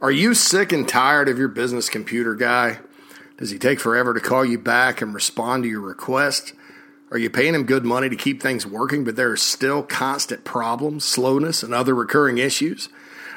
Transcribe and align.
Are 0.00 0.10
you 0.10 0.34
sick 0.34 0.72
and 0.72 0.88
tired 0.88 1.28
of 1.28 1.38
your 1.38 1.48
business 1.48 1.88
computer 1.88 2.34
guy? 2.34 2.78
Does 3.38 3.50
he 3.50 3.58
take 3.58 3.80
forever 3.80 4.14
to 4.14 4.20
call 4.20 4.44
you 4.44 4.58
back 4.58 5.00
and 5.02 5.14
respond 5.14 5.64
to 5.64 5.68
your 5.68 5.80
request? 5.80 6.52
Are 7.10 7.18
you 7.18 7.28
paying 7.28 7.54
him 7.54 7.64
good 7.64 7.84
money 7.84 8.08
to 8.08 8.16
keep 8.16 8.40
things 8.40 8.66
working, 8.66 9.04
but 9.04 9.16
there 9.16 9.30
are 9.30 9.36
still 9.36 9.82
constant 9.82 10.44
problems, 10.44 11.04
slowness, 11.04 11.62
and 11.62 11.74
other 11.74 11.94
recurring 11.94 12.38
issues? 12.38 12.88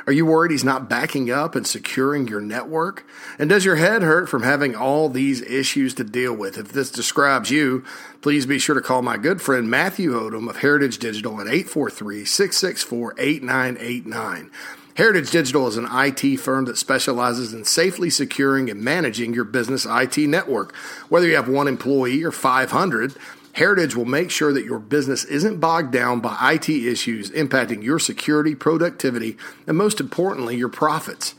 Are 0.08 0.13
you 0.13 0.26
worried 0.26 0.52
he's 0.52 0.63
not 0.63 0.88
backing 0.88 1.31
up 1.31 1.55
and 1.55 1.66
securing 1.66 2.28
your 2.28 2.40
network? 2.40 3.08
And 3.40 3.50
does 3.50 3.66
your 3.66 3.78
head 3.78 4.04
hurt 4.04 4.30
from 4.30 4.44
having 4.44 4.76
all 4.76 5.10
these 5.10 5.42
issues 5.42 5.96
to 5.96 6.04
deal 6.04 6.34
with? 6.34 6.58
If 6.58 6.72
this 6.72 6.92
describes 6.92 7.50
you, 7.50 7.84
please 8.22 8.46
be 8.46 8.60
sure 8.60 8.76
to 8.76 8.82
call 8.82 9.02
my 9.02 9.18
good 9.18 9.42
friend 9.42 9.70
Matthew 9.70 10.12
Odom 10.12 10.48
of 10.48 10.58
Heritage 10.58 11.00
Digital 11.00 11.42
at 11.42 11.48
843 11.48 12.24
664 12.24 13.16
8989. 13.18 14.52
Heritage 14.96 15.30
Digital 15.30 15.68
is 15.68 15.76
an 15.76 15.90
IT 15.92 16.38
firm 16.38 16.64
that 16.66 16.77
specializes 16.77 17.54
in 17.54 17.66
safely 17.66 18.09
securing 18.09 18.70
and 18.70 18.81
managing 18.81 19.34
your 19.34 19.44
business 19.44 19.86
IT 19.86 20.17
network. 20.17 20.73
Whether 21.09 21.27
you 21.27 21.36
have 21.36 21.49
one 21.49 21.67
employee 21.67 22.23
or 22.23 22.31
500, 22.31 23.13
Heritage 23.52 23.94
will 23.94 24.05
make 24.05 24.31
sure 24.31 24.53
that 24.53 24.63
your 24.63 24.80
business 24.80 25.26
isn't 25.26 25.59
bogged 25.59 25.91
down 25.91 26.22
by 26.22 26.53
IT 26.53 26.70
issues 26.70 27.30
impacting 27.31 27.84
your 27.84 28.00
security, 28.00 28.55
productivity, 28.55 29.36
and 29.67 29.76
most 29.76 30.00
importantly, 30.00 30.55
your 30.55 30.70
profits. 30.70 31.36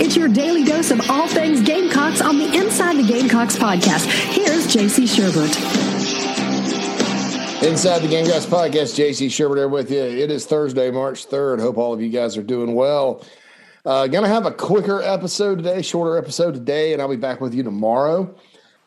It's 0.00 0.16
your 0.16 0.28
daily 0.28 0.64
dose 0.64 0.90
of 0.90 1.08
all 1.10 1.28
things 1.28 1.60
Gamecocks 1.62 2.20
on 2.20 2.38
the 2.38 2.56
Inside 2.56 2.96
the 2.96 3.06
Gamecocks 3.06 3.56
podcast. 3.56 4.06
Here's 4.32 4.66
JC 4.66 5.04
Shurburtt. 5.06 6.01
Inside 7.62 8.00
the 8.00 8.08
Gamecocks 8.08 8.46
podcast, 8.46 8.98
JC 8.98 9.28
Shurburtt 9.28 9.56
here 9.56 9.68
with 9.68 9.90
you. 9.90 10.02
It 10.02 10.30
is 10.30 10.46
Thursday, 10.46 10.90
March 10.90 11.28
3rd. 11.28 11.60
Hope 11.60 11.78
all 11.78 11.92
of 11.92 12.00
you 12.00 12.10
guys 12.10 12.36
are 12.36 12.42
doing 12.42 12.74
well. 12.74 13.24
Uh, 13.84 14.06
gonna 14.06 14.28
have 14.28 14.46
a 14.46 14.50
quicker 14.50 15.00
episode 15.00 15.58
today, 15.58 15.82
shorter 15.82 16.18
episode 16.18 16.54
today, 16.54 16.92
and 16.92 17.00
I'll 17.00 17.08
be 17.08 17.16
back 17.16 17.40
with 17.40 17.54
you 17.54 17.62
tomorrow 17.62 18.34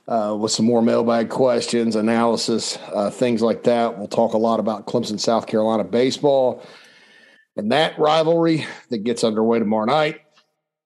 uh, 0.08 0.38
with 0.40 0.52
some 0.52 0.66
more 0.66 0.82
mailbag 0.82 1.30
questions, 1.30 1.96
analysis, 1.96 2.78
uh, 2.94 3.10
things 3.10 3.42
like 3.42 3.64
that. 3.64 3.98
We'll 3.98 4.08
talk 4.08 4.34
a 4.34 4.38
lot 4.38 4.60
about 4.60 4.88
Clemson, 4.88 5.20
South 5.20 5.48
Carolina 5.48 5.84
baseball 5.84 6.62
and 7.56 7.72
that 7.72 7.98
rivalry 7.98 8.66
that 8.90 9.00
gets 9.00 9.24
underway 9.24 9.60
tomorrow 9.60 9.86
night 9.86 10.22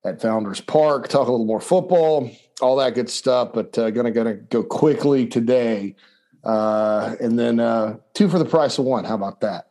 at 0.05 0.21
Founders 0.21 0.61
Park. 0.61 1.07
Talk 1.07 1.27
a 1.27 1.31
little 1.31 1.45
more 1.45 1.61
football, 1.61 2.29
all 2.61 2.75
that 2.77 2.95
good 2.95 3.09
stuff. 3.09 3.49
But 3.53 3.77
uh, 3.77 3.89
gonna 3.91 4.11
gonna 4.11 4.35
go 4.35 4.63
quickly 4.63 5.25
today, 5.25 5.95
uh, 6.43 7.15
and 7.19 7.37
then 7.37 7.59
uh, 7.59 7.97
two 8.13 8.29
for 8.29 8.39
the 8.39 8.45
price 8.45 8.77
of 8.77 8.85
one. 8.85 9.05
How 9.05 9.15
about 9.15 9.41
that? 9.41 9.65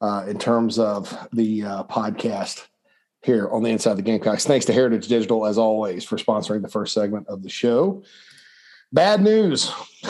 Uh, 0.00 0.24
in 0.28 0.38
terms 0.38 0.78
of 0.78 1.28
the 1.32 1.62
uh, 1.62 1.84
podcast 1.84 2.66
here 3.22 3.48
on 3.50 3.62
the 3.62 3.68
Inside 3.68 3.94
the 3.94 4.02
Gamecocks. 4.02 4.46
Thanks 4.46 4.64
to 4.66 4.72
Heritage 4.72 5.08
Digital 5.08 5.46
as 5.46 5.58
always 5.58 6.04
for 6.04 6.16
sponsoring 6.16 6.62
the 6.62 6.68
first 6.68 6.94
segment 6.94 7.28
of 7.28 7.42
the 7.42 7.50
show. 7.50 8.02
Bad 8.92 9.22
news. 9.22 9.70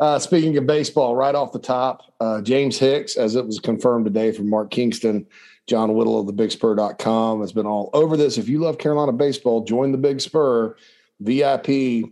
uh, 0.00 0.18
speaking 0.18 0.56
of 0.56 0.66
baseball, 0.66 1.16
right 1.16 1.34
off 1.34 1.52
the 1.52 1.58
top, 1.58 2.14
uh, 2.20 2.40
James 2.40 2.78
Hicks, 2.78 3.16
as 3.16 3.34
it 3.34 3.44
was 3.44 3.58
confirmed 3.58 4.04
today 4.04 4.32
from 4.32 4.48
Mark 4.48 4.70
Kingston, 4.70 5.26
John 5.66 5.94
Whittle 5.94 6.18
of 6.18 6.26
the 6.26 6.32
BigSpur.com 6.32 7.40
has 7.40 7.52
been 7.52 7.66
all 7.66 7.90
over 7.92 8.16
this. 8.16 8.38
If 8.38 8.48
you 8.48 8.60
love 8.60 8.78
Carolina 8.78 9.12
baseball, 9.12 9.64
join 9.64 9.92
the 9.92 9.98
Big 9.98 10.20
Spur. 10.20 10.76
VIP 11.20 12.04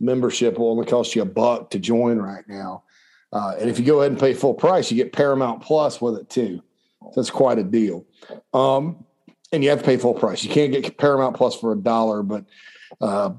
membership 0.00 0.58
will 0.58 0.70
only 0.70 0.86
cost 0.86 1.14
you 1.14 1.22
a 1.22 1.26
buck 1.26 1.70
to 1.70 1.78
join 1.78 2.18
right 2.18 2.46
now. 2.48 2.82
Uh, 3.32 3.54
and 3.60 3.68
if 3.68 3.78
you 3.78 3.84
go 3.84 4.00
ahead 4.00 4.12
and 4.12 4.20
pay 4.20 4.34
full 4.34 4.54
price, 4.54 4.90
you 4.90 4.96
get 4.96 5.12
Paramount 5.12 5.62
Plus 5.62 6.00
with 6.00 6.16
it 6.16 6.30
too. 6.30 6.62
So 7.02 7.12
that's 7.16 7.30
quite 7.30 7.58
a 7.58 7.64
deal. 7.64 8.04
Um, 8.54 9.04
and 9.52 9.62
you 9.62 9.70
have 9.70 9.80
to 9.80 9.84
pay 9.84 9.96
full 9.96 10.14
price. 10.14 10.42
You 10.42 10.50
can't 10.50 10.72
get 10.72 10.98
Paramount 10.98 11.36
Plus 11.36 11.58
for 11.58 11.72
a 11.72 11.76
dollar, 11.76 12.22
but 12.22 12.44
uh, 13.00 13.30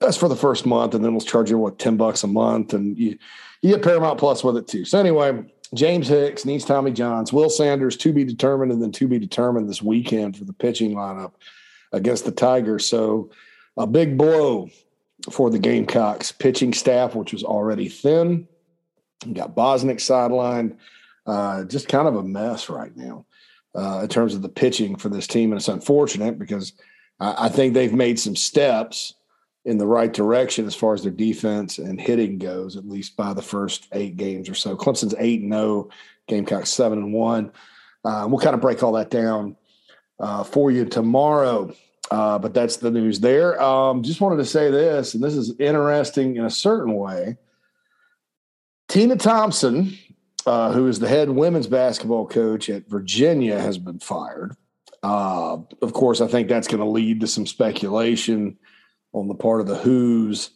that's 0.00 0.16
for 0.16 0.28
the 0.28 0.36
first 0.36 0.66
month, 0.66 0.94
and 0.94 1.04
then 1.04 1.12
we'll 1.12 1.20
charge 1.20 1.50
you 1.50 1.58
what 1.58 1.78
ten 1.78 1.96
bucks 1.96 2.22
a 2.24 2.26
month, 2.26 2.74
and 2.74 2.98
you 2.98 3.18
you 3.62 3.72
get 3.72 3.82
Paramount 3.82 4.18
Plus 4.18 4.44
with 4.44 4.56
it 4.56 4.68
too. 4.68 4.84
So 4.84 4.98
anyway, 4.98 5.44
James 5.74 6.08
Hicks 6.08 6.44
needs 6.44 6.64
Tommy 6.64 6.92
Johns, 6.92 7.32
Will 7.32 7.48
Sanders 7.48 7.96
to 7.98 8.12
be 8.12 8.24
determined, 8.24 8.72
and 8.72 8.82
then 8.82 8.92
to 8.92 9.08
be 9.08 9.18
determined 9.18 9.68
this 9.68 9.82
weekend 9.82 10.36
for 10.36 10.44
the 10.44 10.52
pitching 10.52 10.94
lineup 10.94 11.32
against 11.92 12.24
the 12.24 12.32
Tigers. 12.32 12.86
So 12.86 13.30
a 13.76 13.86
big 13.86 14.18
blow 14.18 14.68
for 15.30 15.50
the 15.50 15.58
Gamecocks 15.58 16.32
pitching 16.32 16.72
staff, 16.72 17.14
which 17.14 17.32
was 17.32 17.44
already 17.44 17.88
thin. 17.88 18.48
You 19.24 19.34
got 19.34 19.54
Bosnic 19.54 19.98
sidelined. 19.98 20.76
Uh, 21.26 21.64
just 21.64 21.88
kind 21.88 22.06
of 22.06 22.16
a 22.16 22.22
mess 22.22 22.68
right 22.68 22.96
now 22.96 23.26
uh, 23.74 24.00
in 24.02 24.08
terms 24.08 24.34
of 24.34 24.42
the 24.42 24.48
pitching 24.48 24.96
for 24.96 25.08
this 25.08 25.26
team, 25.26 25.50
and 25.50 25.58
it's 25.58 25.68
unfortunate 25.68 26.38
because 26.38 26.72
I, 27.18 27.46
I 27.46 27.48
think 27.48 27.74
they've 27.74 27.92
made 27.92 28.18
some 28.18 28.36
steps 28.36 29.14
in 29.64 29.78
the 29.78 29.86
right 29.86 30.12
direction 30.12 30.64
as 30.66 30.76
far 30.76 30.94
as 30.94 31.02
their 31.02 31.10
defense 31.10 31.78
and 31.78 32.00
hitting 32.00 32.38
goes, 32.38 32.76
at 32.76 32.88
least 32.88 33.16
by 33.16 33.34
the 33.34 33.42
first 33.42 33.88
eight 33.92 34.16
games 34.16 34.48
or 34.48 34.54
so. 34.54 34.76
Clemson's 34.76 35.14
eight 35.18 35.42
and 35.42 35.52
zero, 35.52 35.62
oh, 35.62 35.90
Gamecocks 36.28 36.70
seven 36.70 36.98
and 36.98 37.12
one. 37.12 37.50
Uh, 38.04 38.26
we'll 38.28 38.38
kind 38.38 38.54
of 38.54 38.60
break 38.60 38.82
all 38.84 38.92
that 38.92 39.10
down 39.10 39.56
uh, 40.20 40.44
for 40.44 40.70
you 40.70 40.84
tomorrow. 40.84 41.74
Uh, 42.10 42.38
but 42.38 42.54
that's 42.54 42.76
the 42.76 42.90
news 42.90 43.20
there. 43.20 43.60
Um, 43.60 44.02
just 44.02 44.20
wanted 44.20 44.36
to 44.36 44.44
say 44.44 44.70
this, 44.70 45.14
and 45.14 45.22
this 45.22 45.34
is 45.34 45.58
interesting 45.58 46.36
in 46.36 46.44
a 46.44 46.50
certain 46.50 46.94
way. 46.94 47.36
Tina 48.88 49.16
Thompson, 49.16 49.98
uh, 50.46 50.72
who 50.72 50.86
is 50.86 51.00
the 51.00 51.08
head 51.08 51.28
women's 51.30 51.66
basketball 51.66 52.26
coach 52.26 52.70
at 52.70 52.88
Virginia, 52.88 53.58
has 53.58 53.78
been 53.78 53.98
fired. 53.98 54.56
Uh, 55.02 55.58
of 55.82 55.92
course, 55.92 56.20
I 56.20 56.28
think 56.28 56.48
that's 56.48 56.68
going 56.68 56.80
to 56.80 56.88
lead 56.88 57.20
to 57.20 57.26
some 57.26 57.46
speculation 57.46 58.56
on 59.12 59.28
the 59.28 59.34
part 59.34 59.60
of 59.60 59.66
the 59.66 59.76
Hoos 59.76 60.50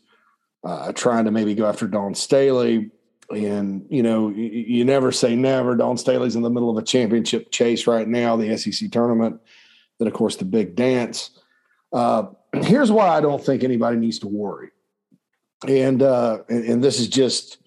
uh, 0.65 0.93
trying 0.93 1.25
to 1.25 1.31
maybe 1.31 1.55
go 1.55 1.67
after 1.67 1.87
Dawn 1.87 2.15
Staley. 2.15 2.91
And, 3.31 3.87
you 3.89 4.03
know, 4.03 4.29
you, 4.29 4.45
you, 4.45 4.85
never 4.85 5.13
say 5.13 5.37
never. 5.37 5.77
Dawn 5.77 5.97
Staley's 5.97 6.37
in 6.37 6.43
the 6.43 6.51
middle 6.51 6.71
of 6.71 6.77
a 6.77 6.87
championship 6.87 7.51
chase 7.51 7.87
right 7.87 8.07
now, 8.07 8.37
the 8.37 8.57
SEC 8.59 8.91
tournament, 8.91 9.41
then, 9.99 10.09
of 10.09 10.15
course, 10.15 10.37
the 10.37 10.45
big 10.45 10.75
dance. 10.75 11.31
Uh, 11.93 12.27
here's 12.63 12.91
why 12.91 13.09
I 13.09 13.21
don't 13.21 13.45
think 13.45 13.65
anybody 13.65 13.97
needs 13.97 14.19
to 14.21 14.29
worry. 14.29 14.71
And, 15.67 16.03
uh, 16.03 16.39
and, 16.49 16.65
and 16.65 16.85
this 16.85 17.01
is 17.01 17.09
just, 17.09 17.59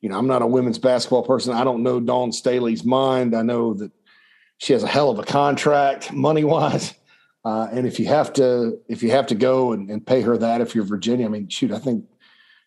you 0.00 0.08
know, 0.08 0.18
I'm 0.18 0.26
not 0.26 0.42
a 0.42 0.46
women's 0.46 0.78
basketball 0.78 1.24
person. 1.24 1.54
I 1.54 1.64
don't 1.64 1.82
know 1.82 2.00
Dawn 2.00 2.32
Staley's 2.32 2.84
mind. 2.84 3.34
I 3.34 3.42
know 3.42 3.74
that 3.74 3.90
she 4.58 4.72
has 4.72 4.82
a 4.82 4.88
hell 4.88 5.10
of 5.10 5.18
a 5.18 5.24
contract 5.24 6.12
money 6.12 6.44
wise. 6.44 6.94
Uh, 7.44 7.66
and 7.72 7.88
if 7.88 7.98
you 7.98 8.06
have 8.06 8.32
to, 8.32 8.78
if 8.88 9.02
you 9.02 9.10
have 9.10 9.26
to 9.26 9.34
go 9.34 9.72
and, 9.72 9.90
and, 9.90 10.06
pay 10.06 10.20
her 10.20 10.38
that, 10.38 10.60
if 10.60 10.76
you're 10.76 10.84
Virginia, 10.84 11.26
I 11.26 11.28
mean, 11.28 11.48
shoot, 11.48 11.72
I 11.72 11.80
think 11.80 12.04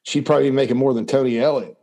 she'd 0.03 0.25
probably 0.25 0.49
be 0.49 0.55
making 0.55 0.75
more 0.75 0.93
than 0.93 1.05
Tony 1.05 1.39
Elliott 1.39 1.77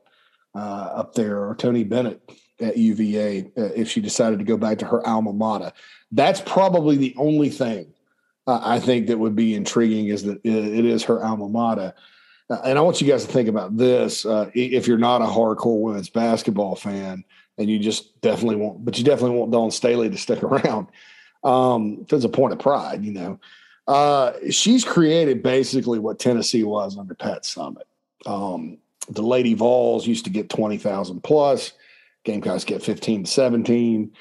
uh, 0.55 0.59
up 0.59 1.15
there 1.15 1.43
or 1.43 1.55
Tony 1.55 1.85
Bennett 1.85 2.21
at 2.61 2.77
UVA 2.77 3.51
uh, 3.57 3.63
if 3.75 3.89
she 3.89 4.03
decided 4.03 4.41
to 4.41 4.45
go 4.45 4.59
back 4.59 4.79
to 4.81 4.85
her 4.85 5.07
alma 5.07 5.33
mater. 5.33 5.73
That's 6.11 6.43
probably 6.43 6.97
the 6.97 7.15
only 7.17 7.49
thing 7.49 7.95
I 8.47 8.81
think 8.81 9.07
that 9.07 9.19
would 9.19 9.37
be 9.37 9.55
intriguing 9.55 10.09
is 10.09 10.25
that 10.25 10.41
it 10.45 10.85
is 10.85 11.05
her 11.05 11.25
alma 11.25 11.49
mater. 11.49 11.95
Uh, 12.51 12.61
and 12.65 12.77
I 12.77 12.83
want 12.83 13.01
you 13.01 13.07
guys 13.07 13.25
to 13.25 13.33
think 13.33 13.49
about 13.49 13.77
this: 13.77 14.27
uh, 14.27 14.51
if 14.55 14.87
you're 14.87 14.99
not 14.99 15.23
a 15.23 15.27
hardcore 15.27 15.81
women's 15.81 16.11
basketball 16.11 16.75
fan, 16.75 17.25
and 17.59 17.71
you 17.71 17.79
just 17.79 18.21
definitely 18.21 18.57
want, 18.57 18.85
but 18.85 18.99
you 18.99 19.05
definitely 19.05 19.39
want 19.39 19.53
Dawn 19.53 19.71
Staley 19.71 20.11
to 20.11 20.17
stick 20.17 20.43
around 20.43 20.89
um, 21.45 22.07
there's 22.09 22.25
a 22.25 22.29
point 22.29 22.53
of 22.53 22.59
pride, 22.59 23.05
you 23.05 23.13
know. 23.13 23.41
Uh, 23.89 24.33
she's 24.51 24.85
created 24.85 25.43
basically 25.43 25.99
what 25.99 26.19
Tennessee 26.19 26.63
was 26.63 26.97
under 26.97 27.15
Pat 27.15 27.43
Summitt. 27.43 27.83
Um, 28.27 28.79
the 29.09 29.23
Lady 29.23 29.55
Vols 29.55 30.07
used 30.07 30.25
to 30.25 30.31
get 30.31 30.49
20,000 30.49 31.23
plus. 31.23 31.73
Gamecocks 32.25 32.65
get 32.65 32.83
15 32.83 33.25
to 33.25 33.31
17. 33.31 34.13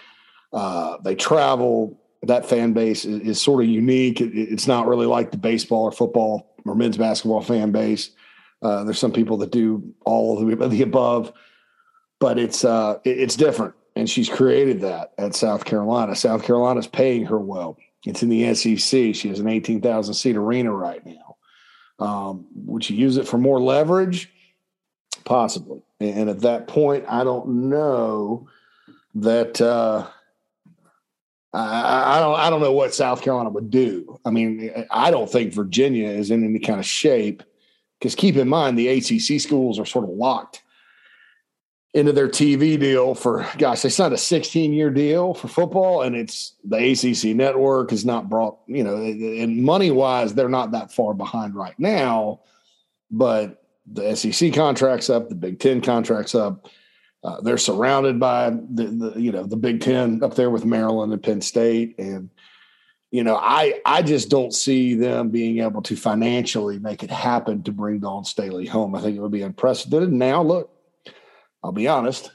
Uh, 0.52 0.98
they 1.04 1.14
travel. 1.14 2.01
That 2.24 2.46
fan 2.46 2.74
base 2.74 3.06
is, 3.06 3.22
is 3.22 3.42
sort 3.42 3.64
of 3.64 3.70
unique. 3.70 4.22
It, 4.22 4.36
it's 4.36 4.68
not 4.68 4.88
really 4.88 5.06
like 5.06 5.32
the 5.32 5.38
baseball 5.38 5.84
or 5.84 5.92
football 5.92 6.56
or 6.66 6.76
men's 6.76 6.98
basketball 6.98 7.42
fan 7.42 7.72
base. 7.72 8.12
Uh, 8.62 8.84
there's 8.84 9.00
some 9.00 9.12
people 9.12 9.38
that 9.38 9.52
do 9.52 9.94
all 10.06 10.38
of 10.38 10.70
the, 10.70 10.84
above, 10.84 11.34
but 12.20 12.38
it's 12.38 12.64
uh, 12.64 13.00
it, 13.04 13.20
it's 13.20 13.36
different. 13.36 13.74
And 13.96 14.10
she's 14.10 14.30
created 14.30 14.82
that 14.82 15.14
at 15.18 15.36
South 15.36 15.66
Carolina. 15.66 16.16
South 16.16 16.44
Carolina's 16.44 16.88
paying 16.88 17.26
her 17.26 17.40
well. 17.40 17.78
It's 18.06 18.24
in 18.24 18.30
the 18.30 18.54
SEC. 18.54 19.16
She 19.16 19.28
has 19.28 19.40
an 19.40 19.48
18,000 19.48 20.14
seat 20.14 20.38
arena 20.38 20.72
right 20.72 21.06
now. 21.06 21.36
Um, 22.00 22.48
would 22.66 22.84
she 22.84 22.96
use 22.96 23.18
it 23.18 23.28
for 23.28 23.38
more 23.38 23.60
leverage? 23.60 24.32
Possibly. 25.26 25.82
And 26.00 26.30
at 26.30 26.40
that 26.42 26.68
point, 26.68 27.06
I 27.08 27.24
don't 27.24 27.70
know 27.70 28.48
that. 29.16 29.60
Uh, 29.60 30.08
I, 31.54 32.18
I, 32.18 32.20
don't. 32.20 32.40
I 32.40 32.50
don't 32.50 32.62
know 32.62 32.72
what 32.72 32.94
South 32.94 33.22
Carolina 33.22 33.50
would 33.50 33.70
do. 33.70 34.20
I 34.24 34.30
mean, 34.30 34.86
I 34.90 35.12
don't 35.12 35.30
think 35.30 35.54
Virginia 35.54 36.10
is 36.10 36.32
in 36.32 36.46
any 36.46 36.60
kind 36.60 36.80
of 36.80 36.86
shape 36.86 37.44
because 38.00 38.16
keep 38.16 38.38
in 38.38 38.48
mind 38.48 38.78
the 38.78 38.88
ACC 38.88 39.42
schools 39.42 39.78
are 39.78 39.86
sort 39.86 40.06
of 40.06 40.12
locked 40.12 40.64
into 41.94 42.14
their 42.14 42.30
TV 42.30 42.80
deal 42.80 43.14
for 43.14 43.46
gosh, 43.58 43.82
they 43.82 43.90
signed 43.90 44.14
a 44.14 44.18
16 44.18 44.72
year 44.74 44.90
deal 44.90 45.34
for 45.34 45.48
football, 45.48 46.04
and 46.04 46.16
it's 46.16 46.56
the 46.64 46.78
ACC 46.78 47.36
network 47.36 47.92
is 47.92 48.06
not 48.06 48.30
brought 48.30 48.60
you 48.68 48.84
know, 48.84 48.96
and 48.96 49.64
money 49.64 49.92
wise, 49.92 50.34
they're 50.34 50.50
not 50.50 50.72
that 50.72 50.92
far 50.92 51.14
behind 51.14 51.54
right 51.54 51.78
now, 51.78 52.40
but 53.10 53.64
the 53.92 54.16
SEC 54.16 54.54
contracts 54.54 55.10
up, 55.10 55.28
the 55.28 55.36
Big 55.36 55.60
Ten 55.60 55.82
contracts 55.82 56.34
up. 56.34 56.70
Uh, 57.24 57.40
they're 57.42 57.58
surrounded 57.58 58.20
by 58.20 58.50
the, 58.50 59.12
the 59.14 59.14
you 59.20 59.32
know 59.32 59.44
the 59.44 59.58
Big 59.58 59.82
Ten 59.82 60.24
up 60.24 60.34
there 60.36 60.50
with 60.50 60.66
Maryland 60.66 61.14
and 61.14 61.22
Penn 61.22 61.42
State, 61.42 61.96
and 62.00 62.30
you 63.12 63.24
know 63.24 63.36
I 63.36 63.80
I 63.86 64.02
just 64.02 64.30
don't 64.30 64.54
see 64.54 64.96
them 64.96 65.30
being 65.30 65.60
able 65.60 65.84
to 65.84 65.96
financially 65.96 66.80
make 66.80 67.04
it 67.04 67.12
happen 67.12 67.62
to 67.64 67.72
bring 67.72 68.00
Dawn 68.00 68.26
Staley 68.26 68.66
home. 68.66 68.96
I 68.96 69.02
think 69.02 69.18
it 69.18 69.22
would 69.22 69.32
be 69.32 69.44
unprecedented. 69.44 70.12
Now 70.12 70.42
look, 70.42 70.72
I'll 71.64 71.72
be 71.72 71.88
honest, 71.88 72.32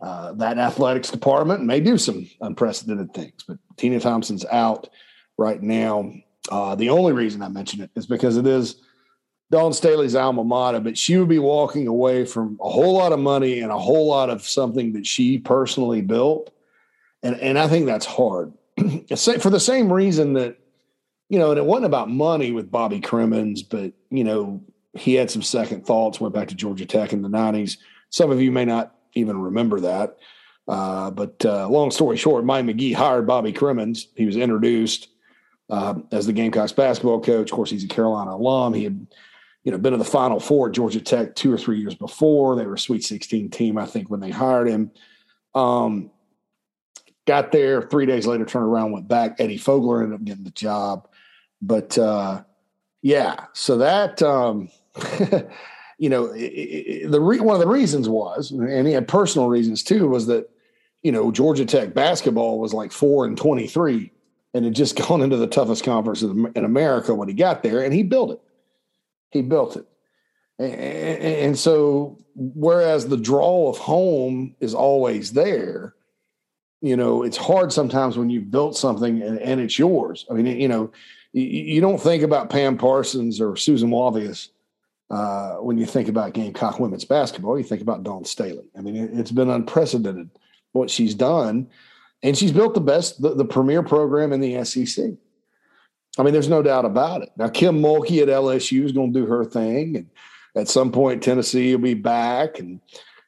uh, 0.00 0.32
that 0.34 0.58
athletics 0.58 1.10
department 1.10 1.64
may 1.64 1.80
do 1.80 1.98
some 1.98 2.30
unprecedented 2.40 3.12
things, 3.12 3.42
but 3.48 3.58
Tina 3.76 3.98
Thompson's 3.98 4.44
out 4.46 4.88
right 5.38 5.60
now. 5.60 6.12
Uh, 6.48 6.76
the 6.76 6.90
only 6.90 7.12
reason 7.12 7.42
I 7.42 7.48
mention 7.48 7.80
it 7.82 7.90
is 7.96 8.06
because 8.06 8.36
it 8.36 8.46
is 8.46 8.80
Dawn 9.50 9.72
Staley's 9.72 10.14
alma 10.14 10.44
mater, 10.44 10.80
but 10.80 10.96
she 10.96 11.16
would 11.16 11.28
be 11.28 11.40
walking 11.40 11.88
away 11.88 12.24
from 12.24 12.58
a 12.60 12.70
whole 12.70 12.94
lot 12.94 13.12
of 13.12 13.18
money 13.18 13.60
and 13.60 13.72
a 13.72 13.78
whole 13.78 14.06
lot 14.06 14.30
of 14.30 14.42
something 14.42 14.92
that 14.92 15.06
she 15.06 15.38
personally 15.38 16.02
built. 16.02 16.52
And, 17.22 17.36
and 17.40 17.58
I 17.58 17.66
think 17.66 17.86
that's 17.86 18.06
hard. 18.06 18.52
For 18.78 19.50
the 19.50 19.60
same 19.60 19.92
reason 19.92 20.34
that, 20.34 20.56
you 21.28 21.38
know, 21.38 21.50
and 21.50 21.58
it 21.58 21.64
wasn't 21.64 21.86
about 21.86 22.08
money 22.08 22.52
with 22.52 22.70
Bobby 22.70 23.00
Cremins, 23.00 23.60
but, 23.68 23.92
you 24.10 24.24
know, 24.24 24.62
he 24.94 25.14
had 25.14 25.30
some 25.30 25.42
second 25.42 25.84
thoughts, 25.84 26.20
went 26.20 26.34
back 26.34 26.48
to 26.48 26.54
Georgia 26.54 26.86
Tech 26.86 27.12
in 27.12 27.22
the 27.22 27.28
90s. 27.28 27.76
Some 28.10 28.30
of 28.30 28.40
you 28.40 28.52
may 28.52 28.64
not 28.64 28.94
even 29.14 29.40
remember 29.40 29.80
that. 29.80 30.16
Uh, 30.68 31.10
but 31.10 31.44
uh, 31.44 31.68
long 31.68 31.90
story 31.90 32.16
short, 32.16 32.44
Mike 32.44 32.64
McGee 32.64 32.94
hired 32.94 33.26
Bobby 33.26 33.52
Cremins. 33.52 34.06
He 34.14 34.26
was 34.26 34.36
introduced 34.36 35.08
uh, 35.68 35.94
as 36.12 36.26
the 36.26 36.32
Gamecocks 36.32 36.72
basketball 36.72 37.20
coach. 37.20 37.50
Of 37.50 37.56
course, 37.56 37.70
he's 37.70 37.84
a 37.84 37.88
Carolina 37.88 38.36
alum. 38.36 38.74
He 38.74 38.84
had 38.84 39.06
you 39.64 39.70
know, 39.70 39.78
been 39.78 39.92
in 39.92 39.98
the 39.98 40.04
Final 40.04 40.40
Four 40.40 40.68
at 40.68 40.74
Georgia 40.74 41.00
Tech 41.00 41.34
two 41.34 41.52
or 41.52 41.58
three 41.58 41.80
years 41.80 41.94
before. 41.94 42.56
They 42.56 42.66
were 42.66 42.74
a 42.74 42.78
Sweet 42.78 43.04
16 43.04 43.50
team, 43.50 43.76
I 43.76 43.86
think, 43.86 44.10
when 44.10 44.20
they 44.20 44.30
hired 44.30 44.68
him. 44.68 44.90
Um, 45.54 46.10
got 47.26 47.52
there 47.52 47.82
three 47.82 48.06
days 48.06 48.26
later, 48.26 48.44
turned 48.44 48.64
around, 48.64 48.92
went 48.92 49.08
back. 49.08 49.36
Eddie 49.38 49.58
Fogler 49.58 50.02
ended 50.02 50.18
up 50.18 50.24
getting 50.24 50.44
the 50.44 50.50
job. 50.50 51.08
But 51.60 51.98
uh, 51.98 52.42
yeah, 53.02 53.46
so 53.52 53.76
that, 53.78 54.22
um, 54.22 54.70
you 55.98 56.08
know, 56.08 56.26
it, 56.26 56.40
it, 56.40 57.10
the 57.10 57.20
re- 57.20 57.40
one 57.40 57.54
of 57.54 57.60
the 57.60 57.68
reasons 57.68 58.08
was, 58.08 58.50
and 58.50 58.86
he 58.86 58.94
had 58.94 59.08
personal 59.08 59.48
reasons 59.48 59.82
too, 59.82 60.08
was 60.08 60.26
that, 60.26 60.48
you 61.02 61.12
know, 61.12 61.30
Georgia 61.30 61.66
Tech 61.66 61.92
basketball 61.92 62.58
was 62.58 62.72
like 62.72 62.92
four 62.92 63.26
and 63.26 63.36
23 63.36 64.10
and 64.54 64.64
had 64.64 64.74
just 64.74 64.96
gone 65.08 65.20
into 65.20 65.36
the 65.36 65.46
toughest 65.46 65.84
conference 65.84 66.22
in 66.22 66.64
America 66.64 67.14
when 67.14 67.28
he 67.28 67.34
got 67.34 67.62
there, 67.62 67.84
and 67.84 67.92
he 67.92 68.02
built 68.02 68.30
it 68.30 68.40
he 69.30 69.42
built 69.42 69.76
it. 69.76 69.86
And, 70.58 71.58
so, 71.58 72.18
whereas 72.34 73.08
the 73.08 73.16
draw 73.16 73.70
of 73.70 73.78
home 73.78 74.54
is 74.60 74.74
always 74.74 75.32
there, 75.32 75.94
you 76.82 76.96
know, 76.96 77.22
it's 77.22 77.38
hard 77.38 77.72
sometimes 77.72 78.18
when 78.18 78.28
you've 78.28 78.50
built 78.50 78.76
something 78.76 79.22
and, 79.22 79.38
and 79.38 79.60
it's 79.60 79.78
yours. 79.78 80.26
I 80.30 80.34
mean, 80.34 80.46
you 80.46 80.68
know, 80.68 80.92
you, 81.32 81.42
you, 81.44 81.80
don't 81.80 82.00
think 82.00 82.22
about 82.22 82.50
Pam 82.50 82.76
Parsons 82.76 83.40
or 83.40 83.56
Susan 83.56 83.90
Walvius 83.90 84.48
uh, 85.10 85.56
when 85.56 85.78
you 85.78 85.86
think 85.86 86.08
about 86.08 86.34
Gamecock 86.34 86.78
women's 86.78 87.04
basketball. 87.04 87.58
You 87.58 87.64
think 87.64 87.82
about 87.82 88.02
Dawn 88.02 88.24
Staley. 88.24 88.68
I 88.76 88.82
mean, 88.82 88.96
it, 88.96 89.14
has 89.14 89.30
been 89.30 89.50
unprecedented 89.50 90.30
what 90.72 90.90
she's 90.90 91.14
done, 91.14 91.68
and 92.22 92.36
she's 92.36 92.52
built 92.52 92.74
the 92.74 92.80
best, 92.80 93.20
the, 93.20 93.34
the 93.34 93.44
premier 93.44 93.82
program 93.82 94.32
in 94.32 94.40
the 94.40 94.62
SEC. 94.64 95.12
I 96.18 96.22
mean, 96.22 96.32
there's 96.32 96.48
no 96.48 96.62
doubt 96.62 96.84
about 96.84 97.22
it. 97.22 97.30
Now, 97.36 97.48
Kim 97.48 97.80
Mulkey 97.80 98.22
at 98.22 98.28
LSU 98.28 98.84
is 98.84 98.92
going 98.92 99.12
to 99.12 99.20
do 99.20 99.26
her 99.26 99.44
thing, 99.44 99.96
and 99.96 100.10
at 100.56 100.68
some 100.68 100.90
point, 100.90 101.22
Tennessee 101.22 101.74
will 101.74 101.82
be 101.82 101.94
back, 101.94 102.58
and 102.58 102.80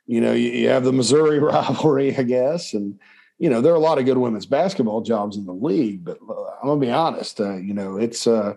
you 0.06 0.20
know, 0.20 0.32
you, 0.32 0.50
you, 0.50 0.68
have 0.68 0.84
the 0.84 0.92
Missouri 0.92 1.38
rivalry, 1.40 2.16
I 2.16 2.22
guess, 2.22 2.74
and 2.74 2.98
you 3.38 3.48
know, 3.50 3.60
there 3.60 3.72
are 3.72 3.76
a 3.76 3.80
lot 3.80 3.98
of 3.98 4.04
good 4.04 4.18
women's 4.18 4.46
basketball 4.46 5.00
jobs 5.00 5.36
in 5.36 5.46
the 5.46 5.54
league. 5.54 6.04
But 6.04 6.18
uh, 6.28 6.32
I'm 6.60 6.68
gonna 6.68 6.80
be 6.80 6.90
honest, 6.90 7.40
uh, 7.40 7.56
you 7.56 7.74
know, 7.74 7.96
it's 7.98 8.26
uh, 8.26 8.54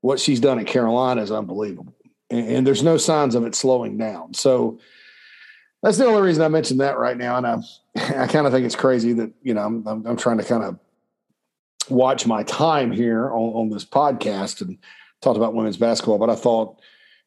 what 0.00 0.18
she's 0.18 0.40
done 0.40 0.58
at 0.58 0.66
Carolina 0.66 1.22
is 1.22 1.30
unbelievable, 1.30 1.94
and, 2.28 2.48
and, 2.48 2.66
there's 2.66 2.82
no 2.82 2.96
signs 2.96 3.36
of 3.36 3.46
it 3.46 3.54
slowing 3.54 3.96
down. 3.96 4.34
So 4.34 4.80
that's 5.82 5.96
the 5.96 6.06
only 6.06 6.22
reason 6.22 6.42
I 6.42 6.48
mentioned 6.48 6.80
that 6.80 6.98
right 6.98 7.16
now, 7.16 7.36
and 7.36 7.46
I, 7.46 7.56
I 8.22 8.26
kind 8.26 8.46
of 8.46 8.52
think 8.52 8.66
it's 8.66 8.76
crazy 8.76 9.12
that 9.12 9.30
you 9.42 9.54
know 9.54 9.62
I'm, 9.62 9.86
I'm, 9.86 10.06
I'm 10.06 10.16
trying 10.16 10.38
to 10.38 10.44
kind 10.44 10.64
of 10.64 10.78
watch 11.90 12.26
my 12.26 12.42
time 12.44 12.90
here 12.90 13.26
on, 13.30 13.52
on 13.54 13.70
this 13.70 13.84
podcast 13.84 14.60
and 14.60 14.78
talked 15.20 15.36
about 15.36 15.54
women's 15.54 15.76
basketball, 15.76 16.18
but 16.18 16.30
I 16.30 16.34
thought, 16.34 16.80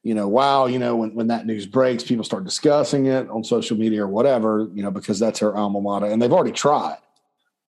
you 0.03 0.13
know, 0.13 0.27
wow, 0.27 0.65
you 0.65 0.79
know, 0.79 0.95
when, 0.95 1.13
when 1.13 1.27
that 1.27 1.45
news 1.45 1.65
breaks, 1.65 2.03
people 2.03 2.25
start 2.25 2.43
discussing 2.43 3.05
it 3.05 3.29
on 3.29 3.43
social 3.43 3.77
media 3.77 4.03
or 4.03 4.07
whatever, 4.07 4.69
you 4.73 4.83
know, 4.83 4.91
because 4.91 5.19
that's 5.19 5.39
her 5.39 5.55
alma 5.55 5.79
mater, 5.79 6.07
and 6.07 6.21
they've 6.21 6.33
already 6.33 6.51
tried 6.51 6.97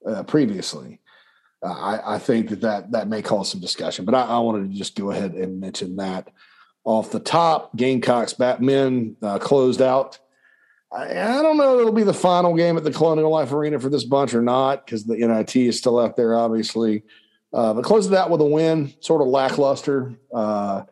uh, 0.05 0.23
previously. 0.23 0.99
Uh, 1.63 1.71
I, 1.71 2.15
I, 2.15 2.19
think 2.19 2.49
that, 2.49 2.61
that 2.61 2.91
that 2.91 3.07
may 3.07 3.21
cause 3.21 3.49
some 3.49 3.61
discussion, 3.61 4.05
but 4.05 4.13
I, 4.13 4.23
I, 4.23 4.39
wanted 4.39 4.69
to 4.69 4.77
just 4.77 4.95
go 4.95 5.11
ahead 5.11 5.33
and 5.33 5.59
mention 5.59 5.95
that 5.95 6.29
off 6.83 7.11
the 7.11 7.19
top. 7.19 7.75
Gamecocks 7.75 8.33
Batmen 8.33 9.15
uh, 9.21 9.39
closed 9.39 9.81
out 9.81 10.19
I, 10.95 11.39
I 11.39 11.41
don't 11.41 11.57
know 11.57 11.75
if 11.75 11.81
it'll 11.81 11.91
be 11.91 12.03
the 12.03 12.13
final 12.13 12.55
game 12.55 12.77
at 12.77 12.83
the 12.83 12.91
Colonial 12.91 13.29
Life 13.29 13.51
Arena 13.51 13.79
for 13.79 13.89
this 13.89 14.05
bunch 14.05 14.33
or 14.33 14.41
not 14.41 14.85
because 14.85 15.03
the 15.03 15.17
NIT 15.17 15.55
is 15.55 15.77
still 15.77 15.99
out 15.99 16.15
there, 16.15 16.35
obviously. 16.35 17.03
Uh, 17.53 17.73
but 17.73 17.83
close 17.83 18.07
it 18.07 18.13
out 18.13 18.29
with 18.29 18.41
a 18.41 18.45
win, 18.45 18.93
sort 18.99 19.21
of 19.21 19.27
lackluster 19.27 20.13
uh, 20.33 20.83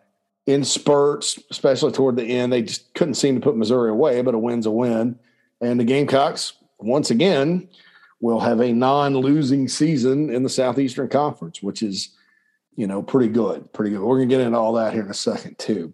in 0.45 0.63
spurts, 0.63 1.39
especially 1.51 1.91
toward 1.91 2.15
the 2.15 2.24
end. 2.24 2.51
They 2.51 2.62
just 2.62 2.93
couldn't 2.93 3.15
seem 3.15 3.36
to 3.36 3.41
put 3.41 3.57
Missouri 3.57 3.89
away, 3.89 4.22
but 4.22 4.36
a 4.36 4.39
win's 4.39 4.65
a 4.65 4.72
win. 4.72 5.19
And 5.62 5.79
the 5.79 5.83
Gamecocks, 5.83 6.53
once 6.79 7.10
again, 7.12 7.69
will 8.19 8.39
have 8.39 8.62
a 8.62 8.72
non-losing 8.72 9.67
season 9.67 10.29
in 10.29 10.43
the 10.43 10.50
Southeastern 10.50 11.10
Conference, 11.10 11.62
which 11.62 11.83
is, 11.83 12.15
you 12.75 12.88
know, 12.88 13.03
pretty 13.03 13.27
good, 13.27 13.72
pretty 13.74 13.91
good. 13.91 14.01
We're 14.01 14.17
gonna 14.17 14.27
get 14.27 14.41
into 14.41 14.57
all 14.57 14.74
that 14.74 14.93
here 14.93 15.03
in 15.03 15.12
a 15.12 15.13
second 15.13 15.57
too. 15.60 15.93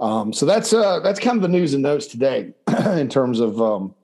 Um, 0.00 0.32
so 0.32 0.46
that's 0.46 0.72
uh, 0.72 1.00
that's 1.00 1.18
kind 1.18 1.36
of 1.36 1.42
the 1.42 1.48
news 1.48 1.74
and 1.74 1.82
notes 1.82 2.06
today 2.06 2.52
in 2.96 3.08
terms 3.08 3.40
of 3.40 3.60
um, 3.60 3.94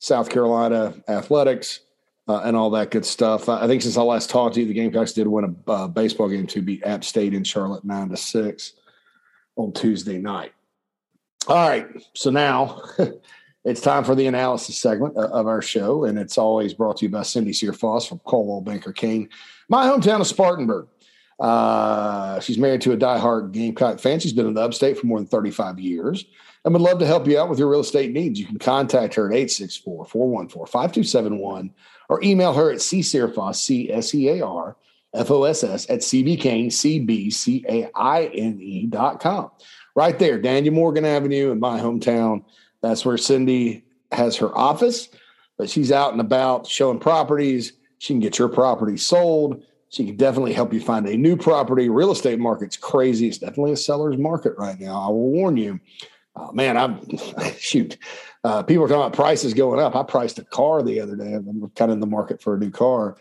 South 0.00 0.28
Carolina 0.28 0.94
athletics 1.08 1.80
uh, 2.26 2.42
and 2.44 2.56
all 2.56 2.70
that 2.70 2.90
good 2.90 3.06
stuff. 3.06 3.48
I 3.48 3.66
think 3.66 3.82
since 3.82 3.96
I 3.96 4.02
last 4.02 4.30
talked 4.30 4.54
to 4.54 4.60
you, 4.60 4.66
the 4.66 4.74
Gamecocks 4.74 5.12
did 5.12 5.26
win 5.26 5.56
a 5.66 5.70
uh, 5.70 5.88
baseball 5.88 6.28
game 6.28 6.46
to 6.48 6.62
beat 6.62 6.84
App 6.84 7.04
State 7.04 7.34
in 7.34 7.44
Charlotte 7.44 7.84
nine 7.84 8.08
to 8.08 8.16
six 8.16 8.74
on 9.56 9.72
Tuesday 9.72 10.18
night. 10.18 10.52
All 11.46 11.68
right, 11.68 11.86
so 12.14 12.30
now 12.30 12.82
it's 13.64 13.80
time 13.80 14.04
for 14.04 14.14
the 14.14 14.26
analysis 14.26 14.76
segment 14.76 15.16
uh, 15.16 15.28
of 15.28 15.46
our 15.46 15.62
show, 15.62 16.04
and 16.04 16.18
it's 16.18 16.36
always 16.36 16.74
brought 16.74 16.98
to 16.98 17.06
you 17.06 17.10
by 17.10 17.22
Cindy 17.22 17.52
Searfoss 17.52 18.08
from 18.08 18.18
Coldwell 18.20 18.60
Banker 18.60 18.92
Caine, 18.92 19.28
my 19.68 19.86
hometown 19.86 20.20
of 20.20 20.26
Spartanburg. 20.26 20.88
Uh, 21.40 22.40
she's 22.40 22.58
married 22.58 22.80
to 22.80 22.92
a 22.92 22.96
diehard 22.96 23.52
Gamecock 23.52 24.00
fan. 24.00 24.18
She's 24.18 24.32
been 24.32 24.46
in 24.46 24.54
the 24.54 24.62
upstate 24.62 24.98
for 24.98 25.06
more 25.06 25.18
than 25.18 25.26
35 25.26 25.78
years 25.78 26.24
and 26.64 26.74
would 26.74 26.82
love 26.82 26.98
to 26.98 27.06
help 27.06 27.26
you 27.26 27.38
out 27.38 27.48
with 27.48 27.58
your 27.58 27.68
real 27.68 27.80
estate 27.80 28.12
needs. 28.12 28.38
You 28.38 28.46
can 28.46 28.58
contact 28.58 29.14
her 29.14 29.26
at 29.26 29.34
864 29.34 30.06
414 30.06 30.66
5271 30.66 31.70
or 32.08 32.22
email 32.22 32.52
her 32.52 32.70
at 32.70 32.78
csearfoss, 32.78 33.56
C 33.56 33.90
S 33.92 34.14
E 34.14 34.28
A 34.28 34.44
R 34.44 34.76
F 35.14 35.30
O 35.30 35.44
S 35.44 35.64
S, 35.64 35.88
at 35.88 36.00
cbcaine, 36.00 36.72
C 36.72 36.98
B 36.98 37.30
C 37.30 37.64
A 37.68 37.88
I 37.94 38.24
N 38.26 38.58
E 38.60 38.86
dot 38.86 39.20
com. 39.20 39.50
Right 39.94 40.18
there, 40.18 40.40
Daniel 40.40 40.74
Morgan 40.74 41.04
Avenue 41.04 41.50
in 41.50 41.60
my 41.60 41.80
hometown. 41.80 42.44
That's 42.82 43.04
where 43.04 43.16
Cindy 43.16 43.84
has 44.12 44.36
her 44.36 44.56
office, 44.56 45.08
but 45.56 45.70
she's 45.70 45.90
out 45.90 46.12
and 46.12 46.20
about 46.20 46.66
showing 46.66 46.98
properties. 46.98 47.72
She 47.98 48.12
can 48.12 48.20
get 48.20 48.38
your 48.38 48.48
property 48.48 48.96
sold 48.96 49.64
She 49.90 50.04
can 50.04 50.16
definitely 50.16 50.52
help 50.52 50.72
you 50.72 50.80
find 50.80 51.06
a 51.06 51.16
new 51.16 51.36
property. 51.36 51.88
Real 51.88 52.10
estate 52.10 52.38
market's 52.38 52.76
crazy. 52.76 53.28
It's 53.28 53.38
definitely 53.38 53.72
a 53.72 53.76
seller's 53.76 54.18
market 54.18 54.54
right 54.58 54.78
now. 54.78 55.00
I 55.00 55.08
will 55.08 55.30
warn 55.30 55.56
you. 55.56 55.80
Uh, 56.36 56.52
man, 56.52 56.76
I'm 56.76 57.00
shoot. 57.58 57.96
Uh, 58.44 58.62
people 58.62 58.84
are 58.84 58.88
talking 58.88 59.02
about 59.02 59.14
prices 59.14 59.54
going 59.54 59.80
up. 59.80 59.96
I 59.96 60.02
priced 60.02 60.38
a 60.38 60.44
car 60.44 60.82
the 60.82 61.00
other 61.00 61.16
day. 61.16 61.34
I'm 61.34 61.70
kind 61.74 61.90
of 61.90 61.96
in 61.96 62.00
the 62.00 62.06
market 62.06 62.42
for 62.42 62.54
a 62.54 62.58
new 62.58 62.70
car. 62.70 63.16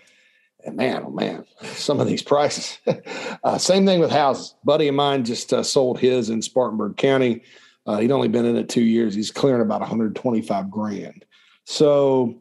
And 0.65 0.75
man, 0.75 1.03
oh 1.05 1.12
man, 1.12 1.45
some 1.63 2.00
of 2.00 2.07
these 2.07 2.21
prices. 2.21 2.79
uh, 3.43 3.57
same 3.57 3.86
thing 3.86 4.00
with 4.00 4.12
houses. 4.12 4.55
Buddy 4.63 4.88
of 4.88 4.95
mine 4.95 5.24
just 5.24 5.53
uh, 5.53 5.63
sold 5.63 6.00
his 6.00 6.29
in 6.29 6.41
Spartanburg 6.41 6.97
County. 6.97 7.43
Uh, 7.86 8.00
he'd 8.00 8.12
only 8.12 8.27
been 8.27 8.45
in 8.45 8.57
it 8.57 8.67
two 8.67 8.83
years. 8.83 9.15
He's 9.15 9.31
clearing 9.31 9.62
about 9.62 9.79
125 9.79 10.69
grand. 10.69 11.24
So, 11.63 12.36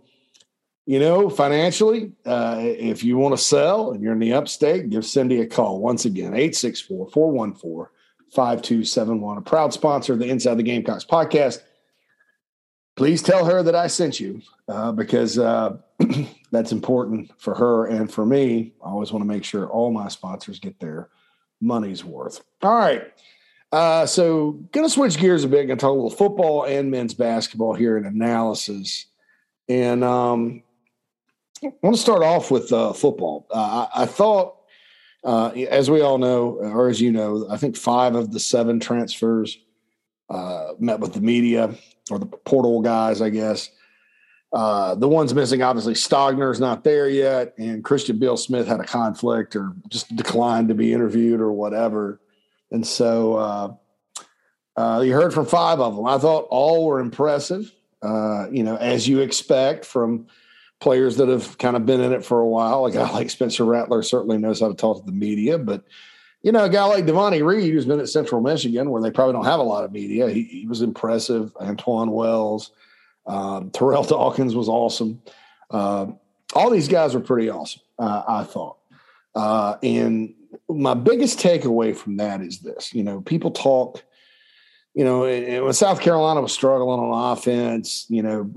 you 0.87 1.01
know, 1.01 1.29
financially, 1.29 2.13
uh, 2.25 2.59
if 2.61 3.03
you 3.03 3.19
want 3.19 3.37
to 3.37 3.43
sell 3.43 3.91
and 3.91 4.01
you're 4.01 4.13
in 4.13 4.21
the 4.21 4.33
upstate, 4.33 4.89
give 4.89 5.05
Cindy 5.05 5.41
a 5.41 5.47
call. 5.47 5.81
Once 5.81 6.05
again, 6.05 6.29
864 6.29 7.11
414 7.11 7.93
5271. 8.31 9.39
A 9.39 9.41
proud 9.41 9.73
sponsor 9.73 10.13
of 10.13 10.21
the 10.21 10.29
Inside 10.29 10.55
the 10.55 10.63
Gamecocks 10.63 11.05
podcast. 11.05 11.61
Please 12.95 13.21
tell 13.21 13.45
her 13.45 13.65
that 13.65 13.75
I 13.75 13.89
sent 13.89 14.21
you 14.21 14.41
uh, 14.69 14.93
because 14.93 15.39
uh, 15.39 15.77
that's 16.53 16.71
important 16.71 17.33
for 17.37 17.55
her 17.55 17.87
and 17.87 18.11
for 18.11 18.25
me. 18.25 18.73
I 18.83 18.89
always 18.89 19.13
want 19.13 19.23
to 19.23 19.29
make 19.29 19.45
sure 19.45 19.69
all 19.69 19.91
my 19.91 20.09
sponsors 20.09 20.61
get 20.61 20.79
their 20.79 21.09
money's 21.61 22.05
worth. 22.05 22.43
All 22.63 22.77
right. 22.77 23.03
Uh, 23.73 24.07
so, 24.07 24.53
going 24.71 24.87
to 24.87 24.93
switch 24.93 25.19
gears 25.19 25.43
a 25.43 25.49
bit. 25.49 25.67
To 25.67 25.75
talk 25.75 25.91
a 25.91 25.93
little 25.93 26.11
football 26.11 26.65
and 26.65 26.93
men's 26.93 27.13
basketball 27.13 27.75
here 27.75 27.99
in 27.99 28.07
analysis. 28.07 29.07
And 29.69 30.05
um, 30.05 30.63
I 31.67 31.87
want 31.87 31.97
to 31.97 32.03
start 32.03 32.23
off 32.23 32.51
with 32.51 32.73
uh, 32.73 32.93
football. 32.93 33.47
Uh, 33.51 33.89
I, 33.95 34.03
I, 34.03 34.07
thought, 34.07 34.57
uh, 35.25 35.49
as 35.49 35.91
we 35.91 36.01
all 36.01 36.19
know, 36.19 36.59
or 36.61 36.89
as 36.89 37.01
you 37.01 37.11
know, 37.11 37.47
I 37.51 37.57
think 37.57 37.77
five 37.77 38.15
of 38.15 38.33
the 38.33 38.41
seven 38.41 38.79
transfers 38.79 39.59
uh, 40.31 40.73
met 40.79 41.01
with 41.01 41.15
the 41.15 41.21
media 41.21 41.75
or 42.11 42.19
the 42.19 42.27
portal 42.27 42.81
guys, 42.83 43.21
I 43.21 43.31
guess. 43.31 43.71
Uh, 44.53 44.95
the 44.95 45.09
ones 45.09 45.35
missing, 45.35 45.63
obviously, 45.63 45.95
Stogner's 45.95 46.61
not 46.61 46.85
there 46.85 47.09
yet, 47.09 47.55
and 47.59 47.83
Christian 47.85 48.19
Beal-Smith 48.19 48.67
had 48.67 48.81
a 48.81 48.85
conflict 48.85 49.57
or 49.57 49.73
just 49.89 50.15
declined 50.15 50.69
to 50.69 50.75
be 50.75 50.93
interviewed 50.93 51.41
or 51.41 51.53
whatever. 51.53 52.21
And 52.71 52.87
so 52.87 53.79
uh, 54.77 55.01
you 55.01 55.13
heard 55.13 55.35
from 55.35 55.47
five 55.47 55.81
of 55.81 55.97
them. 55.97 56.07
I 56.07 56.19
thought 56.19 56.47
all 56.49 56.87
were 56.87 57.01
impressive, 57.01 57.73
you 58.03 58.63
know, 58.63 58.77
as 58.77 59.09
you 59.09 59.21
expect 59.21 59.85
from 59.85 60.29
players 60.81 61.17
that 61.17 61.29
have 61.29 61.59
kind 61.59 61.77
of 61.77 61.87
been 61.87 62.01
in 62.01 62.13
it 62.13 62.25
for 62.25 62.41
a 62.41 62.47
while. 62.47 62.87
A 62.87 62.93
guy 62.93 63.11
like 63.11 63.31
Spencer 63.31 63.65
Rattler 63.65 64.03
certainly 64.03 64.39
knows 64.39 64.61
how 64.61 64.69
to 64.69 64.75
talk 64.75 64.99
to 64.99 65.07
the 65.07 65.13
media, 65.13 65.59
but 65.59 65.85
you 66.43 66.53
know, 66.53 66.65
a 66.65 66.69
guy 66.69 66.85
like 66.85 67.07
Devonni 67.07 67.45
Reed, 67.45 67.73
who's 67.73 67.87
been 67.87 67.99
at 67.99 68.09
Central 68.09 68.41
Michigan, 68.41 68.91
where 68.91 69.03
they 69.03 69.11
probably 69.11 69.33
don't 69.33 69.47
have 69.47 69.59
a 69.59 69.65
lot 69.65 69.83
of 69.83 69.91
media, 69.91 70.29
he, 70.31 70.45
he 70.45 70.67
was 70.67 70.81
impressive. 70.81 71.53
Antwane 71.55 72.13
Wells, 72.13 72.71
um, 73.27 73.71
Terrell 73.71 74.03
Dawkins 74.05 74.55
was 74.55 74.69
awesome. 74.69 75.21
Uh, 75.71 76.07
all 76.55 76.71
these 76.71 76.87
guys 76.89 77.15
were 77.15 77.21
pretty 77.21 77.51
awesome, 77.51 77.83
uh, 77.99 78.23
I 78.29 78.45
thought. 78.45 78.77
Uh, 79.35 79.77
and 79.83 80.35
my 80.69 80.95
biggest 80.95 81.41
takeaway 81.41 81.97
from 81.97 82.19
that 82.19 82.41
is 82.41 82.61
this: 82.61 82.95
you 82.95 83.03
know, 83.03 83.21
people 83.21 83.51
talk. 83.51 84.05
You 84.95 85.05
know, 85.05 85.21
when 85.21 85.73
South 85.75 86.01
Carolina 86.01 86.41
was 86.41 86.53
struggling 86.53 87.01
on 87.01 87.33
offense, 87.33 88.07
you 88.09 88.23
know, 88.23 88.51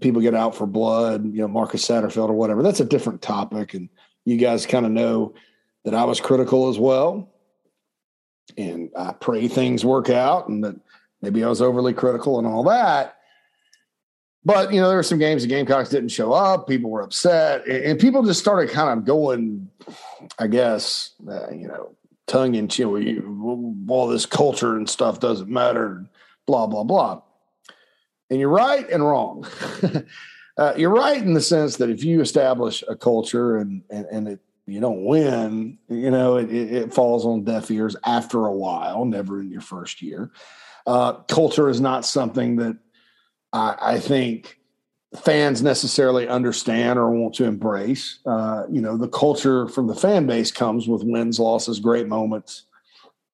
people 0.00 0.20
get 0.20 0.34
out 0.34 0.54
for 0.54 0.66
blood. 0.66 1.24
You 1.24 1.42
know, 1.42 1.48
Marcus 1.48 1.86
Satterfield 1.86 2.28
or 2.28 2.34
whatever. 2.34 2.62
That's 2.62 2.80
a 2.80 2.84
different 2.84 3.22
topic, 3.22 3.74
and 3.74 3.88
you 4.24 4.36
guys 4.36 4.66
kind 4.66 4.86
of 4.86 4.92
know 4.92 5.34
that 5.84 5.94
I 5.94 6.04
was 6.04 6.20
critical 6.20 6.68
as 6.68 6.78
well. 6.78 7.28
And 8.56 8.90
I 8.96 9.12
pray 9.12 9.48
things 9.48 9.84
work 9.84 10.10
out, 10.10 10.48
and 10.48 10.64
that 10.64 10.76
maybe 11.20 11.42
I 11.44 11.48
was 11.48 11.62
overly 11.62 11.94
critical 11.94 12.38
and 12.38 12.46
all 12.46 12.64
that. 12.64 13.16
But 14.44 14.72
you 14.72 14.80
know, 14.80 14.88
there 14.88 14.96
were 14.96 15.04
some 15.04 15.18
games 15.18 15.42
the 15.42 15.48
Gamecocks 15.48 15.88
didn't 15.88 16.10
show 16.10 16.32
up. 16.32 16.66
People 16.66 16.90
were 16.90 17.02
upset, 17.02 17.66
and, 17.66 17.98
people 17.98 18.22
just 18.24 18.40
started 18.40 18.70
kind 18.70 18.98
of 18.98 19.04
going, 19.04 19.68
I 20.38 20.48
guess, 20.48 21.12
uh, 21.28 21.50
you 21.50 21.68
know, 21.68 21.94
tongue 22.26 22.56
in 22.56 22.66
cheek. 22.68 23.22
All 23.88 24.08
this 24.08 24.26
culture 24.26 24.76
and 24.76 24.88
stuff 24.88 25.20
doesn't 25.20 25.48
matter. 25.48 26.04
Blah 26.46 26.66
blah 26.66 26.82
blah. 26.82 27.22
And 28.32 28.40
you're 28.40 28.48
right 28.48 28.88
and 28.88 29.06
wrong. 29.06 29.46
uh, 30.56 30.72
you're 30.74 30.88
right 30.88 31.20
in 31.20 31.34
the 31.34 31.40
sense 31.42 31.76
that 31.76 31.90
if 31.90 32.02
you 32.02 32.22
establish 32.22 32.82
a 32.88 32.96
culture 32.96 33.58
and 33.58 33.82
and, 33.90 34.06
and 34.06 34.28
it, 34.28 34.40
you 34.64 34.80
don't 34.80 35.04
win, 35.04 35.76
you 35.90 36.10
know, 36.10 36.38
it, 36.38 36.50
it, 36.50 36.94
falls 36.94 37.26
on 37.26 37.44
deaf 37.44 37.70
ears 37.70 37.94
after 38.06 38.46
a 38.46 38.52
while, 38.52 39.04
never 39.04 39.42
in 39.42 39.50
your 39.50 39.60
first 39.60 40.00
year. 40.00 40.30
Uh, 40.86 41.12
culture 41.24 41.68
is 41.68 41.78
not 41.78 42.06
something 42.06 42.56
that 42.56 42.78
I, 43.52 43.76
I 43.82 44.00
think 44.00 44.58
fans 45.14 45.62
necessarily 45.62 46.26
understand 46.26 46.98
or 46.98 47.10
want 47.10 47.34
to 47.34 47.44
embrace. 47.44 48.20
Uh, 48.24 48.62
you 48.70 48.80
know, 48.80 48.96
the 48.96 49.08
culture 49.08 49.68
from 49.68 49.88
the 49.88 49.94
fan 49.94 50.26
base 50.26 50.50
comes 50.50 50.88
with 50.88 51.04
wins, 51.04 51.38
losses, 51.38 51.80
great 51.80 52.08
moments, 52.08 52.64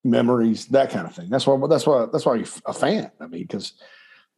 memories, 0.02 0.67
that 0.67 0.90
kind 0.90 1.07
of 1.07 1.14
thing. 1.14 1.28
That's 1.31 1.47
why. 1.47 1.57
That's 1.69 1.87
why. 1.87 2.07
That's 2.12 2.26
why 2.26 2.35
you're 2.35 2.49
a 2.67 2.73
fan. 2.73 3.12
I 3.21 3.28
mean, 3.28 3.43
because 3.43 3.75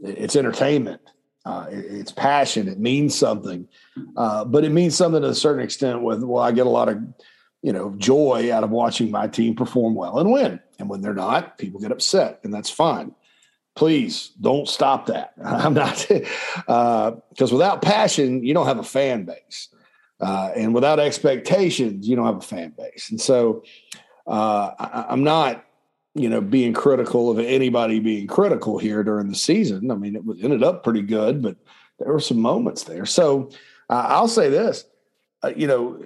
it's 0.03 0.37
entertainment, 0.37 1.01
uh, 1.45 1.67
it, 1.71 1.85
it's 1.87 2.13
passion, 2.13 2.69
it 2.69 2.79
means 2.79 3.15
something, 3.15 3.69
uh, 4.17 4.45
but 4.45 4.65
it 4.65 4.71
means 4.71 4.95
something 4.95 5.23
to 5.23 5.29
a 5.29 5.35
certain 5.35 5.63
extent. 5.65 6.03
With 6.03 6.23
well, 6.23 6.43
I 6.43 6.53
get 6.53 6.67
a 6.67 6.71
lot 6.71 6.89
of 6.89 6.99
you 7.63 7.73
know 7.73 7.95
joy 7.97 8.53
out 8.53 8.65
of 8.65 8.71
watching 8.71 9.11
my 9.11 9.27
team 9.27 9.55
perform 9.55 9.95
well 9.95 10.19
and 10.19 10.33
win, 10.33 10.61
and 10.79 10.89
when 10.89 11.01
they're 11.01 11.15
not, 11.15 11.59
people 11.59 11.81
get 11.81 11.93
upset, 11.93 12.41
and 12.45 12.53
that's 12.53 12.71
fine 12.71 13.15
please 13.77 14.33
don't 14.41 14.69
stop 14.69 15.07
that. 15.07 15.33
I'm 15.45 15.75
not 15.75 16.07
because 16.09 16.29
uh, 16.69 17.55
without 17.57 17.83
passion, 17.83 18.45
you 18.45 18.53
don't 18.53 18.67
have 18.67 18.79
a 18.79 18.85
fan 18.85 19.25
base, 19.25 19.69
uh, 20.21 20.51
and 20.55 20.75
without 20.75 21.01
expectations, 21.01 22.07
you 22.07 22.17
don't 22.17 22.27
have 22.27 22.37
a 22.37 22.43
fan 22.43 22.75
base. 22.77 23.11
And 23.11 23.21
so, 23.21 23.65
uh, 24.27 24.71
I, 24.79 25.13
am 25.13 25.25
not, 25.25 25.65
you 26.15 26.29
know, 26.29 26.41
being 26.41 26.73
critical 26.73 27.31
of 27.31 27.39
anybody 27.39 28.01
being 28.01 28.27
critical 28.27 28.79
here 28.79 29.03
during 29.03 29.29
the 29.29 29.35
season. 29.35 29.91
I 29.91 29.95
mean, 29.95 30.17
it 30.17 30.25
was, 30.25 30.43
ended 30.43 30.63
up 30.63 30.83
pretty 30.83 31.03
good, 31.03 31.43
but 31.43 31.57
there 31.99 32.13
were 32.13 32.21
some 32.21 32.41
moments 32.41 32.85
there. 32.85 33.07
So 33.07 33.51
uh, 33.89 34.07
I'll 34.09 34.29
say 34.29 34.49
this, 34.49 34.85
uh, 35.43 35.53
you 35.57 35.67
know. 35.67 36.03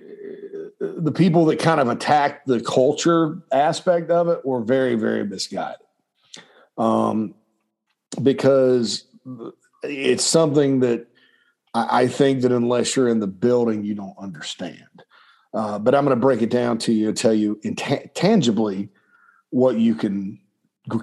The 0.80 1.12
people 1.12 1.46
that 1.46 1.58
kind 1.58 1.80
of 1.80 1.88
attacked 1.88 2.46
the 2.46 2.60
culture 2.60 3.38
aspect 3.50 4.10
of 4.10 4.28
it 4.28 4.44
were 4.44 4.60
very, 4.60 4.96
very 4.96 5.24
misguided. 5.24 5.78
Um, 6.76 7.34
because 8.22 9.04
it's 9.82 10.24
something 10.24 10.80
that 10.80 11.06
I, 11.74 12.06
think 12.06 12.42
that 12.42 12.52
unless 12.52 12.94
you're 12.94 13.08
in 13.08 13.18
the 13.18 13.26
building, 13.26 13.84
you 13.84 13.94
don't 13.94 14.16
understand. 14.18 15.04
Uh, 15.52 15.78
but 15.78 15.94
I'm 15.94 16.04
going 16.04 16.16
to 16.16 16.20
break 16.20 16.42
it 16.42 16.50
down 16.50 16.78
to 16.78 16.92
you 16.92 17.08
and 17.08 17.16
tell 17.16 17.34
you 17.34 17.60
tangibly 18.14 18.90
what 19.54 19.78
you 19.78 19.94
can 19.94 20.36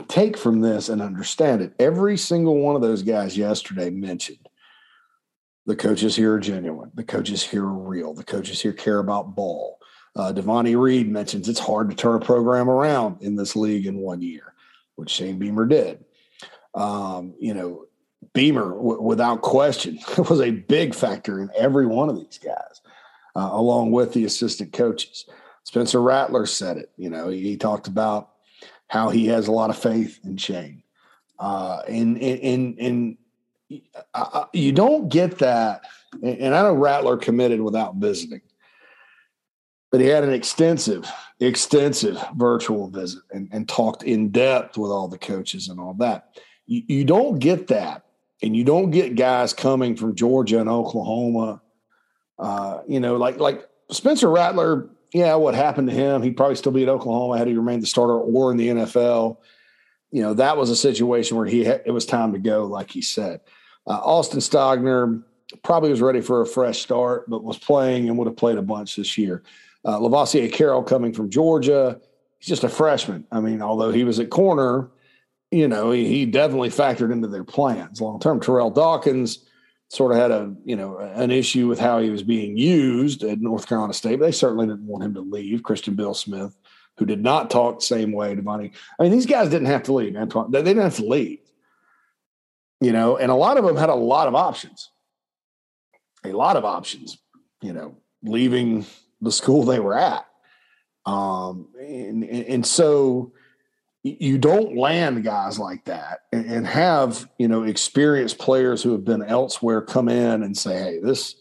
take 0.09 0.37
from 0.37 0.59
this 0.59 0.89
and 0.89 1.01
understand 1.01 1.61
it. 1.61 1.71
Every 1.79 2.17
single 2.17 2.57
one 2.57 2.75
of 2.75 2.81
those 2.81 3.01
guys 3.01 3.37
yesterday 3.37 3.89
mentioned 3.89 4.49
the 5.65 5.75
coaches 5.77 6.17
here 6.17 6.33
are 6.33 6.39
genuine. 6.39 6.91
The 6.93 7.05
coaches 7.05 7.41
here 7.41 7.63
are 7.63 7.73
real. 7.73 8.13
The 8.13 8.25
coaches 8.25 8.59
here 8.59 8.73
care 8.73 8.99
about 8.99 9.35
ball. 9.35 9.79
Uh, 10.17 10.33
Devonni 10.33 10.75
Reed 10.75 11.09
mentions 11.09 11.47
it's 11.47 11.61
hard 11.61 11.89
to 11.91 11.95
turn 11.95 12.21
a 12.21 12.25
program 12.25 12.69
around 12.69 13.21
in 13.21 13.37
this 13.37 13.55
league 13.55 13.85
in 13.85 13.95
one 13.95 14.21
year, 14.21 14.53
which 14.95 15.11
Shane 15.11 15.39
Beamer 15.39 15.65
did. 15.65 16.03
Um, 16.75 17.33
you 17.39 17.53
know, 17.53 17.85
Beamer, 18.33 18.71
w- 18.71 19.01
without 19.01 19.39
question, 19.39 19.97
was 20.29 20.41
a 20.41 20.51
big 20.51 20.93
factor 20.93 21.39
in 21.39 21.49
every 21.55 21.85
one 21.85 22.09
of 22.09 22.17
these 22.17 22.37
guys, 22.37 22.81
uh, 23.33 23.49
along 23.53 23.91
with 23.91 24.11
the 24.11 24.25
assistant 24.25 24.73
coaches. 24.73 25.25
Spencer 25.63 26.01
Rattler 26.01 26.45
said 26.45 26.75
it. 26.75 26.91
You 26.97 27.09
know, 27.09 27.29
he, 27.29 27.39
he 27.41 27.55
talked 27.55 27.87
about 27.87 28.30
how 28.91 29.09
he 29.09 29.27
has 29.27 29.47
a 29.47 29.51
lot 29.51 29.69
of 29.69 29.77
faith 29.77 30.19
in 30.23 30.37
Shane, 30.37 30.83
uh, 31.39 31.81
and 31.87 32.17
and 32.21 32.77
and, 32.79 33.17
uh, 34.13 34.45
you 34.53 34.71
don't 34.71 35.09
get 35.09 35.39
that. 35.39 35.81
And 36.21 36.53
I 36.53 36.63
know 36.63 36.73
Rattler 36.73 37.15
committed 37.15 37.61
without 37.61 37.95
visiting, 37.95 38.41
but 39.91 40.01
he 40.01 40.07
had 40.07 40.25
an 40.25 40.33
extensive, 40.33 41.09
extensive 41.39 42.21
virtual 42.35 42.89
visit 42.89 43.21
and, 43.31 43.47
and 43.53 43.69
talked 43.69 44.03
in 44.03 44.29
depth 44.29 44.77
with 44.77 44.91
all 44.91 45.07
the 45.07 45.17
coaches 45.17 45.69
and 45.69 45.79
all 45.79 45.93
that 45.95 46.35
you, 46.71 46.83
you 46.87 47.05
don't 47.05 47.39
get 47.39 47.67
that. 47.67 48.05
And 48.43 48.55
you 48.55 48.63
don't 48.63 48.89
get 48.89 49.15
guys 49.15 49.53
coming 49.53 49.95
from 49.95 50.15
Georgia 50.15 50.59
and 50.59 50.69
Oklahoma. 50.69 51.61
Uh, 52.39 52.79
you 52.87 52.99
know, 52.99 53.17
like 53.17 53.39
like 53.39 53.67
Spencer 53.91 54.29
Rattler, 54.29 54.89
yeah, 55.13 55.35
what 55.35 55.55
happened 55.55 55.89
to 55.89 55.93
him? 55.93 56.21
He'd 56.21 56.37
probably 56.37 56.55
still 56.55 56.71
be 56.71 56.83
at 56.83 56.89
Oklahoma 56.89 57.37
had 57.37 57.47
he 57.47 57.53
remained 57.55 57.83
the 57.83 57.87
starter 57.87 58.17
or 58.17 58.51
in 58.51 58.57
the 58.57 58.69
NFL. 58.69 59.37
You 60.11 60.21
know, 60.21 60.33
that 60.35 60.57
was 60.57 60.69
a 60.69 60.75
situation 60.75 61.37
where 61.37 61.45
he 61.45 61.63
had, 61.65 61.83
it 61.85 61.91
was 61.91 62.05
time 62.05 62.33
to 62.33 62.39
go, 62.39 62.65
like 62.65 62.91
he 62.91 63.01
said. 63.01 63.41
Uh, 63.87 63.99
Austin 64.03 64.39
Stogner 64.39 65.23
probably 65.63 65.89
was 65.89 66.01
ready 66.01 66.21
for 66.21 66.41
a 66.41 66.45
fresh 66.45 66.79
start, 66.79 67.29
but 67.29 67.43
was 67.43 67.57
playing 67.57 68.07
and 68.07 68.17
would 68.17 68.27
have 68.27 68.37
played 68.37 68.57
a 68.57 68.61
bunch 68.61 68.95
this 68.95 69.17
year. 69.17 69.43
Uh, 69.83 69.99
Lovasea 69.99 70.51
Carroll 70.51 70.83
coming 70.83 71.11
from 71.11 71.29
Georgia, 71.29 71.99
he's 72.39 72.47
just 72.47 72.63
a 72.63 72.69
freshman. 72.69 73.25
I 73.31 73.41
mean, 73.41 73.61
although 73.61 73.91
he 73.91 74.03
was 74.03 74.19
at 74.19 74.29
corner, 74.29 74.89
you 75.49 75.67
know, 75.67 75.91
he, 75.91 76.07
he 76.07 76.25
definitely 76.25 76.69
factored 76.69 77.11
into 77.11 77.27
their 77.27 77.43
plans 77.43 77.99
long 77.99 78.19
term. 78.19 78.39
Terrell 78.39 78.69
Dawkins 78.69 79.45
sort 79.91 80.13
of 80.13 80.17
had 80.17 80.31
a 80.31 80.55
you 80.63 80.77
know 80.77 80.99
an 80.99 81.31
issue 81.31 81.67
with 81.67 81.77
how 81.77 81.99
he 81.99 82.09
was 82.09 82.23
being 82.23 82.55
used 82.55 83.23
at 83.23 83.41
North 83.41 83.67
Carolina 83.67 83.93
State. 83.93 84.19
But 84.19 84.27
they 84.27 84.31
certainly 84.31 84.65
didn't 84.65 84.87
want 84.87 85.03
him 85.03 85.13
to 85.15 85.19
leave. 85.19 85.63
Christian 85.63 85.95
Beal-Smith, 85.95 86.55
who 86.97 87.05
did 87.05 87.21
not 87.21 87.49
talk 87.49 87.79
the 87.79 87.85
same 87.85 88.13
way 88.13 88.33
to 88.33 88.41
Monty. 88.41 88.71
I 88.97 89.03
mean, 89.03 89.11
these 89.11 89.25
guys 89.25 89.49
didn't 89.49 89.67
have 89.67 89.83
to 89.83 89.93
leave. 89.93 90.13
Antwane, 90.13 90.49
they 90.49 90.63
didn't 90.63 90.83
have 90.83 90.95
to 90.95 91.05
leave. 91.05 91.39
You 92.79 92.93
know, 92.93 93.17
and 93.17 93.29
a 93.29 93.35
lot 93.35 93.57
of 93.57 93.65
them 93.65 93.75
had 93.75 93.89
a 93.89 93.95
lot 93.95 94.29
of 94.29 94.33
options. 94.33 94.89
A 96.23 96.31
lot 96.31 96.55
of 96.55 96.63
options. 96.63 97.17
You 97.61 97.73
know, 97.73 97.97
leaving 98.23 98.85
the 99.19 99.31
school 99.31 99.63
they 99.63 99.81
were 99.81 99.97
at. 99.97 100.25
Um, 101.05 101.67
and, 101.77 102.23
and 102.23 102.65
so 102.65 103.33
you 104.03 104.37
don't 104.37 104.75
land 104.75 105.23
guys 105.23 105.59
like 105.59 105.85
that 105.85 106.21
and 106.31 106.65
have 106.65 107.29
you 107.37 107.47
know 107.47 107.63
experienced 107.63 108.39
players 108.39 108.81
who 108.81 108.91
have 108.91 109.05
been 109.05 109.23
elsewhere 109.23 109.81
come 109.81 110.09
in 110.09 110.41
and 110.41 110.57
say 110.57 110.77
hey 110.77 110.99
this 110.99 111.35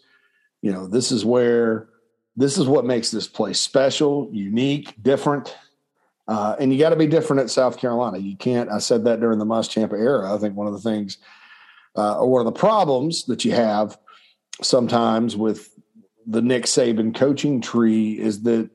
you 0.60 0.70
know 0.70 0.86
this 0.86 1.10
is 1.10 1.24
where 1.24 1.88
this 2.36 2.58
is 2.58 2.66
what 2.66 2.84
makes 2.84 3.10
this 3.10 3.26
place 3.26 3.58
special 3.58 4.28
unique 4.32 4.94
different. 5.02 5.56
Uh, 6.28 6.54
and 6.60 6.72
you 6.72 6.78
got 6.78 6.90
to 6.90 6.96
be 6.96 7.06
different 7.06 7.42
at 7.42 7.50
south 7.50 7.78
carolina. 7.78 8.18
You 8.18 8.36
can't 8.36 8.70
i 8.70 8.78
said 8.78 9.04
that 9.04 9.20
during 9.20 9.38
the 9.38 9.46
muschamp 9.46 9.92
era. 9.92 10.32
I 10.32 10.38
think 10.38 10.54
one 10.54 10.66
of 10.66 10.74
the 10.74 10.80
things 10.80 11.18
uh, 11.96 12.18
or 12.18 12.30
one 12.30 12.46
of 12.46 12.52
the 12.52 12.58
problems 12.58 13.24
that 13.24 13.44
you 13.44 13.52
have 13.52 13.98
sometimes 14.62 15.34
with 15.34 15.70
the 16.26 16.42
nick 16.42 16.64
saban 16.64 17.14
coaching 17.14 17.60
tree 17.60 18.18
is 18.18 18.42
that 18.42 18.70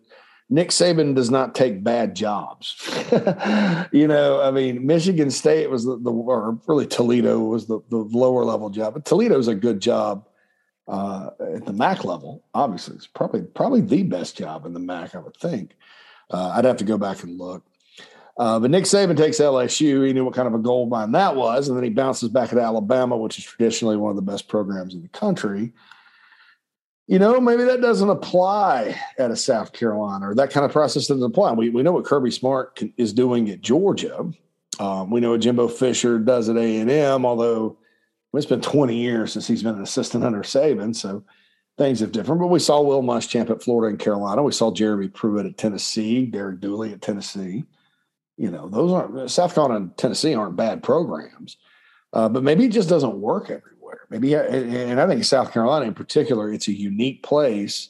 Nick 0.49 0.69
Saban 0.69 1.15
does 1.15 1.31
not 1.31 1.55
take 1.55 1.83
bad 1.83 2.15
jobs. 2.15 2.75
you 3.91 4.07
know, 4.07 4.41
I 4.41 4.51
mean, 4.51 4.85
Michigan 4.85 5.31
State 5.31 5.69
was 5.69 5.85
the, 5.85 5.97
the 5.97 6.11
or 6.11 6.59
really 6.67 6.85
Toledo 6.85 7.39
was 7.39 7.65
the, 7.65 7.79
the 7.89 7.97
lower 7.97 8.45
level 8.45 8.69
job, 8.69 8.93
but 8.93 9.05
Toledo's 9.05 9.47
a 9.47 9.55
good 9.55 9.79
job 9.79 10.27
uh, 10.87 11.31
at 11.39 11.65
the 11.65 11.73
MAC 11.73 12.03
level. 12.05 12.43
Obviously, 12.53 12.95
it's 12.95 13.07
probably 13.07 13.41
probably 13.41 13.81
the 13.81 14.03
best 14.03 14.37
job 14.37 14.67
in 14.67 14.73
the 14.73 14.79
MAC, 14.79 15.15
I 15.15 15.19
would 15.19 15.35
think. 15.37 15.75
Uh, 16.29 16.53
I'd 16.55 16.65
have 16.65 16.77
to 16.77 16.83
go 16.83 16.97
back 16.97 17.23
and 17.23 17.39
look. 17.39 17.63
Uh, 18.37 18.59
but 18.59 18.69
Nick 18.69 18.83
Saban 18.83 19.17
takes 19.17 19.39
LSU. 19.39 20.05
He 20.05 20.13
knew 20.13 20.25
what 20.25 20.35
kind 20.35 20.47
of 20.47 20.53
a 20.53 20.59
gold 20.59 20.89
mine 20.89 21.13
that 21.13 21.35
was, 21.35 21.69
and 21.69 21.77
then 21.77 21.83
he 21.83 21.89
bounces 21.89 22.29
back 22.29 22.51
at 22.51 22.59
Alabama, 22.59 23.17
which 23.17 23.39
is 23.39 23.45
traditionally 23.45 23.97
one 23.97 24.11
of 24.11 24.15
the 24.15 24.21
best 24.21 24.47
programs 24.47 24.93
in 24.93 25.01
the 25.01 25.07
country 25.07 25.73
you 27.07 27.19
know, 27.19 27.39
maybe 27.39 27.63
that 27.63 27.81
doesn't 27.81 28.09
apply 28.09 28.99
at 29.19 29.31
a 29.31 29.35
South 29.35 29.73
Carolina 29.73 30.29
or 30.29 30.35
that 30.35 30.51
kind 30.51 30.65
of 30.65 30.71
process 30.71 31.07
doesn't 31.07 31.23
apply. 31.23 31.51
We, 31.51 31.69
we 31.69 31.83
know 31.83 31.91
what 31.91 32.05
Kirby 32.05 32.31
Smart 32.31 32.75
can, 32.75 32.93
is 32.97 33.13
doing 33.13 33.49
at 33.49 33.61
Georgia. 33.61 34.31
Um, 34.79 35.11
we 35.11 35.19
know 35.19 35.31
what 35.31 35.41
Jimbo 35.41 35.67
Fisher 35.67 36.17
does 36.17 36.49
at 36.49 36.57
A&M, 36.57 37.25
although 37.25 37.77
it's 38.33 38.47
been 38.47 38.61
20 38.61 38.95
years 38.95 39.33
since 39.33 39.47
he's 39.47 39.63
been 39.63 39.75
an 39.75 39.83
assistant 39.83 40.23
under 40.23 40.41
Saban. 40.41 40.95
So 40.95 41.23
things 41.77 41.99
have 41.99 42.11
different, 42.11 42.41
but 42.41 42.47
we 42.47 42.59
saw 42.59 42.81
Will 42.81 43.03
Muschamp 43.03 43.49
at 43.51 43.61
Florida 43.61 43.91
and 43.91 43.99
Carolina. 43.99 44.41
We 44.41 44.51
saw 44.51 44.73
Jeremy 44.73 45.07
Pruitt 45.07 45.45
at 45.45 45.57
Tennessee, 45.57 46.25
Derek 46.25 46.59
Dooley 46.59 46.91
at 46.91 47.01
Tennessee. 47.01 47.65
You 48.37 48.51
know, 48.51 48.67
those 48.67 48.91
aren't 48.91 49.31
South 49.31 49.53
Carolina 49.53 49.85
and 49.85 49.97
Tennessee 49.97 50.33
aren't 50.33 50.57
bad 50.57 50.83
programs, 50.83 51.57
uh, 52.13 52.27
but 52.27 52.43
maybe 52.43 52.65
it 52.65 52.71
just 52.71 52.89
doesn't 52.89 53.21
work 53.21 53.49
every 53.49 53.74
Maybe, 54.09 54.35
and 54.35 54.99
I 54.99 55.07
think 55.07 55.23
South 55.23 55.51
Carolina 55.51 55.85
in 55.85 55.93
particular, 55.93 56.51
it's 56.51 56.67
a 56.67 56.73
unique 56.73 57.23
place. 57.23 57.89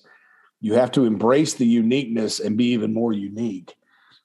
You 0.61 0.73
have 0.75 0.91
to 0.91 1.05
embrace 1.05 1.55
the 1.55 1.65
uniqueness 1.65 2.39
and 2.39 2.57
be 2.57 2.67
even 2.67 2.93
more 2.93 3.13
unique. 3.13 3.75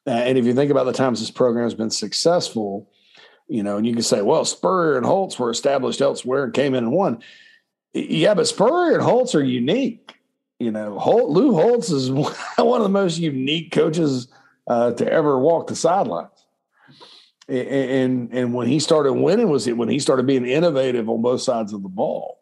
and 0.07 0.39
if 0.39 0.45
you 0.45 0.55
think 0.55 0.71
about 0.71 0.85
the 0.85 0.93
times 0.93 1.21
this 1.21 1.31
program 1.31 1.65
has 1.65 1.75
been 1.75 1.91
successful, 1.91 2.91
you 3.49 3.63
know, 3.63 3.77
and 3.77 3.87
you 3.87 3.93
can 3.93 4.03
say, 4.03 4.23
well, 4.23 4.45
Spurrier 4.45 4.97
and 4.97 5.05
Holtz 5.05 5.39
were 5.39 5.51
established 5.51 6.01
elsewhere 6.01 6.45
and 6.45 6.55
came 6.55 6.75
in 6.75 6.85
and 6.85 6.93
won. 6.93 7.21
Yeah, 7.93 8.35
but 8.35 8.47
Spurrier 8.47 8.95
and 8.95 9.03
Holtz 9.03 9.35
are 9.35 9.43
unique. 9.43 10.15
You 10.61 10.71
know, 10.71 10.99
Holt, 10.99 11.31
Lou 11.31 11.55
Holtz 11.55 11.91
is 11.91 12.11
one 12.57 12.81
of 12.81 12.83
the 12.85 12.89
most 12.89 13.19
unique 13.19 13.73
coaches 13.73 14.29
uh, 14.69 14.93
to 14.93 15.11
ever 15.11 15.39
walk 15.39 15.67
the 15.67 15.75
sidelines 15.75 16.40
and 17.51 18.33
and 18.33 18.55
when 18.55 18.69
he 18.69 18.79
started 18.79 19.15
winning 19.15 19.49
was 19.49 19.67
it 19.67 19.77
when 19.77 19.89
he 19.89 19.99
started 19.99 20.27
being 20.27 20.47
innovative 20.47 21.09
on 21.09 21.23
both 21.23 21.43
sides 21.43 21.73
of 21.73 21.83
the 21.83 21.89
ball. 21.89 22.39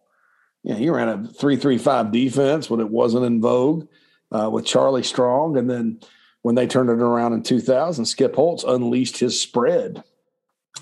Yeah, 0.62 0.75
he 0.75 0.90
ran 0.90 1.09
a 1.09 1.27
three 1.27 1.57
three 1.57 1.79
five 1.79 2.12
defense 2.12 2.68
when 2.68 2.81
it 2.81 2.90
wasn't 2.90 3.25
in 3.25 3.40
vogue 3.40 3.88
uh, 4.31 4.51
with 4.53 4.66
Charlie 4.66 5.03
Strong, 5.03 5.57
and 5.57 5.71
then 5.71 6.01
when 6.42 6.55
they 6.55 6.66
turned 6.66 6.90
it 6.90 7.01
around 7.01 7.33
in 7.33 7.42
2000, 7.42 8.05
Skip 8.05 8.35
Holtz 8.35 8.64
unleashed 8.64 9.18
his 9.18 9.40
spread 9.40 10.03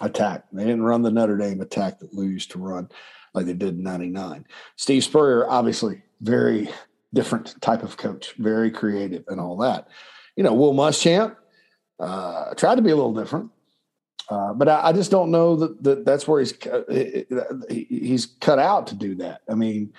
attack. 0.01 0.45
They 0.53 0.65
didn't 0.65 0.83
run 0.83 1.03
the 1.03 1.11
Notre 1.11 1.39
Dame 1.39 1.61
attack 1.61 1.99
that 2.01 2.13
Lou 2.13 2.27
used 2.27 2.51
to 2.53 2.59
run 2.59 2.89
like 3.35 3.47
they 3.47 3.55
did 3.55 3.77
in 3.77 3.83
'99. 3.83 4.47
Steve 4.77 5.05
Spurrier, 5.05 5.49
obviously, 5.49 6.03
very 6.21 6.69
different 7.15 7.61
type 7.61 7.83
of 7.83 7.97
coach, 7.97 8.35
very 8.39 8.71
creative 8.71 9.25
and 9.29 9.41
all 9.41 9.57
that. 9.59 9.89
You 10.37 10.43
know, 10.43 10.55
Will 10.55 10.75
Muschamp 10.75 11.37
uh, 11.99 12.55
tried 12.55 12.77
to 12.77 12.83
be 12.83 12.91
a 12.91 12.97
little 12.97 13.15
different. 13.15 13.51
Uh, 14.29 14.53
but 14.55 14.69
I, 14.69 14.89
I, 14.89 14.93
just 14.93 15.11
don't 15.11 15.31
know 15.31 15.55
that, 15.57 15.83
that 15.85 16.05
that's 16.05 16.27
where 16.27 16.41
he's 16.41 16.53
he's 17.69 18.27
cut 18.41 18.59
out 18.59 18.89
to 18.89 18.97
do 18.97 19.15
that. 19.17 19.43
I 19.49 19.55
mean, 19.55 19.93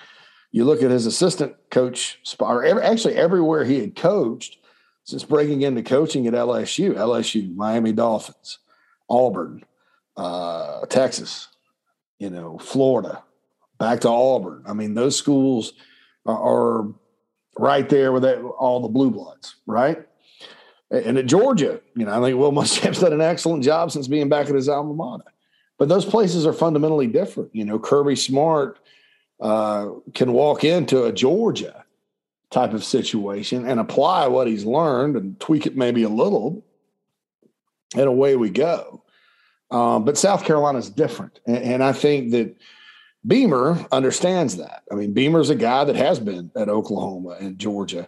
you 0.52 0.66
look 0.66 0.84
at 0.84 0.92
his 0.92 1.06
assistant 1.06 1.56
coach 1.70 2.20
spot, 2.24 2.56
or 2.56 2.63
every, 2.63 2.84
actually 2.84 3.16
everywhere 3.16 3.63
he 3.63 3.80
had 3.80 3.96
coached 3.96 4.58
since 5.06 5.24
breaking 5.24 5.62
into 5.62 5.82
coaching 5.82 6.28
at 6.28 6.34
LSU, 6.34 6.94
LSU, 6.96 7.56
Miami 7.56 7.94
Dolphins, 7.94 8.60
Auburn, 9.10 9.63
uh, 10.18 10.86
Texas, 10.88 11.48
you 12.20 12.30
know, 12.30 12.58
Florida, 12.58 13.24
back 13.80 14.02
to 14.02 14.10
Auburn. 14.10 14.63
I 14.68 14.74
mean, 14.74 14.94
those 14.94 15.16
schools 15.16 15.74
are, 16.26 16.82
are 16.82 16.94
right 17.58 17.88
there 17.88 18.12
with 18.12 18.26
all 18.26 18.82
the 18.82 18.90
blue 18.90 19.12
bloods, 19.12 19.56
right? 19.66 20.06
And 20.89 21.17
at 21.17 21.26
Georgia, 21.26 21.82
you 21.95 22.06
know, 22.06 22.17
I 22.17 22.23
think 22.23 22.39
Will 22.39 22.52
Muschamp's 22.52 23.00
done 23.02 23.13
an 23.13 23.21
excellent 23.21 23.63
job 23.63 23.91
since 23.91 24.08
being 24.08 24.30
back 24.30 24.47
at 24.47 24.56
his 24.56 24.69
alma 24.69 24.93
mater. 24.93 25.26
But 25.78 25.89
those 25.89 26.06
places 26.06 26.45
are 26.45 26.54
fundamentally 26.54 27.08
different. 27.08 27.54
You 27.54 27.65
know, 27.65 27.78
Kirby 27.78 28.15
Smart 28.15 28.80
uh, 29.39 29.89
can 30.13 30.34
walk 30.34 30.63
into 30.63 31.04
a 31.04 31.12
Georgia 31.12 31.86
type 32.50 32.73
of 32.73 32.84
situation 32.84 33.67
and 33.67 33.80
apply 33.80 34.28
what 34.28 34.47
he's 34.47 34.65
learned 34.65 35.15
and 35.15 35.39
tweak 35.39 35.65
it 35.65 35.76
maybe 35.76 36.04
a 36.04 36.10
little, 36.10 36.63
and 37.93 38.06
away 38.06 38.36
we 38.36 38.50
go. 38.50 39.04
Um, 39.69 40.06
but 40.06 40.17
South 40.17 40.45
Carolina 40.45 40.80
is 40.80 40.89
different, 40.89 41.41
and, 41.45 41.58
and 41.58 41.84
I 41.84 41.91
think 41.91 42.32
that 42.32 42.56
Beamer 43.28 43.86
understands 43.91 44.56
that. 44.58 44.84
I 44.89 44.95
mean, 44.95 45.13
Beamer's 45.13 45.50
a 45.50 45.56
guy 45.56 45.84
that 45.84 45.97
has 45.97 46.19
been 46.19 46.50
at 46.56 46.69
Oklahoma 46.69 47.38
and 47.39 47.60
Georgia 47.60 48.08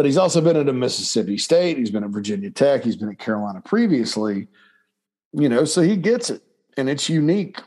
but 0.00 0.06
he's 0.06 0.16
also 0.16 0.40
been 0.40 0.56
at 0.56 0.66
a 0.66 0.72
Mississippi 0.72 1.36
State. 1.36 1.76
He's 1.76 1.90
been 1.90 2.04
at 2.04 2.08
Virginia 2.08 2.50
Tech. 2.50 2.82
He's 2.82 2.96
been 2.96 3.10
at 3.10 3.18
Carolina 3.18 3.60
previously. 3.60 4.48
You 5.34 5.46
know, 5.50 5.66
so 5.66 5.82
he 5.82 5.94
gets 5.94 6.30
it, 6.30 6.40
and 6.78 6.88
it's 6.88 7.10
unique. 7.10 7.58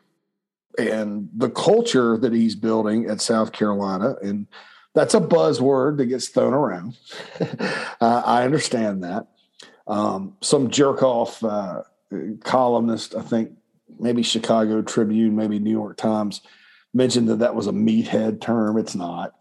And 0.79 1.29
the 1.37 1.51
culture 1.51 2.17
that 2.17 2.33
he's 2.33 2.55
building 2.55 3.07
at 3.07 3.21
South 3.21 3.51
Carolina, 3.51 4.15
and 4.23 4.47
that's 4.95 5.13
a 5.13 5.19
buzzword 5.19 5.97
that 5.97 6.07
gets 6.07 6.29
thrown 6.29 6.55
around. 6.55 6.97
uh, 8.01 8.23
I 8.25 8.45
understand 8.45 9.03
that. 9.03 9.27
Um, 9.85 10.35
some 10.41 10.71
jerk 10.71 11.03
off 11.03 11.43
uh, 11.43 11.83
columnist, 12.43 13.13
I 13.13 13.21
think 13.21 13.51
maybe 13.99 14.23
Chicago 14.23 14.81
Tribune, 14.81 15.35
maybe 15.35 15.59
New 15.59 15.69
York 15.69 15.97
Times, 15.97 16.41
mentioned 16.95 17.29
that 17.29 17.37
that 17.37 17.53
was 17.53 17.67
a 17.67 17.71
meathead 17.71 18.41
term. 18.41 18.79
It's 18.79 18.95
not. 18.95 19.35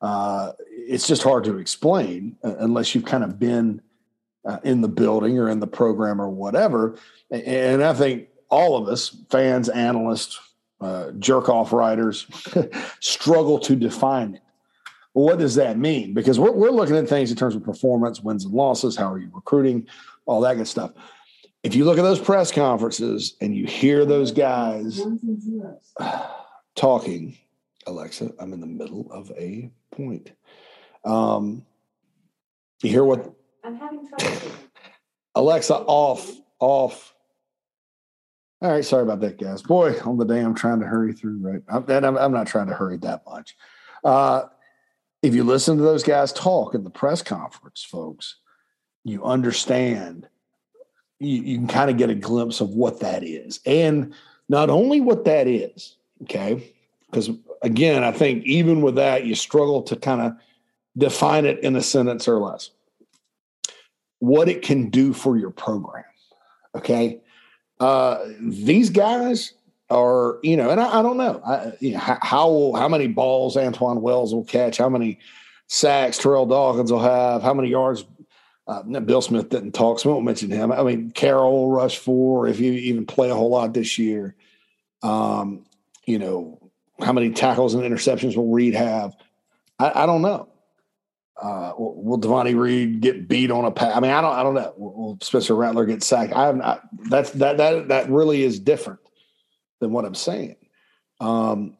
Uh, 0.00 0.52
it's 0.70 1.06
just 1.06 1.22
hard 1.22 1.44
to 1.44 1.58
explain 1.58 2.36
uh, 2.44 2.56
unless 2.58 2.94
you've 2.94 3.04
kind 3.04 3.24
of 3.24 3.38
been 3.38 3.80
uh, 4.44 4.58
in 4.62 4.80
the 4.80 4.88
building 4.88 5.38
or 5.38 5.48
in 5.48 5.60
the 5.60 5.66
program 5.66 6.20
or 6.20 6.28
whatever. 6.28 6.96
And 7.30 7.82
I 7.82 7.94
think 7.94 8.28
all 8.48 8.76
of 8.76 8.88
us, 8.88 9.16
fans, 9.30 9.68
analysts, 9.68 10.38
uh, 10.80 11.10
jerk 11.12 11.48
off 11.48 11.72
writers, 11.72 12.26
struggle 13.00 13.58
to 13.60 13.74
define 13.74 14.34
it. 14.34 14.42
Well, 15.14 15.24
what 15.24 15.38
does 15.38 15.54
that 15.54 15.78
mean? 15.78 16.12
Because 16.12 16.38
we're, 16.38 16.52
we're 16.52 16.70
looking 16.70 16.96
at 16.96 17.08
things 17.08 17.30
in 17.30 17.36
terms 17.36 17.56
of 17.56 17.64
performance, 17.64 18.20
wins 18.20 18.44
and 18.44 18.52
losses, 18.52 18.96
how 18.96 19.10
are 19.10 19.18
you 19.18 19.30
recruiting, 19.32 19.86
all 20.26 20.42
that 20.42 20.56
good 20.56 20.68
stuff. 20.68 20.92
If 21.62 21.74
you 21.74 21.84
look 21.84 21.98
at 21.98 22.02
those 22.02 22.20
press 22.20 22.52
conferences 22.52 23.34
and 23.40 23.56
you 23.56 23.66
hear 23.66 24.04
those 24.04 24.30
guys 24.30 25.00
talking, 26.76 27.36
Alexa, 27.86 28.32
I'm 28.38 28.52
in 28.52 28.60
the 28.60 28.66
middle 28.66 29.10
of 29.10 29.32
a 29.32 29.70
point. 29.96 30.32
Um, 31.04 31.64
you 32.82 32.90
hear 32.90 33.04
what? 33.04 33.32
I'm 33.64 33.76
having 33.76 34.06
trouble. 34.08 34.52
Alexa, 35.34 35.74
off, 35.74 36.30
off. 36.60 37.14
All 38.62 38.70
right, 38.70 38.84
sorry 38.84 39.02
about 39.02 39.20
that, 39.20 39.38
guys. 39.38 39.62
Boy, 39.62 39.98
on 40.00 40.16
the 40.16 40.24
day 40.24 40.40
I'm 40.40 40.54
trying 40.54 40.80
to 40.80 40.86
hurry 40.86 41.12
through, 41.12 41.38
right? 41.40 41.62
I'm, 41.68 41.84
and 41.88 42.06
I'm, 42.06 42.16
I'm 42.16 42.32
not 42.32 42.46
trying 42.46 42.68
to 42.68 42.74
hurry 42.74 42.96
that 42.98 43.22
much. 43.26 43.56
Uh, 44.02 44.44
if 45.22 45.34
you 45.34 45.44
listen 45.44 45.76
to 45.76 45.82
those 45.82 46.02
guys 46.02 46.32
talk 46.32 46.74
in 46.74 46.84
the 46.84 46.90
press 46.90 47.22
conference, 47.22 47.82
folks, 47.82 48.36
you 49.04 49.24
understand. 49.24 50.28
You, 51.18 51.42
you 51.42 51.58
can 51.58 51.68
kind 51.68 51.90
of 51.90 51.96
get 51.96 52.10
a 52.10 52.14
glimpse 52.14 52.60
of 52.60 52.70
what 52.70 53.00
that 53.00 53.24
is, 53.24 53.60
and 53.66 54.14
not 54.48 54.70
only 54.70 55.00
what 55.00 55.24
that 55.24 55.46
is. 55.46 55.96
Okay, 56.22 56.72
because 57.10 57.30
again, 57.62 58.04
I 58.04 58.12
think 58.12 58.44
even 58.44 58.80
with 58.82 58.96
that, 58.96 59.24
you 59.24 59.34
struggle 59.34 59.82
to 59.82 59.96
kind 59.96 60.20
of 60.20 60.32
define 60.96 61.44
it 61.44 61.60
in 61.60 61.76
a 61.76 61.82
sentence 61.82 62.28
or 62.28 62.38
less. 62.38 62.70
What 64.18 64.48
it 64.48 64.62
can 64.62 64.88
do 64.90 65.12
for 65.12 65.36
your 65.36 65.50
program. 65.50 66.04
Okay. 66.74 67.20
Uh, 67.78 68.18
these 68.40 68.90
guys 68.90 69.52
are, 69.90 70.38
you 70.42 70.56
know, 70.56 70.70
and 70.70 70.80
I, 70.80 70.98
I 70.98 71.02
don't 71.02 71.16
know, 71.16 71.40
I, 71.46 71.72
you 71.80 71.92
know 71.92 71.98
how, 71.98 72.72
how 72.74 72.88
many 72.88 73.06
balls 73.06 73.56
Antwane 73.56 74.00
Wells 74.00 74.34
will 74.34 74.44
catch, 74.44 74.78
how 74.78 74.88
many 74.88 75.18
sacks 75.68 76.18
Terrell 76.18 76.46
Dawkins 76.46 76.90
will 76.90 77.00
have, 77.00 77.42
how 77.42 77.54
many 77.54 77.68
yards 77.68 78.04
uh, 78.66 78.82
Beal-Smith 78.82 79.48
didn't 79.48 79.72
talk, 79.72 80.00
so 80.00 80.08
we 80.08 80.14
won't 80.14 80.24
mention 80.24 80.50
him. 80.50 80.72
I 80.72 80.82
mean, 80.82 81.12
Carroll 81.12 81.52
will 81.52 81.70
rush 81.70 81.98
for 81.98 82.48
if 82.48 82.58
you 82.58 82.72
even 82.72 83.06
play 83.06 83.30
a 83.30 83.34
whole 83.34 83.50
lot 83.50 83.74
this 83.74 83.96
year. 83.98 84.34
Um, 85.02 85.66
you 86.04 86.18
know, 86.18 86.65
how 87.00 87.12
many 87.12 87.30
tackles 87.30 87.74
and 87.74 87.82
interceptions 87.82 88.36
will 88.36 88.50
Reed 88.50 88.74
have? 88.74 89.16
I, 89.78 90.02
I 90.02 90.06
don't 90.06 90.22
know. 90.22 90.48
Uh, 91.40 91.72
will 91.76 92.18
Devonni 92.18 92.58
Reed 92.58 93.00
get 93.00 93.28
beat 93.28 93.50
on 93.50 93.66
a 93.66 93.70
pass? 93.70 93.94
I 93.94 94.00
mean, 94.00 94.10
I 94.10 94.22
don't, 94.22 94.34
I 94.34 94.42
don't 94.42 94.54
know. 94.54 94.72
Will 94.78 95.18
Spencer 95.20 95.54
Rattler 95.54 95.84
get 95.84 96.02
sacked? 96.02 96.32
I 96.32 96.46
have 96.46 96.56
not. 96.56 96.82
That's 97.10 97.30
that 97.32 97.58
that 97.58 97.88
that 97.88 98.08
really 98.08 98.42
is 98.42 98.58
different 98.58 99.00
than 99.80 99.92
what 99.92 100.06
I'm 100.06 100.14
saying. 100.14 100.56
Um, 101.20 101.76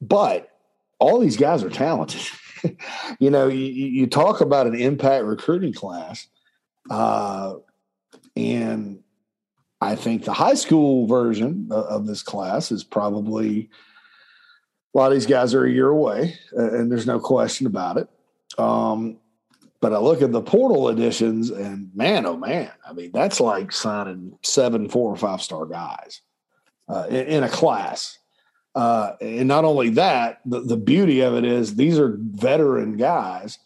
but 0.00 0.50
all 0.98 1.20
these 1.20 1.36
guys 1.36 1.62
are 1.62 1.70
talented. 1.70 2.20
you 3.20 3.30
know, 3.30 3.46
you, 3.46 3.66
you, 3.66 4.06
talk 4.08 4.40
about 4.40 4.66
an 4.66 4.74
impact 4.74 5.24
recruiting 5.24 5.72
class, 5.72 6.26
uh, 6.90 7.54
and 8.36 9.00
I 9.80 9.94
think 9.94 10.24
the 10.24 10.32
high 10.32 10.54
school 10.54 11.06
version 11.06 11.68
of, 11.70 11.84
of 11.84 12.06
this 12.06 12.22
class 12.22 12.72
is 12.72 12.82
probably 12.82 13.70
a 14.94 14.98
lot 14.98 15.12
of 15.12 15.14
these 15.14 15.26
guys 15.26 15.54
are 15.54 15.64
a 15.64 15.70
year 15.70 15.88
away, 15.88 16.38
and 16.52 16.90
there's 16.90 17.06
no 17.06 17.20
question 17.20 17.66
about 17.66 17.98
it. 17.98 18.08
Um, 18.58 19.18
but 19.80 19.92
I 19.92 19.98
look 19.98 20.22
at 20.22 20.32
the 20.32 20.42
portal 20.42 20.88
editions, 20.88 21.50
and 21.50 21.90
man, 21.94 22.26
oh 22.26 22.36
man, 22.36 22.70
I 22.86 22.92
mean 22.92 23.10
that's 23.12 23.40
like 23.40 23.70
signing 23.70 24.36
seven 24.42 24.88
four 24.88 25.12
or 25.12 25.16
five 25.16 25.40
star 25.40 25.66
guys 25.66 26.20
uh, 26.88 27.06
in, 27.08 27.26
in, 27.26 27.42
a 27.44 27.48
class. 27.48 28.18
Uh, 28.74 29.12
and 29.20 29.46
not 29.46 29.64
only 29.64 29.90
that, 29.90 30.40
the, 30.44 30.60
the 30.60 30.76
beauty 30.76 31.20
of 31.20 31.34
it 31.34 31.44
is 31.44 31.74
these 31.74 31.98
are 31.98 32.16
veteran 32.18 32.96
guys, 32.96 33.58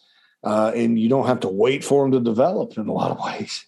uh, 0.45 0.73
and 0.75 0.99
you 0.99 1.09
don't 1.09 1.27
have 1.27 1.41
to 1.41 1.49
wait 1.49 1.83
for 1.85 2.03
them 2.03 2.13
to 2.13 2.21
develop 2.21 2.77
in 2.77 2.89
a 2.89 2.93
lot 2.93 3.11
of 3.11 3.19
ways. 3.25 3.65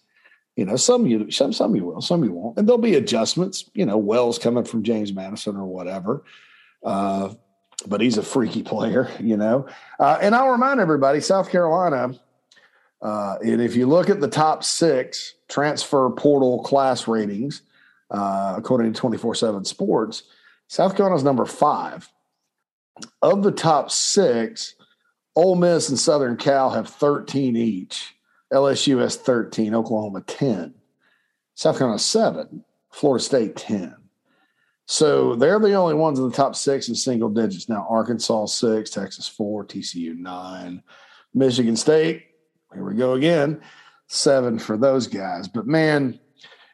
You 0.57 0.67
know, 0.67 0.77
some 0.77 1.07
you 1.07 1.31
some 1.31 1.53
some 1.53 1.75
you 1.75 1.87
will, 1.87 2.01
some 2.03 2.23
you 2.25 2.33
won't, 2.33 2.59
and 2.59 2.69
there'll 2.69 2.79
be 2.79 2.95
adjustments. 2.95 3.71
You 3.75 3.87
know, 3.87 3.97
Wells 3.97 4.39
coming 4.39 4.65
from 4.65 4.83
James 4.83 5.13
Madison 5.13 5.57
or 5.57 5.65
whatever. 5.65 6.25
Uh, 6.85 7.33
but 7.87 8.01
he's 8.01 8.19
a 8.19 8.23
freaky 8.23 8.63
player, 8.63 9.11
you 9.21 9.37
know. 9.37 9.67
Uh, 9.99 10.19
and 10.21 10.35
I'll 10.35 10.51
remind 10.51 10.81
everybody, 10.81 11.21
South 11.21 11.51
Carolina, 11.51 12.15
uh, 13.03 13.37
and 13.43 13.61
if 13.61 13.77
you 13.77 13.87
look 13.87 14.09
at 14.09 14.21
the 14.21 14.29
top 14.29 14.65
six 14.65 15.35
transfer 15.49 16.09
portal 16.11 16.63
class 16.63 17.07
ratings, 17.07 17.63
uh, 18.11 18.55
according 18.57 18.93
to 18.93 18.99
24 18.99 19.35
7 19.35 19.65
Sports, 19.65 20.25
South 20.69 20.97
Carolina's 20.97 21.25
number 21.25 21.45
five. 21.45 22.09
Of 23.23 23.43
the 23.43 23.51
top 23.51 23.91
six, 23.91 24.77
Ole 25.35 25.57
Miss 25.57 25.89
and 25.89 25.99
Southern 25.99 26.37
Cal 26.37 26.71
have 26.71 26.89
13 26.89 27.57
each. 27.57 28.15
LSU 28.53 29.01
has 29.01 29.17
13, 29.17 29.75
Oklahoma 29.75 30.21
10. 30.21 30.75
South 31.57 31.79
Carolina 31.79 31.99
7, 31.99 32.65
Florida 32.91 33.23
State 33.23 33.57
10. 33.57 33.97
So 34.87 35.35
they're 35.35 35.59
the 35.59 35.75
only 35.75 35.95
ones 35.95 36.19
in 36.19 36.29
the 36.29 36.37
top 36.37 36.55
six 36.55 36.89
in 36.89 36.95
single 36.95 37.31
digits. 37.31 37.69
Now, 37.69 37.87
Arkansas 37.89 38.47
six, 38.47 38.91
Texas 38.91 39.27
four, 39.27 39.65
TCU 39.65 40.17
nine, 40.17 40.83
Michigan 41.33 41.77
State, 41.77 42.25
here 42.73 42.85
we 42.85 42.95
go 42.95 43.15
again, 43.15 43.61
seven 44.09 44.59
for 44.59 44.77
those 44.77 45.07
guys. 45.07 45.49
But 45.49 45.67
man, 45.67 46.19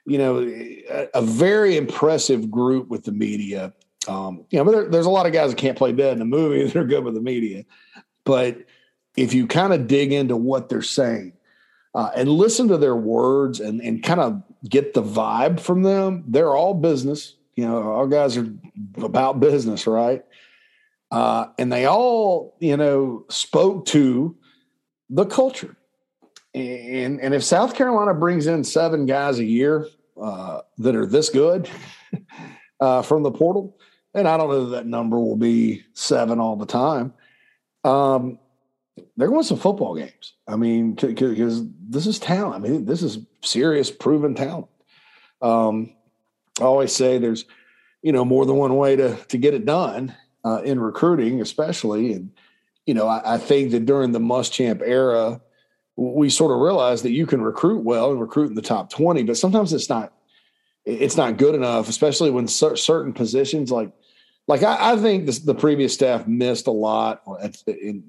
you 0.06 0.18
know, 0.18 0.40
a, 0.40 1.08
a 1.14 1.22
very 1.22 1.76
impressive 1.76 2.50
group 2.50 2.88
with 2.88 3.04
the 3.04 3.12
media. 3.12 3.72
Um, 4.08 4.44
you 4.50 4.58
know, 4.58 4.64
but 4.64 4.72
there, 4.72 4.88
there's 4.88 5.06
a 5.06 5.10
lot 5.10 5.26
of 5.26 5.32
guys 5.32 5.50
that 5.50 5.58
can't 5.58 5.78
play 5.78 5.92
dead 5.92 6.14
in 6.14 6.18
the 6.18 6.24
movie 6.24 6.64
that 6.66 6.76
are 6.76 6.84
good 6.84 7.04
with 7.04 7.14
the 7.14 7.20
media. 7.20 7.64
But 8.24 8.64
if 9.16 9.34
you 9.34 9.46
kind 9.46 9.72
of 9.72 9.86
dig 9.86 10.12
into 10.12 10.36
what 10.36 10.68
they're 10.68 10.82
saying 10.82 11.34
uh, 11.94 12.10
and 12.16 12.28
listen 12.28 12.68
to 12.68 12.78
their 12.78 12.96
words 12.96 13.60
and, 13.60 13.80
and 13.80 14.02
kind 14.02 14.20
of 14.20 14.42
get 14.68 14.94
the 14.94 15.02
vibe 15.02 15.60
from 15.60 15.82
them, 15.82 16.24
they're 16.26 16.56
all 16.56 16.74
business 16.74 17.36
you 17.60 17.68
know, 17.68 17.92
our 17.92 18.08
guys 18.08 18.38
are 18.38 18.50
about 18.96 19.38
business, 19.38 19.86
right? 19.86 20.24
Uh, 21.10 21.48
and 21.58 21.70
they 21.70 21.84
all, 21.84 22.56
you 22.58 22.76
know, 22.76 23.26
spoke 23.28 23.84
to 23.84 24.34
the 25.10 25.26
culture. 25.26 25.76
And 26.54 27.20
and 27.20 27.34
if 27.34 27.44
South 27.44 27.74
Carolina 27.74 28.14
brings 28.14 28.46
in 28.46 28.64
seven 28.64 29.04
guys 29.04 29.38
a 29.38 29.44
year 29.44 29.86
uh, 30.20 30.62
that 30.78 30.96
are 30.96 31.06
this 31.06 31.28
good 31.28 31.68
uh, 32.80 33.02
from 33.02 33.22
the 33.22 33.30
portal, 33.30 33.76
and 34.14 34.26
I 34.26 34.38
don't 34.38 34.48
know 34.48 34.64
that, 34.66 34.76
that 34.76 34.86
number 34.86 35.20
will 35.20 35.36
be 35.36 35.84
seven 35.92 36.40
all 36.40 36.56
the 36.56 36.66
time. 36.66 37.12
Um, 37.84 38.38
they're 39.16 39.28
going 39.28 39.42
to 39.42 39.46
some 39.46 39.58
football 39.58 39.94
games. 39.94 40.34
I 40.48 40.56
mean, 40.56 40.94
because 40.94 41.64
this 41.88 42.06
is 42.06 42.18
talent. 42.18 42.54
I 42.54 42.58
mean, 42.68 42.84
this 42.86 43.02
is 43.02 43.18
serious, 43.42 43.90
proven 43.90 44.34
talent. 44.34 44.68
Um, 45.42 45.94
I 46.58 46.64
always 46.64 46.94
say 46.94 47.18
there's, 47.18 47.44
you 48.02 48.12
know, 48.12 48.24
more 48.24 48.46
than 48.46 48.56
one 48.56 48.76
way 48.76 48.96
to 48.96 49.16
to 49.16 49.38
get 49.38 49.54
it 49.54 49.64
done 49.64 50.14
uh, 50.44 50.62
in 50.64 50.80
recruiting, 50.80 51.40
especially. 51.40 52.12
And 52.12 52.30
you 52.86 52.94
know, 52.94 53.06
I, 53.06 53.34
I 53.34 53.38
think 53.38 53.70
that 53.72 53.86
during 53.86 54.12
the 54.12 54.18
Muschamp 54.18 54.82
era, 54.84 55.40
we 55.96 56.30
sort 56.30 56.52
of 56.52 56.60
realized 56.60 57.04
that 57.04 57.12
you 57.12 57.26
can 57.26 57.42
recruit 57.42 57.84
well 57.84 58.10
and 58.10 58.20
recruit 58.20 58.48
in 58.48 58.54
the 58.54 58.62
top 58.62 58.90
twenty, 58.90 59.22
but 59.22 59.36
sometimes 59.36 59.72
it's 59.72 59.88
not 59.88 60.12
it's 60.84 61.16
not 61.16 61.36
good 61.36 61.54
enough, 61.54 61.88
especially 61.88 62.30
when 62.30 62.48
cer- 62.48 62.76
certain 62.76 63.12
positions 63.12 63.70
like 63.70 63.92
like 64.48 64.62
I, 64.62 64.92
I 64.92 64.96
think 64.96 65.26
this, 65.26 65.38
the 65.40 65.54
previous 65.54 65.94
staff 65.94 66.26
missed 66.26 66.66
a 66.66 66.72
lot. 66.72 67.22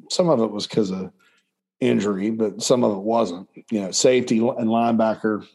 Some 0.10 0.30
of 0.30 0.42
it 0.42 0.52
was 0.52 0.66
because 0.66 0.92
of 0.92 1.12
injury, 1.80 2.32
but 2.32 2.62
some 2.62 2.84
of 2.84 2.94
it 2.94 3.02
wasn't. 3.04 3.48
You 3.70 3.82
know, 3.82 3.92
safety 3.92 4.40
and 4.40 4.70
linebacker 4.70 5.46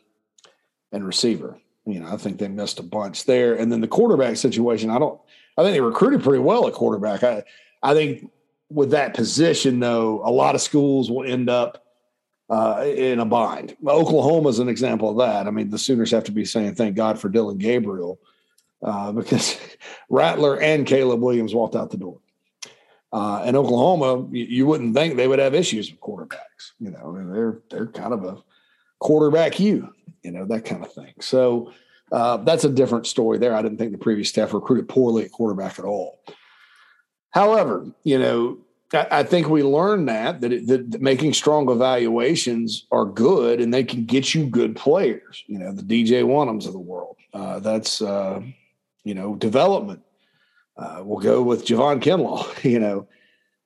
and 0.92 1.04
receiver. 1.04 1.58
You 1.86 2.00
know, 2.00 2.12
I 2.12 2.16
think 2.16 2.38
they 2.38 2.48
missed 2.48 2.80
a 2.80 2.82
bunch 2.82 3.24
there. 3.24 3.54
And 3.54 3.70
then 3.70 3.80
the 3.80 3.88
quarterback 3.88 4.36
situation, 4.36 4.90
I 4.90 4.98
don't. 4.98 5.20
I 5.56 5.62
think 5.62 5.74
they 5.74 5.80
recruited 5.80 6.22
pretty 6.22 6.40
well 6.40 6.66
at 6.66 6.74
quarterback. 6.74 7.22
I 7.22 7.44
I 7.82 7.94
think 7.94 8.30
with 8.68 8.90
that 8.90 9.14
position 9.14 9.80
though, 9.80 10.20
a 10.24 10.30
lot 10.30 10.54
of 10.54 10.60
schools 10.60 11.10
will 11.10 11.24
end 11.24 11.48
up 11.48 11.84
uh, 12.50 12.84
in 12.86 13.20
a 13.20 13.24
bind. 13.24 13.76
Oklahoma 13.86 14.48
is 14.48 14.58
an 14.58 14.68
example 14.68 15.10
of 15.10 15.16
that. 15.18 15.46
I 15.46 15.50
mean, 15.50 15.70
the 15.70 15.78
Sooners 15.78 16.10
have 16.10 16.24
to 16.24 16.32
be 16.32 16.44
saying 16.44 16.74
thank 16.74 16.96
God 16.96 17.18
for 17.18 17.28
Dillon 17.28 17.58
Gabriel 17.58 18.18
uh, 18.82 19.12
because 19.12 19.58
Rattler 20.08 20.60
and 20.60 20.86
Caleb 20.86 21.20
Williams 21.20 21.54
walked 21.54 21.76
out 21.76 21.90
the 21.90 21.96
door. 21.96 22.18
Uh, 23.12 23.42
and 23.44 23.56
Oklahoma, 23.56 24.28
you, 24.30 24.44
you, 24.44 24.66
wouldn't 24.66 24.94
think 24.94 25.16
they 25.16 25.28
would 25.28 25.38
have 25.38 25.54
issues 25.54 25.90
with 25.90 26.00
quarterbacks. 26.00 26.72
You 26.78 26.90
know, 26.90 27.16
they're 27.32 27.60
they're 27.70 27.86
kind 27.86 28.12
of 28.12 28.24
a 28.24 28.42
quarterback 28.98 29.60
you 29.60 29.92
you 30.26 30.32
know, 30.32 30.44
that 30.44 30.64
kind 30.64 30.84
of 30.84 30.92
thing. 30.92 31.14
So 31.20 31.72
uh, 32.10 32.38
that's 32.38 32.64
a 32.64 32.68
different 32.68 33.06
story 33.06 33.38
there. 33.38 33.54
I 33.54 33.62
didn't 33.62 33.78
think 33.78 33.92
the 33.92 33.98
previous 33.98 34.28
staff 34.28 34.52
recruited 34.52 34.88
poorly 34.88 35.24
at 35.24 35.30
quarterback 35.30 35.78
at 35.78 35.84
all. 35.84 36.20
However, 37.30 37.86
you 38.02 38.18
know, 38.18 38.58
I, 38.92 39.22
think 39.22 39.48
we 39.48 39.62
learned 39.62 40.08
that 40.08 40.40
that, 40.40 40.52
it, 40.52 40.66
that, 40.66 41.00
making 41.00 41.32
strong 41.34 41.68
evaluations 41.70 42.86
are 42.90 43.04
good 43.04 43.60
and 43.60 43.72
they 43.72 43.84
can 43.84 44.04
get 44.04 44.34
you 44.34 44.46
good 44.46 44.74
players. 44.74 45.44
You 45.46 45.58
know, 45.58 45.72
the 45.72 45.82
DJ 45.82 46.24
Wonnums 46.24 46.66
of 46.66 46.72
the 46.72 46.78
world. 46.78 47.16
Uh, 47.32 47.58
that's 47.60 48.00
uh, 48.00 48.40
you 49.04 49.14
know 49.14 49.34
development. 49.34 50.02
Uh, 50.76 51.02
we'll 51.04 51.20
go 51.20 51.42
with 51.42 51.66
Javon 51.66 52.00
Kinlaw. 52.00 52.46
You 52.68 52.78
know, 52.78 53.08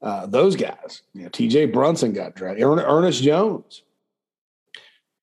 uh, 0.02 0.26
those 0.26 0.56
guys. 0.56 1.02
You 1.14 1.24
know, 1.24 1.28
T.J. 1.28 1.66
Brunson 1.66 2.12
got 2.12 2.34
drafted. 2.34 2.64
Ernest 2.64 3.22
Jones 3.22 3.82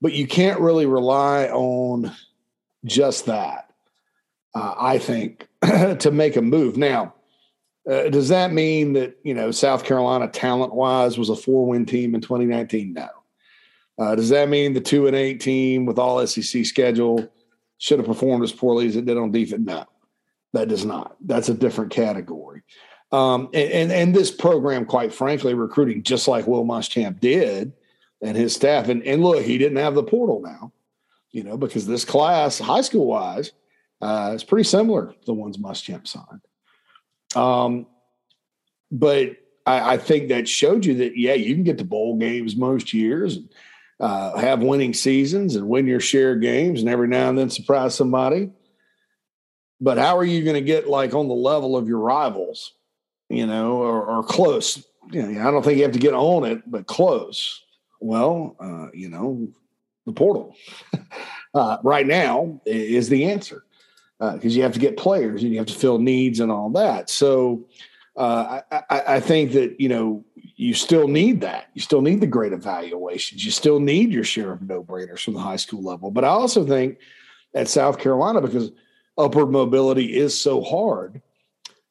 but 0.01 0.13
you 0.13 0.27
can't 0.27 0.59
really 0.59 0.85
rely 0.85 1.47
on 1.47 2.13
just 2.85 3.25
that. 3.25 3.71
Uh, 4.53 4.73
I 4.77 4.97
think 4.97 5.47
to 5.99 6.11
make 6.11 6.35
a 6.35 6.41
move 6.41 6.77
now. 6.77 7.13
Uh, 7.89 8.09
does 8.09 8.29
that 8.29 8.51
mean 8.51 8.93
that 8.93 9.17
you 9.23 9.33
know 9.33 9.51
South 9.51 9.83
Carolina 9.83 10.27
talent 10.27 10.73
wise 10.73 11.17
was 11.17 11.29
a 11.29 11.35
four 11.35 11.67
win 11.67 11.85
team 11.85 12.15
in 12.15 12.21
2019? 12.21 12.93
No. 12.93 13.07
Uh, 13.99 14.15
does 14.15 14.29
that 14.29 14.49
mean 14.49 14.73
the 14.73 14.81
two 14.81 15.07
and 15.07 15.15
eight 15.15 15.39
team 15.39 15.85
with 15.85 15.97
all 15.97 16.25
SEC 16.27 16.65
schedule 16.65 17.27
should 17.77 17.99
have 17.99 18.07
performed 18.07 18.43
as 18.43 18.51
poorly 18.51 18.87
as 18.87 18.95
it 18.95 19.05
did 19.05 19.17
on 19.17 19.31
defense? 19.31 19.63
No, 19.65 19.85
that 20.53 20.67
does 20.67 20.85
not. 20.85 21.15
That's 21.25 21.49
a 21.49 21.53
different 21.53 21.91
category. 21.91 22.61
Um, 23.11 23.49
and, 23.53 23.71
and, 23.71 23.91
and 23.91 24.15
this 24.15 24.31
program, 24.31 24.85
quite 24.85 25.13
frankly, 25.13 25.53
recruiting 25.53 26.03
just 26.03 26.27
like 26.27 26.45
Will 26.45 26.65
Muschamp 26.65 27.19
did 27.19 27.73
and 28.21 28.35
his 28.35 28.53
staff. 28.53 28.89
And 28.89 29.03
and 29.03 29.23
look, 29.23 29.43
he 29.43 29.57
didn't 29.57 29.77
have 29.77 29.95
the 29.95 30.03
portal 30.03 30.41
now, 30.41 30.71
you 31.31 31.43
know, 31.43 31.57
because 31.57 31.85
this 31.85 32.05
class, 32.05 32.59
high 32.59 32.81
school 32.81 33.07
wise, 33.07 33.51
uh, 34.01 34.31
is 34.35 34.43
pretty 34.43 34.63
similar 34.63 35.07
to 35.07 35.25
the 35.25 35.33
ones 35.33 35.57
Muschamp 35.57 36.07
signed. 36.07 36.41
Um, 37.35 37.87
but 38.91 39.37
I, 39.65 39.93
I, 39.93 39.97
think 39.97 40.29
that 40.29 40.47
showed 40.47 40.85
you 40.85 40.95
that 40.95 41.17
yeah, 41.17 41.33
you 41.33 41.53
can 41.53 41.63
get 41.63 41.77
to 41.79 41.83
bowl 41.83 42.17
games 42.17 42.55
most 42.55 42.93
years 42.93 43.35
and 43.35 43.49
uh, 43.99 44.37
have 44.37 44.61
winning 44.61 44.93
seasons 44.93 45.55
and 45.55 45.67
win 45.67 45.87
your 45.87 45.99
share 45.99 46.33
of 46.33 46.41
games, 46.41 46.79
and 46.79 46.89
every 46.89 47.07
now 47.07 47.29
and 47.29 47.37
then 47.37 47.49
surprise 47.49 47.95
somebody. 47.95 48.51
But 49.81 49.97
how 49.97 50.17
are 50.17 50.23
you 50.23 50.43
going 50.43 50.55
to 50.55 50.61
get 50.61 50.87
like 50.87 51.13
on 51.13 51.27
the 51.27 51.33
level 51.33 51.75
of 51.75 51.87
your 51.87 51.99
rivals, 51.99 52.73
you 53.29 53.45
know, 53.45 53.73
or, 53.73 54.05
or 54.05 54.23
close? 54.23 54.85
You 55.11 55.23
know, 55.23 55.47
I 55.47 55.51
don't 55.51 55.63
think 55.63 55.77
you 55.77 55.83
have 55.83 55.93
to 55.93 55.99
get 55.99 56.13
on 56.13 56.45
it, 56.45 56.69
but 56.69 56.87
close. 56.87 57.63
Well, 57.99 58.55
uh, 58.59 58.87
you 58.93 59.09
know, 59.09 59.47
the 60.05 60.13
portal 60.13 60.55
uh, 61.53 61.77
right 61.83 62.07
now 62.07 62.61
is 62.65 63.09
the 63.09 63.25
answer 63.25 63.63
because 64.19 64.53
uh, 64.53 64.57
you 64.57 64.63
have 64.63 64.73
to 64.73 64.79
get 64.79 64.97
players 64.97 65.43
and 65.43 65.51
you 65.51 65.57
have 65.57 65.67
to 65.67 65.73
fill 65.73 65.99
needs 65.99 66.39
and 66.39 66.51
all 66.51 66.69
that. 66.71 67.09
So 67.09 67.67
uh, 68.15 68.61
I, 68.71 69.01
I, 69.07 69.19
think 69.19 69.51
that 69.51 69.79
you 69.79 69.89
know 69.89 70.25
you 70.55 70.73
still 70.73 71.07
need 71.07 71.41
that. 71.41 71.69
You 71.75 71.81
still 71.81 72.01
need 72.01 72.19
the 72.19 72.25
great 72.25 72.51
evaluations. 72.51 73.45
You 73.45 73.51
still 73.51 73.79
need 73.79 74.11
your 74.11 74.23
share 74.23 74.51
of 74.51 74.63
no 74.63 74.83
brainers 74.83 75.19
from 75.19 75.35
the 75.35 75.39
high 75.39 75.57
school 75.57 75.83
level. 75.83 76.09
But 76.09 76.23
I 76.23 76.29
also 76.29 76.65
think 76.65 76.97
at 77.53 77.67
South 77.67 77.99
Carolina 77.99 78.41
because 78.41 78.71
upward 79.19 79.51
mobility 79.51 80.17
is 80.17 80.39
so 80.39 80.63
hard. 80.63 81.21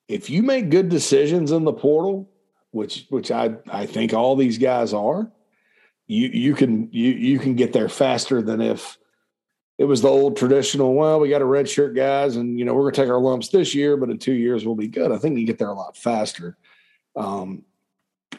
If 0.09 0.29
you 0.29 0.43
make 0.43 0.69
good 0.69 0.89
decisions 0.89 1.53
in 1.53 1.63
the 1.63 1.73
portal, 1.73 2.29
which 2.73 3.07
which 3.09 3.31
I 3.31 3.55
I 3.69 3.87
think 3.87 4.13
all 4.13 4.35
these 4.35 4.59
guys 4.59 4.93
are, 4.93 5.31
you 6.07 6.29
you 6.29 6.55
can 6.55 6.89
you 6.93 7.13
you 7.13 7.39
can 7.39 7.55
get 7.55 7.73
there 7.73 7.89
faster 7.89 8.41
than 8.41 8.61
if 8.61 8.99
it 9.79 9.85
was 9.85 10.03
the 10.03 10.09
old 10.09 10.37
traditional. 10.37 10.95
Well, 10.95 11.21
we 11.21 11.29
got 11.29 11.43
a 11.43 11.47
red 11.47 11.69
shirt 11.69 11.95
guys, 11.95 12.37
and 12.37 12.59
you 12.59 12.65
know 12.65 12.75
we're 12.75 12.91
to 12.91 12.97
take 12.97 13.11
our 13.11 13.21
lumps 13.21 13.49
this 13.49 13.75
year, 13.75 13.97
but 13.97 14.11
in 14.11 14.19
two 14.19 14.33
years 14.33 14.65
we'll 14.65 14.77
be 14.77 14.89
good. 14.89 15.13
I 15.13 15.19
think 15.19 15.39
you 15.39 15.47
get 15.47 15.59
there 15.59 15.69
a 15.69 15.75
lot 15.75 15.97
faster. 15.97 16.57
Um, 17.17 17.65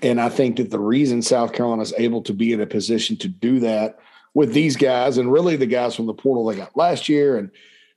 and 0.02 0.22
I 0.22 0.30
think 0.30 0.58
that 0.58 0.70
the 0.70 0.80
reason 0.80 1.22
South 1.22 1.54
Carolina 1.54 1.82
is 1.82 1.94
able 1.98 2.22
to 2.24 2.34
be 2.34 2.54
in 2.54 2.62
a 2.62 2.68
position 2.68 3.18
to 3.18 3.28
do 3.28 3.60
that 3.62 4.00
with 4.34 4.54
these 4.54 4.76
guys, 4.76 5.18
and 5.18 5.32
really 5.32 5.56
the 5.56 5.66
guys 5.66 5.96
from 5.96 6.06
the 6.06 6.14
portal 6.14 6.46
they 6.46 6.56
got 6.56 6.78
last 6.78 7.10
year, 7.10 7.38
and 7.38 7.52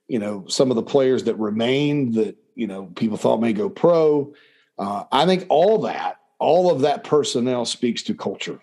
you 0.08 0.18
know 0.18 0.44
some 0.48 0.70
of 0.70 0.76
the 0.76 0.82
players 0.82 1.24
that 1.24 1.36
remained 1.36 2.14
that 2.14 2.36
you 2.56 2.66
know 2.66 2.86
people 2.96 3.16
thought 3.16 3.40
may 3.40 3.52
go 3.52 3.70
pro. 3.70 4.34
Uh, 4.78 5.04
I 5.12 5.26
think 5.26 5.46
all 5.48 5.78
that, 5.82 6.18
all 6.38 6.70
of 6.70 6.80
that 6.80 7.04
personnel 7.04 7.64
speaks 7.64 8.02
to 8.04 8.14
culture 8.14 8.60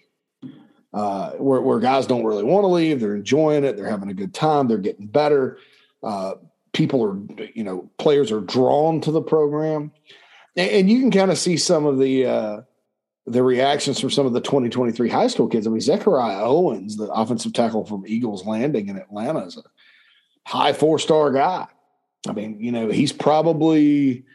uh, 0.97 1.31
where, 1.33 1.62
where 1.62 1.79
guys 1.79 2.07
don't 2.07 2.25
really 2.25 2.43
want 2.43 2.63
to 2.63 2.67
leave. 2.67 2.99
They're 2.99 3.15
enjoying 3.15 3.63
it. 3.63 3.77
They're 3.77 3.88
having 3.88 4.10
a 4.10 4.15
good 4.15 4.33
time. 4.33 4.67
They're 4.67 4.79
getting 4.79 5.05
better. 5.05 5.60
Uh, 6.01 6.33
people 6.73 7.03
are, 7.03 7.47
you 7.53 7.63
know, 7.63 7.88
players 7.99 8.31
are 8.31 8.41
drawn 8.41 8.99
to 9.01 9.12
the 9.12 9.21
program, 9.21 9.91
and, 10.55 10.71
and 10.71 10.89
you 10.89 10.99
can 10.99 11.12
kind 11.12 11.29
of 11.29 11.38
see 11.38 11.55
some 11.55 11.86
of 11.86 11.99
the 11.99 12.25
uh, 12.25 12.62
the 13.27 13.43
reactions 13.43 13.99
from 13.99 14.10
some 14.10 14.25
of 14.25 14.33
the 14.33 14.41
2023 14.41 15.07
high 15.07 15.27
school 15.27 15.47
kids. 15.47 15.67
I 15.67 15.69
mean, 15.69 15.81
Zechariah 15.81 16.43
Owens, 16.43 16.97
the 16.97 17.12
offensive 17.12 17.53
tackle 17.53 17.86
from 17.86 18.03
Eagles 18.07 18.47
Landing 18.47 18.88
in 18.88 18.97
Atlanta, 18.97 19.45
is 19.45 19.57
a 19.57 19.63
high 20.47 20.73
four 20.73 20.97
star 20.97 21.31
guy. 21.31 21.67
I 22.27 22.31
mean, 22.31 22.60
you 22.60 22.71
know, 22.71 22.89
he's 22.89 23.13
probably 23.13 24.25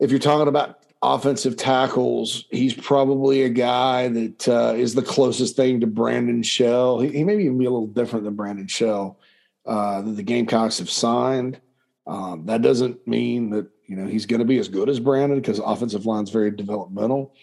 if 0.00 0.10
you're 0.10 0.20
talking 0.20 0.48
about 0.48 0.79
offensive 1.02 1.56
tackles, 1.56 2.44
he's 2.50 2.74
probably 2.74 3.42
a 3.42 3.48
guy 3.48 4.08
that 4.08 4.48
uh, 4.48 4.74
is 4.76 4.94
the 4.94 5.02
closest 5.02 5.56
thing 5.56 5.80
to 5.80 5.86
Brandon 5.86 6.42
Shell. 6.42 7.00
He, 7.00 7.08
he, 7.10 7.24
may 7.24 7.38
even 7.38 7.58
be 7.58 7.64
a 7.64 7.70
little 7.70 7.86
different 7.86 8.24
than 8.24 8.34
Brandon 8.34 8.66
Shell 8.66 9.18
uh, 9.64 10.02
that 10.02 10.12
the 10.12 10.22
Gamecocks 10.22 10.78
have 10.78 10.90
signed. 10.90 11.60
Um, 12.06 12.46
that 12.46 12.62
doesn't 12.62 13.06
mean 13.06 13.50
that 13.50 13.68
you 13.86 13.96
know 13.96 14.06
he's 14.06 14.26
going 14.26 14.40
to 14.40 14.46
be 14.46 14.58
as 14.58 14.68
good 14.68 14.88
as 14.88 15.00
Brandon 15.00 15.40
because 15.40 15.58
offensive 15.58 16.06
line's 16.06 16.30
very 16.30 16.50
developmental. 16.50 17.34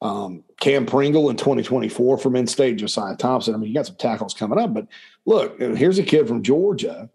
Um, 0.00 0.44
Cam 0.60 0.84
Pringle 0.84 1.30
in 1.30 1.36
2024 1.36 2.18
from 2.18 2.34
in-state, 2.34 2.76
Josiah 2.76 3.16
Thompson. 3.16 3.54
I 3.54 3.56
mean, 3.56 3.68
you 3.68 3.74
got 3.74 3.86
some 3.86 3.96
tackles 3.96 4.34
coming 4.34 4.58
up, 4.58 4.74
but 4.74 4.88
look, 5.26 5.60
here's 5.60 5.98
a 5.98 6.02
kid 6.02 6.26
from 6.26 6.42
Georgia 6.42 7.08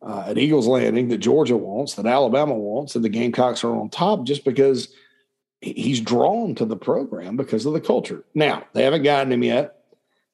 uh, 0.00 0.24
at 0.28 0.38
Eagles 0.38 0.68
Landing 0.68 1.08
that 1.08 1.18
Georgia 1.18 1.56
wants, 1.56 1.94
that 1.94 2.06
Alabama 2.06 2.54
wants, 2.54 2.94
and 2.94 3.04
the 3.04 3.08
Gamecocks 3.08 3.64
are 3.64 3.74
on 3.74 3.90
top 3.90 4.24
just 4.24 4.44
because– 4.44 4.88
he's 5.64 6.00
drawn 6.00 6.54
to 6.56 6.64
the 6.64 6.76
program 6.76 7.36
because 7.36 7.66
of 7.66 7.72
the 7.72 7.80
culture. 7.80 8.24
Now, 8.34 8.64
they 8.72 8.84
haven't 8.84 9.02
gotten 9.02 9.32
him 9.32 9.42
yet. 9.42 9.80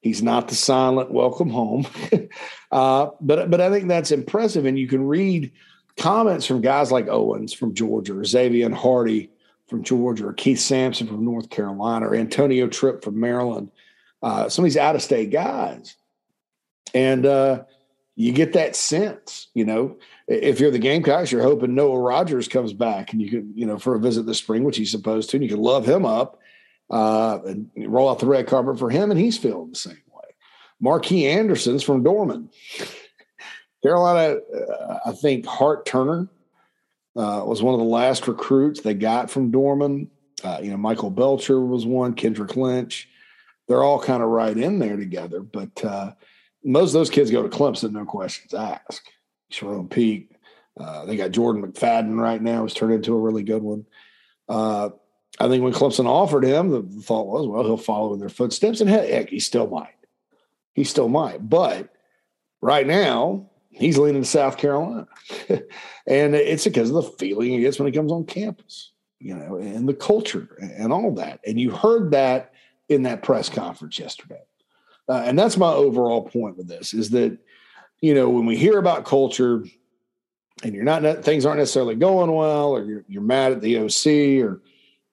He's 0.00 0.22
not 0.22 0.48
the 0.48 0.54
silent 0.54 1.10
welcome 1.10 1.50
home. 1.50 1.86
uh, 2.72 3.08
but 3.20 3.50
but 3.50 3.60
I 3.60 3.70
think 3.70 3.88
that's 3.88 4.10
impressive. 4.10 4.64
And 4.64 4.78
you 4.78 4.88
can 4.88 5.06
read 5.06 5.52
comments 5.96 6.46
from 6.46 6.62
guys 6.62 6.90
like 6.90 7.08
Owens 7.08 7.52
from 7.52 7.74
Georgia, 7.74 8.18
or 8.18 8.24
Xavier 8.24 8.70
Hardy 8.70 9.30
from 9.68 9.82
Georgia, 9.82 10.28
or 10.28 10.32
Keith 10.32 10.58
Sampson 10.58 11.06
from 11.06 11.24
North 11.24 11.50
Carolina, 11.50 12.08
or 12.08 12.14
Antonio 12.14 12.66
Tripp 12.66 13.04
from 13.04 13.20
Maryland. 13.20 13.70
Uh, 14.22 14.48
some 14.48 14.64
of 14.64 14.70
these 14.70 14.76
out 14.76 14.96
of 14.96 15.02
state 15.02 15.30
guys. 15.30 15.96
And 16.94 17.24
uh, 17.24 17.64
you 18.16 18.32
get 18.32 18.54
that 18.54 18.74
sense, 18.74 19.48
you 19.54 19.64
know. 19.64 19.98
If 20.30 20.60
you're 20.60 20.70
the 20.70 20.78
Gamecocks, 20.78 21.32
you're 21.32 21.42
hoping 21.42 21.74
Noah 21.74 21.98
Rogers 21.98 22.46
comes 22.46 22.72
back 22.72 23.12
and 23.12 23.20
you 23.20 23.28
can, 23.28 23.52
you 23.56 23.66
know, 23.66 23.78
for 23.78 23.96
a 23.96 23.98
visit 23.98 24.26
this 24.26 24.38
spring, 24.38 24.62
which 24.62 24.76
he's 24.76 24.92
supposed 24.92 25.28
to, 25.30 25.36
and 25.36 25.42
you 25.42 25.50
can 25.50 25.60
love 25.60 25.84
him 25.84 26.06
up 26.06 26.38
uh, 26.88 27.40
and 27.44 27.68
roll 27.76 28.08
out 28.08 28.20
the 28.20 28.26
red 28.26 28.46
carpet 28.46 28.78
for 28.78 28.90
him, 28.90 29.10
and 29.10 29.18
he's 29.18 29.36
feeling 29.36 29.70
the 29.70 29.76
same 29.76 29.98
way. 30.14 30.28
Marquis 30.80 31.26
Anderson's 31.26 31.82
from 31.82 32.04
Dorman. 32.04 32.48
Carolina, 33.82 34.38
uh, 34.38 34.98
I 35.06 35.12
think 35.12 35.46
Hart 35.46 35.84
Turner 35.84 36.28
uh, 37.16 37.42
was 37.44 37.60
one 37.60 37.74
of 37.74 37.80
the 37.80 37.86
last 37.86 38.28
recruits 38.28 38.82
they 38.82 38.94
got 38.94 39.30
from 39.30 39.50
Dorman. 39.50 40.10
Uh, 40.44 40.60
you 40.62 40.70
know, 40.70 40.76
Michael 40.76 41.10
Belcher 41.10 41.60
was 41.60 41.84
one, 41.84 42.14
Kendrick 42.14 42.54
Lynch. 42.54 43.08
They're 43.66 43.82
all 43.82 44.00
kind 44.00 44.22
of 44.22 44.28
right 44.28 44.56
in 44.56 44.78
there 44.78 44.96
together, 44.96 45.40
but 45.40 45.84
uh, 45.84 46.12
most 46.62 46.90
of 46.90 46.94
those 46.94 47.10
kids 47.10 47.32
go 47.32 47.42
to 47.42 47.48
Clemson, 47.48 47.92
no 47.92 48.04
questions 48.04 48.54
asked. 48.54 49.10
Jerome 49.50 49.88
Peak. 49.88 50.30
Uh, 50.78 51.04
they 51.04 51.16
got 51.16 51.32
Jordan 51.32 51.62
McFadden 51.62 52.18
right 52.18 52.40
now, 52.40 52.62
who's 52.62 52.74
turned 52.74 52.94
into 52.94 53.14
a 53.14 53.20
really 53.20 53.42
good 53.42 53.62
one. 53.62 53.84
Uh, 54.48 54.90
I 55.38 55.48
think 55.48 55.62
when 55.62 55.72
Clemson 55.72 56.06
offered 56.06 56.44
him, 56.44 56.70
the, 56.70 56.82
the, 56.82 57.02
thought 57.02 57.26
was, 57.26 57.46
well, 57.46 57.64
he'll 57.64 57.76
follow 57.76 58.14
in 58.14 58.20
their 58.20 58.28
footsteps, 58.28 58.80
and 58.80 58.88
heck, 58.90 59.28
he 59.28 59.40
still 59.40 59.66
might. 59.66 59.94
He 60.74 60.84
still 60.84 61.08
might. 61.08 61.48
But 61.48 61.92
right 62.60 62.86
now, 62.86 63.50
he's 63.70 63.98
leaning 63.98 64.22
to 64.22 64.28
South 64.28 64.56
Carolina. 64.56 65.06
and 66.06 66.34
it's 66.34 66.64
because 66.64 66.90
of 66.90 66.96
the 66.96 67.10
feeling 67.18 67.50
he 67.50 67.60
gets 67.60 67.78
when 67.78 67.86
he 67.86 67.96
comes 67.96 68.12
on 68.12 68.24
campus, 68.24 68.92
you 69.18 69.34
know, 69.34 69.56
and 69.56 69.88
the 69.88 69.94
culture 69.94 70.56
and 70.60 70.92
all 70.92 71.14
that. 71.14 71.40
And 71.46 71.60
you 71.60 71.70
heard 71.70 72.10
that 72.12 72.52
in 72.88 73.02
that 73.04 73.22
press 73.22 73.48
conference 73.48 73.98
yesterday. 73.98 74.42
Uh, 75.08 75.22
and 75.24 75.38
that's 75.38 75.56
my 75.56 75.72
overall 75.72 76.22
point 76.22 76.56
with 76.56 76.68
this 76.68 76.94
is 76.94 77.10
that, 77.10 77.38
you 78.00 78.14
know, 78.14 78.28
when 78.28 78.46
we 78.46 78.56
hear 78.56 78.78
about 78.78 79.04
culture 79.04 79.64
and 80.62 80.74
you're 80.74 80.84
not, 80.84 81.24
things 81.24 81.44
aren't 81.44 81.58
necessarily 81.58 81.94
going 81.94 82.32
well, 82.32 82.70
or 82.70 82.84
you're, 82.84 83.04
you're 83.08 83.22
mad 83.22 83.52
at 83.52 83.60
the 83.60 83.78
OC 83.78 84.44
or 84.44 84.62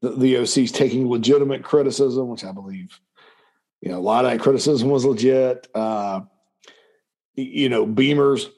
the, 0.01 0.11
the 0.17 0.37
OC's 0.37 0.71
taking 0.71 1.09
legitimate 1.09 1.63
criticism, 1.63 2.27
which 2.29 2.43
I 2.43 2.51
believe, 2.51 2.99
you 3.81 3.91
know, 3.91 3.97
a 3.97 3.99
lot 3.99 4.25
of 4.25 4.31
that 4.31 4.41
criticism 4.41 4.89
was 4.89 5.05
legit. 5.05 5.67
Uh, 5.73 6.21
you 7.35 7.69
know, 7.69 7.85
Beamer's 7.85 8.49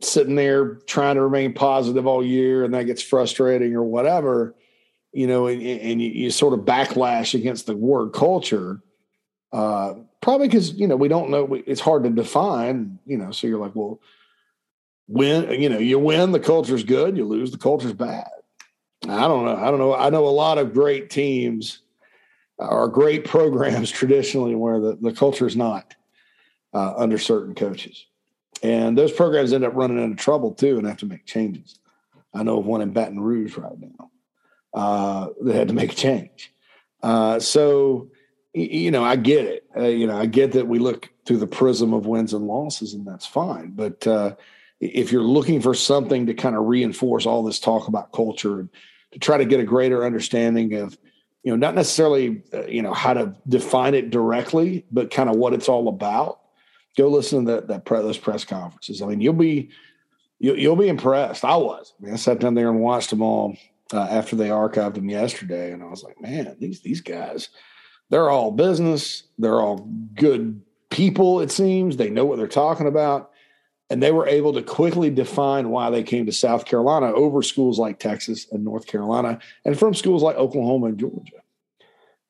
sitting 0.00 0.34
there 0.34 0.74
trying 0.86 1.14
to 1.14 1.22
remain 1.22 1.52
positive 1.52 2.06
all 2.06 2.24
year 2.24 2.64
and 2.64 2.74
that 2.74 2.84
gets 2.84 3.02
frustrating 3.02 3.74
or 3.74 3.82
whatever, 3.82 4.54
you 5.12 5.26
know, 5.26 5.46
and, 5.46 5.62
and 5.62 6.02
you, 6.02 6.10
you, 6.10 6.30
sort 6.30 6.52
of 6.52 6.60
backlash 6.60 7.34
against 7.34 7.66
the 7.66 7.76
word 7.76 8.12
culture. 8.12 8.80
Uh, 9.52 9.94
probably 10.20 10.46
because 10.46 10.74
you 10.74 10.86
know 10.86 10.96
we 10.96 11.08
don't 11.08 11.30
know 11.30 11.54
it's 11.66 11.80
hard 11.80 12.04
to 12.04 12.10
define 12.10 12.98
you 13.06 13.16
know 13.16 13.30
so 13.30 13.46
you're 13.46 13.58
like 13.58 13.74
well 13.74 13.98
win 15.06 15.50
you 15.58 15.70
know 15.70 15.78
you 15.78 15.98
win 15.98 16.32
the 16.32 16.40
culture's 16.40 16.84
good 16.84 17.16
you 17.16 17.24
lose 17.24 17.50
the 17.50 17.56
culture's 17.56 17.94
bad. 17.94 18.28
I 19.04 19.26
don't 19.26 19.46
know 19.46 19.56
i 19.56 19.70
don't 19.70 19.78
know 19.78 19.94
i 19.94 20.10
know 20.10 20.26
a 20.26 20.28
lot 20.28 20.58
of 20.58 20.74
great 20.74 21.08
teams 21.08 21.80
or 22.58 22.88
great 22.88 23.24
programs 23.36 23.90
traditionally 23.90 24.54
where 24.54 24.80
the, 24.80 24.98
the 25.00 25.12
culture 25.12 25.46
is 25.46 25.56
not 25.56 25.94
uh, 26.74 26.94
under 26.96 27.18
certain 27.18 27.54
coaches. 27.54 28.06
And 28.62 28.98
those 28.98 29.12
programs 29.12 29.52
end 29.52 29.64
up 29.64 29.74
running 29.74 30.02
into 30.02 30.16
trouble 30.16 30.52
too 30.52 30.78
and 30.78 30.86
have 30.86 30.98
to 30.98 31.06
make 31.06 31.24
changes. 31.24 31.78
I 32.34 32.42
know 32.42 32.58
of 32.58 32.66
one 32.66 32.80
in 32.80 32.90
baton 32.90 33.20
rouge 33.20 33.56
right 33.56 33.78
now. 33.78 34.10
Uh, 34.74 35.28
that 35.42 35.54
had 35.54 35.68
to 35.68 35.74
make 35.74 35.92
a 35.92 35.96
change. 35.96 36.52
Uh, 37.02 37.38
so 37.38 38.10
you 38.54 38.90
know, 38.90 39.04
I 39.04 39.16
get 39.16 39.44
it. 39.44 39.64
Uh, 39.76 39.88
you 39.88 40.06
know, 40.06 40.18
I 40.18 40.26
get 40.26 40.52
that 40.52 40.66
we 40.66 40.78
look 40.78 41.10
through 41.26 41.38
the 41.38 41.46
prism 41.46 41.92
of 41.92 42.06
wins 42.06 42.32
and 42.32 42.46
losses, 42.46 42.94
and 42.94 43.06
that's 43.06 43.26
fine. 43.26 43.70
But 43.70 44.06
uh, 44.06 44.36
if 44.80 45.12
you're 45.12 45.22
looking 45.22 45.60
for 45.60 45.74
something 45.74 46.26
to 46.26 46.34
kind 46.34 46.56
of 46.56 46.66
reinforce 46.66 47.26
all 47.26 47.42
this 47.42 47.60
talk 47.60 47.88
about 47.88 48.12
culture 48.12 48.60
and 48.60 48.68
to 49.12 49.18
try 49.18 49.36
to 49.36 49.44
get 49.44 49.60
a 49.60 49.64
greater 49.64 50.04
understanding 50.04 50.74
of, 50.74 50.98
you 51.42 51.52
know, 51.52 51.56
not 51.56 51.74
necessarily, 51.74 52.42
uh, 52.52 52.66
you 52.66 52.82
know, 52.82 52.92
how 52.92 53.14
to 53.14 53.34
define 53.48 53.94
it 53.94 54.10
directly, 54.10 54.84
but 54.90 55.10
kind 55.10 55.30
of 55.30 55.36
what 55.36 55.54
it's 55.54 55.68
all 55.68 55.88
about. 55.88 56.40
Go 56.96 57.08
listen 57.08 57.46
to 57.46 57.52
that, 57.52 57.68
that 57.68 57.84
pre- 57.84 58.00
those 58.00 58.18
press 58.18 58.44
conferences. 58.44 59.02
I 59.02 59.06
mean, 59.06 59.20
you'll 59.20 59.34
be, 59.34 59.70
you'll, 60.38 60.58
you'll 60.58 60.76
be 60.76 60.88
impressed. 60.88 61.44
I 61.44 61.56
was. 61.56 61.94
I, 62.00 62.04
mean, 62.04 62.14
I 62.14 62.16
sat 62.16 62.40
down 62.40 62.54
there 62.54 62.68
and 62.68 62.80
watched 62.80 63.10
them 63.10 63.22
all 63.22 63.56
uh, 63.92 64.00
after 64.00 64.36
they 64.36 64.48
archived 64.48 64.94
them 64.94 65.08
yesterday, 65.08 65.72
and 65.72 65.82
I 65.82 65.86
was 65.86 66.02
like, 66.02 66.20
man, 66.20 66.56
these 66.58 66.80
these 66.80 67.00
guys, 67.00 67.48
they're 68.10 68.30
all 68.30 68.50
business. 68.50 69.24
They're 69.38 69.60
all 69.60 69.88
good 70.14 70.60
people. 70.90 71.40
It 71.40 71.50
seems 71.50 71.96
they 71.96 72.10
know 72.10 72.24
what 72.24 72.38
they're 72.38 72.46
talking 72.46 72.86
about, 72.86 73.30
and 73.90 74.02
they 74.02 74.12
were 74.12 74.26
able 74.26 74.52
to 74.54 74.62
quickly 74.62 75.10
define 75.10 75.70
why 75.70 75.90
they 75.90 76.02
came 76.02 76.26
to 76.26 76.32
South 76.32 76.64
Carolina 76.64 77.12
over 77.12 77.42
schools 77.42 77.78
like 77.78 77.98
Texas 77.98 78.46
and 78.50 78.64
North 78.64 78.86
Carolina, 78.86 79.38
and 79.64 79.78
from 79.78 79.94
schools 79.94 80.22
like 80.22 80.36
Oklahoma 80.36 80.86
and 80.86 80.98
Georgia. 80.98 81.42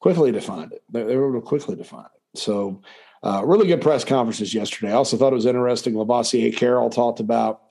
Quickly 0.01 0.31
defined 0.33 0.73
it. 0.73 0.83
They, 0.91 1.03
they 1.03 1.17
were 1.17 1.31
able 1.31 1.41
to 1.41 1.47
quickly 1.47 1.77
define 1.77 2.07
it. 2.07 2.39
So. 2.39 2.83
Uh, 3.21 3.43
really 3.45 3.67
good 3.67 3.83
press 3.83 4.05
conferences 4.05 4.55
yesterday. 4.55 4.93
I 4.93 4.95
also 4.95 5.17
thought 5.17 5.33
it 5.33 5.35
was 5.35 5.45
interesting. 5.45 5.95
Lovasea 5.95 6.57
Carroll 6.57 6.89
talked 6.89 7.19
about 7.19 7.63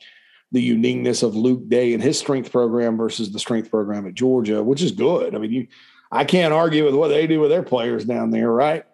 the 0.52 0.62
uniqueness 0.62 1.24
of 1.24 1.36
Luke 1.36 1.67
Day 1.67 1.93
and 1.93 2.02
his 2.02 2.17
strength 2.17 2.52
program 2.52 2.98
versus 2.98 3.32
the 3.32 3.39
strength 3.39 3.70
program 3.70 4.08
at 4.08 4.13
Georgia, 4.13 4.63
which 4.63 4.82
is 4.82 4.91
good. 4.91 5.36
I 5.36 5.38
mean, 5.38 5.52
you, 5.52 5.67
I 6.12 6.26
can't 6.26 6.54
argue 6.54 6.86
with 6.86 6.96
what 6.96 7.10
they 7.10 7.28
do 7.28 7.39
with 7.39 7.50
their 7.50 7.63
players 7.63 8.06
down 8.06 8.32
there, 8.32 8.52
right? 8.52 8.86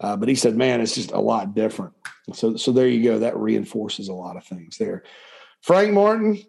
Uh, 0.00 0.16
but 0.16 0.28
he 0.28 0.34
said, 0.34 0.56
man, 0.56 0.80
it's 0.80 0.94
just 0.94 1.12
a 1.12 1.20
lot 1.20 1.54
different. 1.54 1.94
So, 2.32 2.56
so 2.56 2.72
there 2.72 2.88
you 2.88 3.02
go. 3.02 3.18
That 3.20 3.36
reinforces 3.36 4.08
a 4.08 4.14
lot 4.14 4.36
of 4.36 4.44
things 4.44 4.76
there. 4.78 5.02
Frank 5.62 5.92
Martin, 5.92 6.40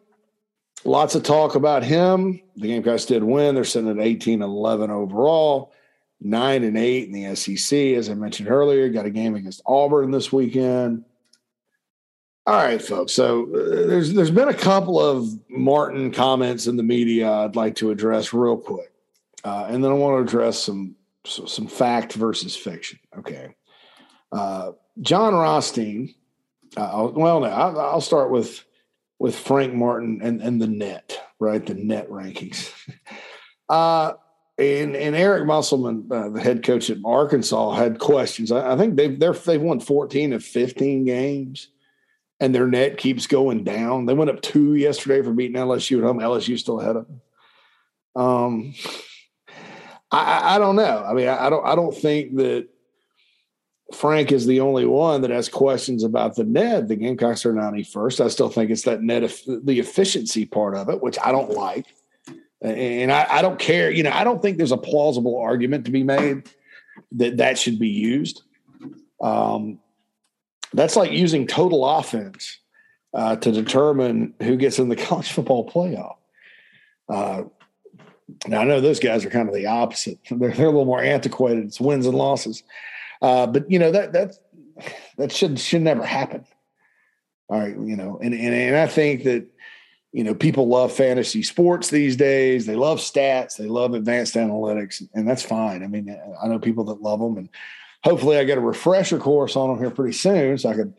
lots 0.83 1.15
of 1.15 1.23
talk 1.23 1.55
about 1.55 1.83
him. 1.83 2.41
The 2.55 2.67
Gamecocks 2.67 3.05
did 3.05 3.23
win. 3.23 3.55
They're 3.55 3.63
sitting 3.63 3.89
at 3.89 3.99
18 3.99 4.41
11 4.41 4.91
overall, 4.91 5.73
nine 6.21 6.63
and 6.63 6.77
eight 6.77 7.07
in 7.07 7.13
the 7.13 7.35
SEC. 7.35 7.77
As 7.95 8.09
I 8.09 8.13
mentioned 8.13 8.49
earlier, 8.49 8.89
got 8.89 9.05
a 9.05 9.11
game 9.11 9.35
against 9.35 9.61
Auburn 9.65 10.11
this 10.11 10.31
weekend. 10.31 11.05
All 12.45 12.55
right, 12.55 12.81
folks. 12.81 13.13
So 13.13 13.43
uh, 13.43 13.87
there's 13.87 14.13
there's 14.13 14.31
been 14.31 14.49
a 14.49 14.53
couple 14.55 14.99
of 14.99 15.29
Martin 15.49 16.11
comments 16.11 16.65
in 16.67 16.77
the 16.77 16.83
media 16.83 17.31
I'd 17.31 17.55
like 17.55 17.75
to 17.75 17.91
address 17.91 18.33
real 18.33 18.57
quick, 18.57 18.91
uh, 19.43 19.67
and 19.69 19.83
then 19.83 19.91
I 19.91 19.95
want 19.95 20.17
to 20.17 20.29
address 20.29 20.59
some 20.59 20.95
some 21.25 21.67
fact 21.67 22.13
versus 22.13 22.55
fiction. 22.55 22.99
Okay, 23.17 23.55
uh, 24.31 24.71
Jon 25.01 25.33
Rothstein. 25.33 26.13
Uh, 26.77 27.09
well, 27.13 27.39
no, 27.39 27.47
I'll, 27.47 27.79
I'll, 27.79 28.01
start 28.01 28.29
with 28.29 28.63
with 29.17 29.35
Frank 29.35 29.73
Martin 29.73 30.19
and 30.21 30.41
and 30.41 30.61
the 30.61 30.67
net, 30.67 31.19
right? 31.39 31.65
The 31.65 31.75
net 31.75 32.09
rankings. 32.09 32.71
Uh, 33.67 34.13
and 34.57 34.95
and 34.95 35.15
Eric 35.15 35.45
Musselman, 35.45 36.07
uh, 36.11 36.29
the 36.29 36.41
head 36.41 36.63
coach 36.63 36.89
at 36.89 36.97
Arkansas, 37.05 37.73
had 37.73 37.99
questions. 37.99 38.51
I, 38.51 38.73
I 38.73 38.77
think 38.77 38.95
they've 38.95 39.19
they're, 39.19 39.33
they've 39.33 39.61
won 39.61 39.79
14 39.79 40.33
of 40.33 40.43
15 40.43 41.05
games 41.05 41.67
and 42.39 42.55
their 42.55 42.67
net 42.67 42.97
keeps 42.97 43.27
going 43.27 43.63
down. 43.63 44.05
They 44.05 44.13
went 44.13 44.29
up 44.29 44.41
two 44.41 44.75
yesterday 44.75 45.21
for 45.21 45.33
beating 45.33 45.57
LSU 45.57 45.97
at 45.97 46.03
home. 46.03 46.19
LSU 46.19 46.57
still 46.57 46.79
ahead 46.79 46.95
of 46.95 47.07
them. 47.07 47.21
Um, 48.15 48.73
I, 50.11 50.55
I 50.55 50.59
don't 50.59 50.75
know. 50.75 51.03
I 51.07 51.13
mean, 51.13 51.27
I, 51.27 51.49
don't. 51.49 51.65
I 51.65 51.75
don't 51.75 51.95
think 51.95 52.35
that 52.37 52.67
Frank 53.93 54.31
is 54.31 54.45
the 54.45 54.59
only 54.59 54.85
one 54.85 55.21
that 55.21 55.31
has 55.31 55.49
questions 55.49 56.03
about 56.03 56.35
the 56.35 56.43
net. 56.43 56.87
The 56.87 56.95
Gamecocks 56.95 57.45
are 57.45 57.53
ninety 57.53 57.83
first. 57.83 58.19
I 58.19 58.27
still 58.27 58.49
think 58.49 58.71
it's 58.71 58.83
that 58.83 59.01
net, 59.01 59.21
the 59.47 59.79
efficiency 59.79 60.45
part 60.45 60.75
of 60.75 60.89
it, 60.89 61.01
which 61.01 61.17
I 61.23 61.31
don't 61.31 61.51
like, 61.51 61.85
and 62.61 63.11
I, 63.11 63.27
I 63.29 63.41
don't 63.41 63.59
care. 63.59 63.91
You 63.91 64.03
know, 64.03 64.11
I 64.11 64.23
don't 64.23 64.41
think 64.41 64.57
there's 64.57 64.71
a 64.71 64.77
plausible 64.77 65.37
argument 65.37 65.85
to 65.85 65.91
be 65.91 66.03
made 66.03 66.49
that 67.13 67.37
that 67.37 67.57
should 67.57 67.79
be 67.79 67.89
used. 67.89 68.43
Um, 69.21 69.79
that's 70.73 70.95
like 70.95 71.11
using 71.11 71.47
total 71.47 71.87
offense 71.87 72.59
uh, 73.13 73.35
to 73.37 73.51
determine 73.51 74.33
who 74.41 74.57
gets 74.57 74.79
in 74.79 74.89
the 74.89 74.95
college 75.07 75.31
football 75.31 75.69
playoff. 75.69 76.15
Uh, 77.07 77.43
now 78.47 78.61
I 78.61 78.63
know 78.63 78.81
those 78.81 78.99
guys 78.99 79.25
are 79.25 79.29
kind 79.29 79.47
of 79.47 79.55
the 79.55 79.65
opposite. 79.65 80.19
They're, 80.29 80.51
they're 80.51 80.67
a 80.67 80.71
little 80.71 80.85
more 80.85 81.01
antiquated. 81.03 81.65
It's 81.65 81.79
wins 81.79 82.05
and 82.05 82.15
losses, 82.15 82.63
uh, 83.21 83.47
but 83.47 83.69
you 83.69 83.79
know 83.79 83.91
that 83.91 84.13
that 84.13 84.35
that 85.17 85.31
should 85.31 85.59
should 85.59 85.81
never 85.81 86.03
happen. 86.03 86.45
All 87.49 87.59
right, 87.59 87.71
you 87.71 87.95
know, 87.95 88.19
and 88.21 88.33
and 88.33 88.53
and 88.53 88.75
I 88.75 88.87
think 88.87 89.23
that 89.23 89.47
you 90.11 90.23
know 90.23 90.35
people 90.35 90.67
love 90.67 90.91
fantasy 90.91 91.43
sports 91.43 91.89
these 91.89 92.15
days. 92.15 92.65
They 92.65 92.75
love 92.75 92.99
stats. 92.99 93.57
They 93.57 93.67
love 93.67 93.93
advanced 93.93 94.35
analytics, 94.35 95.01
and 95.13 95.27
that's 95.27 95.43
fine. 95.43 95.83
I 95.83 95.87
mean, 95.87 96.15
I 96.41 96.47
know 96.47 96.59
people 96.59 96.83
that 96.85 97.01
love 97.01 97.19
them, 97.19 97.37
and 97.37 97.49
hopefully 98.03 98.37
I 98.37 98.43
get 98.43 98.57
a 98.57 98.61
refresher 98.61 99.17
course 99.17 99.55
on 99.55 99.69
them 99.69 99.79
here 99.79 99.91
pretty 99.91 100.13
soon 100.13 100.57
so 100.57 100.69
I 100.69 100.75
could 100.75 100.93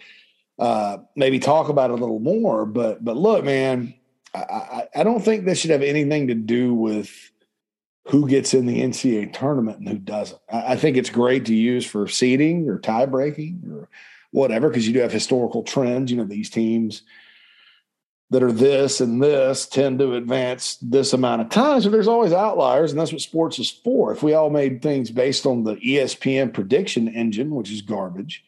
uh, 0.58 0.98
maybe 1.16 1.38
talk 1.38 1.68
about 1.68 1.90
it 1.90 1.94
a 1.94 1.96
little 1.96 2.20
more. 2.20 2.66
But 2.66 3.04
but 3.04 3.16
look, 3.16 3.44
man, 3.44 3.94
I, 4.34 4.88
I, 4.94 5.02
don't 5.02 5.24
think 5.24 5.44
this 5.44 5.58
should 5.58 5.70
have 5.70 5.82
anything 5.82 6.28
to 6.28 6.34
do 6.34 6.72
with 6.72 7.32
who 8.06 8.28
gets 8.28 8.54
in 8.54 8.66
the 8.66 8.80
NCAA 8.80 9.32
tournament 9.32 9.78
and 9.78 9.88
who 9.88 9.98
doesn't. 9.98 10.40
I, 10.50 10.72
I 10.72 10.76
think 10.76 10.96
it's 10.96 11.10
great 11.10 11.46
to 11.46 11.54
use 11.54 11.84
for 11.84 12.06
seeding 12.06 12.68
or 12.68 12.78
tie 12.78 13.06
breaking 13.06 13.62
or 13.72 13.88
whatever 14.30 14.68
because 14.68 14.86
you 14.86 14.94
do 14.94 15.00
have 15.00 15.12
historical 15.12 15.62
trends. 15.62 16.10
You 16.10 16.18
know, 16.18 16.24
these 16.24 16.50
teams– 16.50 17.02
that 18.30 18.44
are 18.44 18.52
this 18.52 19.00
and 19.00 19.22
this 19.22 19.66
tend 19.66 19.98
to 19.98 20.14
advance 20.14 20.76
this 20.76 21.12
amount 21.12 21.42
of 21.42 21.48
times. 21.48 21.84
So 21.84 21.90
there's 21.90 22.08
always 22.08 22.32
outliers, 22.32 22.92
and 22.92 23.00
that's 23.00 23.12
what 23.12 23.20
sports 23.20 23.58
is 23.58 23.70
for. 23.70 24.12
If 24.12 24.22
we 24.22 24.34
all 24.34 24.50
made 24.50 24.82
things 24.82 25.10
based 25.10 25.46
on 25.46 25.64
the 25.64 25.74
ESPN 25.76 26.54
prediction 26.54 27.08
engine, 27.08 27.54
which 27.54 27.72
is 27.72 27.82
garbage, 27.82 28.44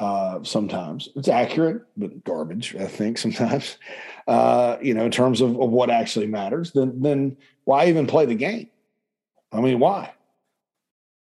uh, 0.00 0.42
sometimes 0.42 1.08
it's 1.16 1.28
accurate, 1.28 1.82
but 1.96 2.24
garbage, 2.24 2.76
I 2.76 2.86
think 2.86 3.18
sometimes, 3.18 3.78
uh, 4.26 4.76
you 4.82 4.94
know, 4.94 5.04
in 5.04 5.10
terms 5.10 5.40
of, 5.40 5.50
of 5.60 5.70
what 5.70 5.90
actually 5.90 6.26
matters, 6.26 6.72
then 6.72 7.00
then 7.00 7.36
why 7.64 7.86
even 7.86 8.06
play 8.06 8.26
the 8.26 8.34
game? 8.34 8.68
I 9.52 9.60
mean, 9.60 9.78
why? 9.78 10.12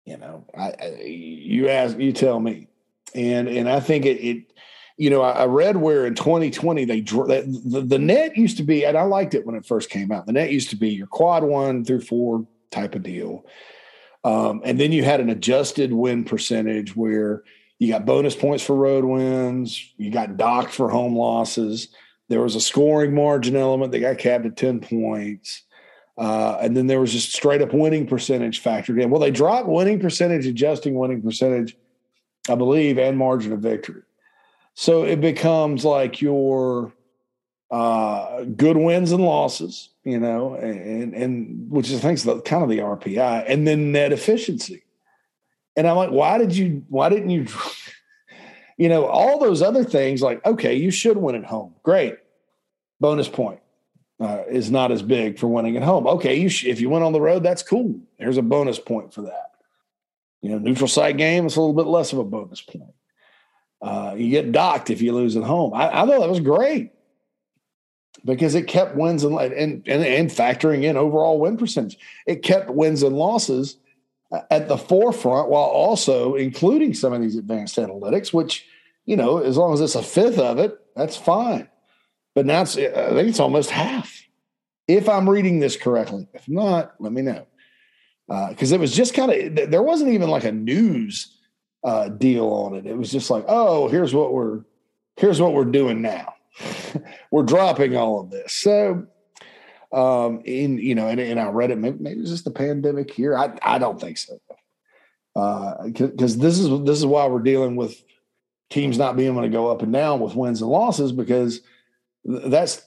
You 0.06 0.18
know, 0.18 0.46
I, 0.58 0.74
I 0.82 1.02
you 1.04 1.70
ask, 1.70 1.98
you 1.98 2.12
tell 2.12 2.40
me, 2.40 2.68
and 3.14 3.48
and 3.48 3.70
I 3.70 3.80
think 3.80 4.06
it, 4.06 4.18
it 4.18 4.54
you 4.98 5.10
know, 5.10 5.22
I, 5.22 5.46
read 5.46 5.78
where 5.78 6.06
in 6.06 6.14
2020 6.14 6.84
they 6.84 7.00
the, 7.00 7.84
the 7.86 8.00
net 8.00 8.36
used 8.36 8.58
to 8.58 8.64
be, 8.64 8.86
and 8.86 8.98
I 8.98 9.04
liked 9.04 9.34
it 9.34 9.46
when 9.46 9.56
it 9.56 9.66
first 9.66 9.90
came 9.90 10.12
out. 10.12 10.26
The 10.26 10.34
net 10.34 10.52
used 10.52 10.72
to 10.72 10.76
be 10.76 10.90
your 10.90 11.08
quad 11.08 11.44
one 11.44 11.86
through 11.86 12.02
four 12.02 12.46
type 12.70 12.96
of 12.96 13.04
deal, 13.04 13.46
um, 14.24 14.62
and 14.66 14.80
then 14.80 14.92
you 14.92 15.04
had 15.04 15.22
an 15.22 15.30
adjusted 15.30 15.94
win 15.94 16.26
percentage 16.26 16.96
where 16.96 17.44
you 17.80 17.88
got 17.92 18.06
bonus 18.06 18.36
points 18.36 18.64
for 18.64 18.76
road 18.76 19.06
wins, 19.06 19.94
you 19.98 20.12
got 20.12 20.38
docked 20.38 20.72
for 20.72 20.90
home 20.90 21.16
losses. 21.16 21.88
There 22.28 22.42
was 22.42 22.56
a 22.56 22.62
scoring 22.62 23.16
margin 23.16 23.56
element 23.56 23.92
that 23.94 24.00
got 24.00 24.18
capped 24.20 24.46
at 24.46 24.58
10 24.58 24.82
points. 24.82 25.64
Uh, 26.18 26.58
and 26.62 26.76
then 26.76 26.88
there 26.88 27.00
was 27.00 27.14
just 27.14 27.34
straight 27.34 27.62
up 27.62 27.74
winning 27.74 28.06
percentage 28.06 28.62
factored 28.62 29.02
in. 29.02 29.10
Well, 29.10 29.22
they 29.22 29.32
dropped 29.32 29.70
winning 29.70 30.00
percentage, 30.00 30.46
adjusting 30.46 30.94
winning 30.96 31.22
percentage, 31.22 31.78
I 32.50 32.56
believe, 32.56 33.00
and 33.00 33.18
margin 33.18 33.54
of 33.54 33.62
victory. 33.62 34.04
So 34.74 35.04
it 35.04 35.22
becomes 35.22 35.86
like 35.86 36.22
your 36.22 36.92
uh, 37.72 38.44
good 38.44 38.76
wins 38.76 39.14
and 39.14 39.24
losses, 39.24 39.90
you 40.04 40.20
know, 40.20 40.56
and 40.56 41.14
and 41.14 41.70
which 41.72 41.90
is 41.90 42.02
things 42.02 42.24
kind 42.24 42.64
of 42.64 42.70
the 42.70 42.80
RPI, 42.80 43.46
and 43.48 43.66
then 43.66 43.94
net 43.94 44.12
efficiency. 44.12 44.84
And 45.80 45.88
I'm 45.88 45.96
like, 45.96 46.10
why 46.10 46.38
did 46.38 46.54
you? 46.54 46.84
Why 46.90 47.08
didn't 47.08 47.30
you? 47.30 47.48
You 48.78 48.88
know, 48.88 49.08
all 49.08 49.40
those 49.40 49.62
other 49.62 49.84
things. 49.84 50.22
Like, 50.22 50.46
okay, 50.46 50.74
you 50.74 50.90
should 50.90 51.18
win 51.18 51.36
at 51.36 51.44
home. 51.44 51.76
Great, 51.84 52.16
bonus 53.02 53.28
point 53.28 53.60
uh, 54.22 54.44
is 54.50 54.72
not 54.72 54.94
as 54.94 55.02
big 55.02 55.38
for 55.38 55.48
winning 55.48 55.76
at 55.76 55.84
home. 55.84 56.08
Okay, 56.08 56.40
you 56.40 56.48
sh- 56.48 56.64
if 56.64 56.80
you 56.80 56.90
went 56.90 57.04
on 57.04 57.12
the 57.12 57.20
road, 57.20 57.44
that's 57.44 57.62
cool. 57.62 58.00
There's 58.18 58.38
a 58.38 58.42
bonus 58.42 58.80
point 58.80 59.14
for 59.14 59.24
that. 59.24 59.52
You 60.42 60.52
know, 60.52 60.60
neutral 60.60 60.88
site 60.88 61.18
game, 61.18 61.46
it's 61.46 61.58
a 61.58 61.60
little 61.60 61.76
bit 61.76 61.88
less 61.88 62.14
of 62.14 62.20
a 62.20 62.24
bonus 62.24 62.62
point. 62.62 62.94
Uh, 63.82 64.16
you 64.18 64.30
get 64.30 64.54
docked 64.54 64.90
if 64.90 65.02
you 65.02 65.12
lose 65.12 65.36
at 65.36 65.44
home. 65.44 65.74
I, 65.74 65.90
I 65.90 66.06
thought 66.06 66.22
that 66.22 66.30
was 66.30 66.40
great 66.40 66.94
because 68.24 68.56
it 68.56 68.66
kept 68.66 68.96
wins 68.96 69.26
and, 69.26 69.38
and 69.38 69.86
and 69.86 70.06
and 70.06 70.30
factoring 70.30 70.86
in 70.86 70.96
overall 70.96 71.38
win 71.38 71.58
percentage. 71.58 71.98
It 72.26 72.44
kept 72.44 72.70
wins 72.70 73.04
and 73.04 73.18
losses 73.18 73.76
at 74.52 74.68
the 74.68 74.78
forefront 74.78 75.50
while 75.50 75.64
also 75.64 76.36
including 76.36 76.94
some 76.94 77.14
of 77.14 77.22
these 77.22 77.36
advanced 77.36 77.78
analytics, 77.78 78.34
which 78.34 78.66
you 79.06 79.16
know, 79.16 79.40
as 79.40 79.58
long 79.58 79.74
as 79.74 79.82
it's 79.82 79.96
a 79.96 80.04
fifth 80.04 80.38
of 80.38 80.60
it, 80.60 80.78
that's 80.96 81.18
fine. 81.18 81.68
But 82.36 82.46
now 82.46 82.62
it's 82.62 82.78
I 82.78 83.10
think 83.10 83.30
it's 83.30 83.40
almost 83.40 83.72
half. 83.72 84.24
If 84.88 85.10
I'm 85.10 85.30
reading 85.30 85.60
this 85.60 85.78
correctly, 85.78 86.28
if 86.34 86.48
not, 86.48 86.94
let 87.00 87.12
me 87.12 87.22
know. 87.22 87.48
Because 88.28 88.72
uh, 88.72 88.76
it 88.76 88.80
was 88.80 88.96
just 88.96 89.16
kind 89.16 89.32
of 89.32 89.72
there 89.72 89.82
wasn't 89.82 90.12
even 90.12 90.30
like 90.30 90.44
a 90.44 90.52
news 90.52 91.36
uh, 91.84 92.10
deal 92.10 92.48
on 92.50 92.76
it. 92.76 92.86
It 92.86 92.98
was 92.98 93.12
just 93.12 93.30
like, 93.30 93.46
oh, 93.48 93.88
here's 93.88 94.14
what 94.14 94.34
we're 94.34 94.62
here's 95.18 95.42
what 95.42 95.54
we're 95.54 95.66
doing 95.66 96.02
now. 96.02 96.34
we're 97.32 97.44
dropping 97.44 97.96
all 97.96 98.20
of 98.20 98.30
this. 98.30 98.54
So 98.54 99.08
Um, 99.92 100.42
in 100.46 100.78
you 100.78 100.94
know, 100.94 101.08
and, 101.08 101.20
and 101.20 101.40
I 101.40 101.50
read 101.50 101.72
it. 101.72 101.78
Maybe, 101.78 101.98
maybe 102.00 102.22
it's 102.22 102.30
just 102.30 102.46
the 102.46 102.52
pandemic 102.52 103.12
here. 103.12 103.38
I 103.38 103.58
I 103.64 103.80
don't 103.80 104.00
think 104.00 104.18
so. 104.18 104.40
Uh 105.36 105.88
because 105.88 106.38
uh, 106.38 106.42
this 106.42 106.60
is 106.60 106.70
this 106.84 107.00
is 107.00 107.06
why 107.06 107.26
we're 107.28 107.40
dealing 107.40 107.76
with 107.76 108.04
teams 108.70 108.98
not 108.98 109.16
being 109.16 109.32
able 109.32 109.42
to 109.42 109.50
go 109.50 109.68
up 109.68 109.82
and 109.82 109.92
down 109.92 110.20
with 110.20 110.36
wins 110.36 110.62
and 110.62 110.70
losses 110.70 111.12
because 111.12 111.62
that's 112.24 112.86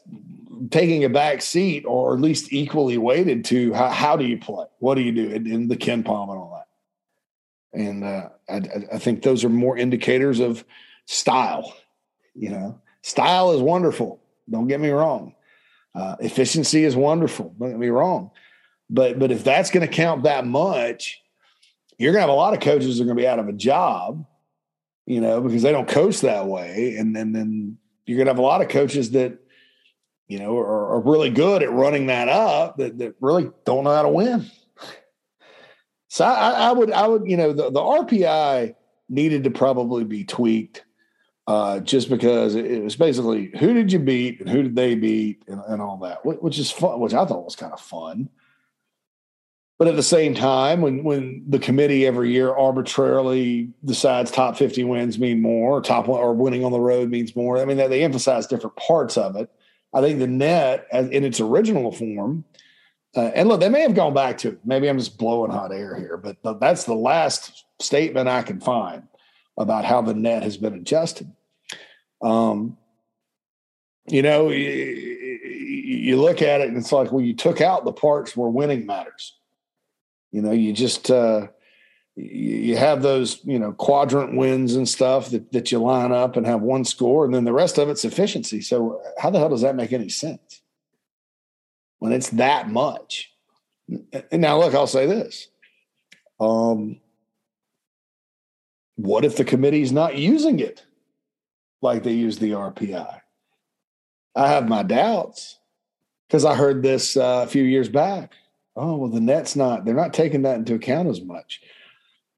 taking 0.71 1.05
a 1.05 1.09
back 1.09 1.43
seat 1.43 1.85
or 1.87 2.15
at 2.15 2.21
least 2.21 2.53
equally 2.53 2.99
weighted 2.99 3.45
to 3.47 3.73
how, 3.73 3.89
how 3.89 4.17
do 4.17 4.25
you 4.25 4.39
play? 4.39 4.67
What 4.79 4.95
do 4.95 5.01
you 5.01 5.13
do 5.13 5.29
in, 5.31 5.69
the 5.69 5.77
Palm 5.77 6.31
and 6.31 6.39
all 6.39 6.55
that? 6.55 7.79
And 7.79 8.05
uh, 8.05 8.29
I, 8.49 8.61
I, 8.95 8.99
think 8.99 9.23
those 9.23 9.45
are 9.45 9.49
more 9.49 9.77
indicators 9.77 10.41
of 10.41 10.65
style. 11.07 11.75
You 12.35 12.51
know, 12.51 12.81
style 13.01 13.53
is 13.53 13.63
wonderful. 13.63 14.21
Don't 14.51 14.69
get 14.69 14.81
me 14.81 14.91
wrong. 14.91 15.35
Uh, 15.95 16.17
efficiency 16.21 16.85
is 16.85 16.97
wonderful. 16.97 17.55
Don't 17.59 17.71
get 17.71 17.79
me 17.79 17.89
wrong. 17.89 18.31
But 18.89 19.19
but 19.19 19.31
if 19.31 19.45
that's 19.45 19.71
going 19.71 19.87
to 19.87 19.93
count 19.93 20.25
that 20.25 20.47
much, 20.47 21.21
you're 21.99 22.13
going 22.13 22.23
to 22.23 22.29
have 22.29 22.31
a 22.31 22.35
lot 22.35 22.55
of 22.55 22.61
coaches 22.61 22.99
that 22.99 23.05
are 23.05 23.07
going 23.07 23.17
to 23.17 23.23
be 23.23 23.29
out 23.29 23.39
of 23.39 23.49
a 23.49 23.53
job. 23.53 24.27
You 25.05 25.21
know, 25.21 25.41
because 25.41 25.63
they 25.63 25.73
don't 25.73 25.89
coach 25.89 26.21
that 26.21 26.47
way, 26.47 26.97
and, 26.97 27.17
and 27.17 27.35
then 27.35 27.77
you're 28.07 28.17
going 28.17 28.27
to 28.27 28.31
have 28.31 28.39
a 28.39 28.43
lot 28.43 28.63
of 28.63 28.69
coaches 28.69 29.11
that 29.13 29.39
you 30.33 30.39
know, 30.39 30.57
are, 30.57 30.95
are 30.95 31.01
really 31.01 31.29
good 31.29 31.63
at 31.63 31.71
running 31.71 32.07
that 32.07 32.27
up 32.27 32.79
that, 32.79 32.97
that 32.97 33.15
really 33.21 33.51
don't 33.67 33.85
know 33.85 33.95
how 33.95 34.03
to 34.03 34.09
win. 34.09 34.51
So 36.09 36.25
I, 36.25 36.69
I 36.69 36.73
would, 36.73 36.91
I 36.91 37.07
would, 37.07 37.29
you 37.29 37.37
know, 37.37 37.53
the, 37.53 37.71
the 37.71 37.81
RPI 37.81 38.75
needed 39.11 39.45
to 39.45 39.51
probably 39.51 40.05
be 40.05 40.25
tweaked 40.25 40.85
uh, 41.47 41.81
just 41.81 42.09
because 42.09 42.55
it 42.55 42.83
was 42.83 42.97
basically 42.97 43.51
who 43.59 43.75
did 43.75 43.93
you 43.93 43.99
beat 43.99 44.41
and 44.41 44.49
who 44.49 44.63
did 44.63 44.77
they 44.77 44.95
beat 44.95 45.43
and, 45.49 45.61
and 45.67 45.83
all 45.83 45.97
that, 45.99 46.25
which 46.25 46.59
is 46.59 46.71
fun, 46.71 47.01
which 47.01 47.15
I 47.15 47.25
thought 47.25 47.45
was 47.45 47.57
kind 47.57 47.73
of 47.73 47.81
fun. 47.81 48.29
But 49.79 49.89
at 49.89 49.97
the 49.97 50.03
same 50.03 50.35
time, 50.35 50.81
when 50.81 51.03
when 51.03 51.45
the 51.49 51.59
committee 51.59 52.07
every 52.07 52.31
year 52.31 52.55
arbitrarily 52.55 53.71
decides 53.85 54.31
top 54.31 54.57
50 54.57 54.85
wins 54.85 55.19
mean 55.19 55.43
more, 55.43 55.79
or 55.79 55.81
top 55.81 56.09
or 56.09 56.33
winning 56.33 56.65
on 56.65 56.71
the 56.71 56.79
road 56.79 57.11
means 57.11 57.35
more, 57.35 57.59
I 57.59 57.65
mean 57.65 57.77
they, 57.77 57.89
they 57.89 58.05
emphasize 58.05 58.47
different 58.47 58.77
parts 58.77 59.17
of 59.17 59.35
it. 59.35 59.51
I 59.93 60.01
think 60.01 60.21
the 60.21 60.27
net, 60.27 60.87
in 60.93 61.25
its 61.25 61.41
original 61.41 61.93
form, 61.93 62.45
uh, 63.15 63.31
and 63.35 63.49
look, 63.49 63.61
they 63.61 63.69
may 63.69 63.83
have 63.83 63.95
gone 63.95 64.15
back 64.15 64.39
to. 64.39 64.59
Maybe 64.65 64.89
I'm 64.89 64.99
just 64.99 65.19
blowing 65.19 65.51
hot 65.51 65.73
air 65.73 65.97
here, 65.97 66.17
but, 66.17 66.43
but 66.43 66.61
that's 66.61 66.85
the 66.85 66.95
last 66.95 67.65
statement 67.79 68.29
I 68.29 68.43
can 68.43 68.59
find 68.59 69.03
about 69.57 69.85
how 69.85 70.01
the 70.01 70.15
net 70.15 70.43
has 70.43 70.57
been 70.57 70.75
adjusted. 70.75 71.31
Um, 72.23 72.77
you 74.07 74.23
know, 74.23 74.51
you, 74.51 74.67
you, 74.67 76.21
look 76.21 76.43
at 76.43 76.61
it 76.61 76.69
and 76.69 76.77
it's 76.77 76.93
like, 76.93 77.13
well, 77.13 77.25
you 77.25 77.35
took 77.35 77.61
out 77.61 77.85
the 77.85 77.93
parts 77.93 78.37
where 78.37 78.49
winning 78.49 78.87
matters. 78.87 79.37
You 80.33 80.43
know, 80.43 80.53
you 80.53 80.73
just 80.73 81.11
uh, 81.11 81.49
you 82.15 82.77
have 82.77 83.03
those 83.03 83.41
you 83.45 83.59
know 83.59 83.73
quadrant 83.73 84.37
wins 84.37 84.75
and 84.75 84.89
stuff 84.89 85.31
that, 85.31 85.51
that 85.53 85.73
you 85.73 85.79
line 85.79 86.13
up 86.13 86.37
and 86.37 86.47
have 86.47 86.61
one 86.61 86.85
score 86.85 87.25
and 87.25 87.35
then 87.35 87.45
the 87.45 87.53
rest 87.53 87.79
of 87.79 87.89
it's 87.89 88.05
efficiency 88.05 88.61
so 88.61 89.01
how 89.19 89.31
the 89.31 89.39
hell 89.39 89.49
does 89.49 89.63
that 89.63 89.77
make 89.77 89.93
any 89.93 90.11
sense 90.11 90.61
when 92.01 92.13
it's 92.13 92.29
that 92.31 92.69
much 92.69 93.33
and 94.31 94.43
now 94.43 94.59
look 94.59 94.75
i'll 94.75 94.87
say 94.87 95.07
this 95.07 95.49
um, 96.39 97.01
what 98.97 99.25
if 99.25 99.37
the 99.37 99.45
committee's 99.45 99.93
not 99.93 100.17
using 100.17 100.59
it 100.61 100.85
like 101.81 102.03
they 102.03 102.13
use 102.13 102.39
the 102.39 102.51
rpi 102.51 103.21
i 104.37 104.49
have 104.49 104.69
my 104.69 104.83
doubts 104.83 105.59
because 106.29 106.45
i 106.45 106.55
heard 106.55 106.83
this 106.83 107.17
uh, 107.17 107.43
a 107.45 107.47
few 107.47 107.63
years 107.63 107.89
back 107.89 108.33
oh 108.77 108.97
well 108.97 109.11
the 109.11 109.21
net's 109.21 109.57
not 109.57 109.85
they're 109.85 109.95
not 109.95 110.15
taking 110.15 110.43
that 110.43 110.57
into 110.57 110.75
account 110.75 111.09
as 111.09 111.21
much 111.21 111.61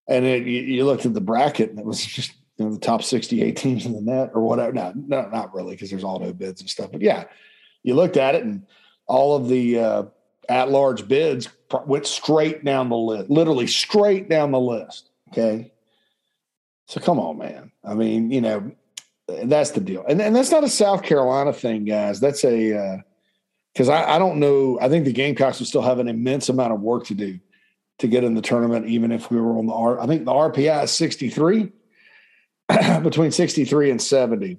and 0.09 0.25
it, 0.25 0.47
you, 0.47 0.61
you, 0.61 0.85
looked 0.85 1.07
at 1.07 1.15
the 1.15 1.21
bracket 1.21 1.71
and 1.71 1.79
it 1.79 1.85
was 1.85 2.05
just 2.07 2.35
you 2.57 2.65
know 2.65 2.73
the 2.73 2.79
top 2.79 3.03
68 3.03 3.57
teams 3.57 3.87
in 3.87 3.93
the 3.93 4.01
net 4.01 4.31
or 4.35 4.43
whatever. 4.43 4.73
No, 4.73 4.93
no 4.95 5.29
not 5.29 5.55
really 5.55 5.75
because 5.75 5.91
there's 5.91 6.05
auto 6.05 6.33
bids 6.33 6.61
and 6.61 6.71
stuff. 6.71 6.93
But 6.93 7.03
yeah, 7.03 7.25
you 7.83 7.95
looked 7.95 8.17
at 8.17 8.35
it 8.35 8.45
and 8.45 8.67
all 9.07 9.37
of 9.37 9.49
the 9.49 9.79
uh, 9.79 10.03
at 10.49 10.71
large 10.71 11.09
bids 11.09 11.49
went 11.87 12.07
straight 12.07 12.65
down 12.65 12.89
the 12.89 12.97
list, 12.97 13.31
literally 13.31 13.67
straight 13.67 14.29
down 14.29 14.53
the 14.53 14.61
list. 14.61 15.11
Okay. 15.31 15.73
So 16.87 17.01
come 17.01 17.19
on, 17.19 17.39
man. 17.39 17.73
I 17.83 17.95
mean, 17.95 18.31
you 18.31 18.41
know, 18.41 18.73
that's 19.27 19.71
the 19.71 19.81
deal. 19.81 20.05
And, 20.07 20.21
and 20.21 20.35
that's 20.37 20.51
not 20.51 20.65
a 20.65 20.69
South 20.69 21.03
Carolina 21.03 21.53
thing, 21.53 21.85
guys. 21.85 22.21
That's 22.21 22.45
a, 22.45 23.03
because 23.73 23.89
uh, 23.89 23.93
I, 23.93 24.17
I 24.17 24.19
don't 24.19 24.39
know. 24.39 24.79
I 24.81 24.89
think 24.89 25.05
the 25.05 25.13
Gamecocks 25.13 25.59
will 25.59 25.67
still 25.67 25.83
have 25.83 25.99
an 25.99 26.09
immense 26.09 26.49
amount 26.49 26.73
of 26.73 26.81
work 26.81 27.07
to 27.07 27.15
do 27.15 27.39
to 27.99 28.09
get 28.09 28.25
in 28.25 28.35
the 28.35 28.43
tournament, 28.43 28.87
even 28.87 29.13
if 29.13 29.31
we 29.31 29.41
were 29.41 29.57
on 29.57 29.67
the 29.67 29.73
R. 29.73 30.01
I 30.01 30.07
think 30.07 30.25
the 30.25 30.33
RPI 30.33 30.85
is 30.85 30.91
63, 30.91 31.73
between 33.03 33.31
63 33.31 33.91
and 33.91 34.03
70. 34.03 34.59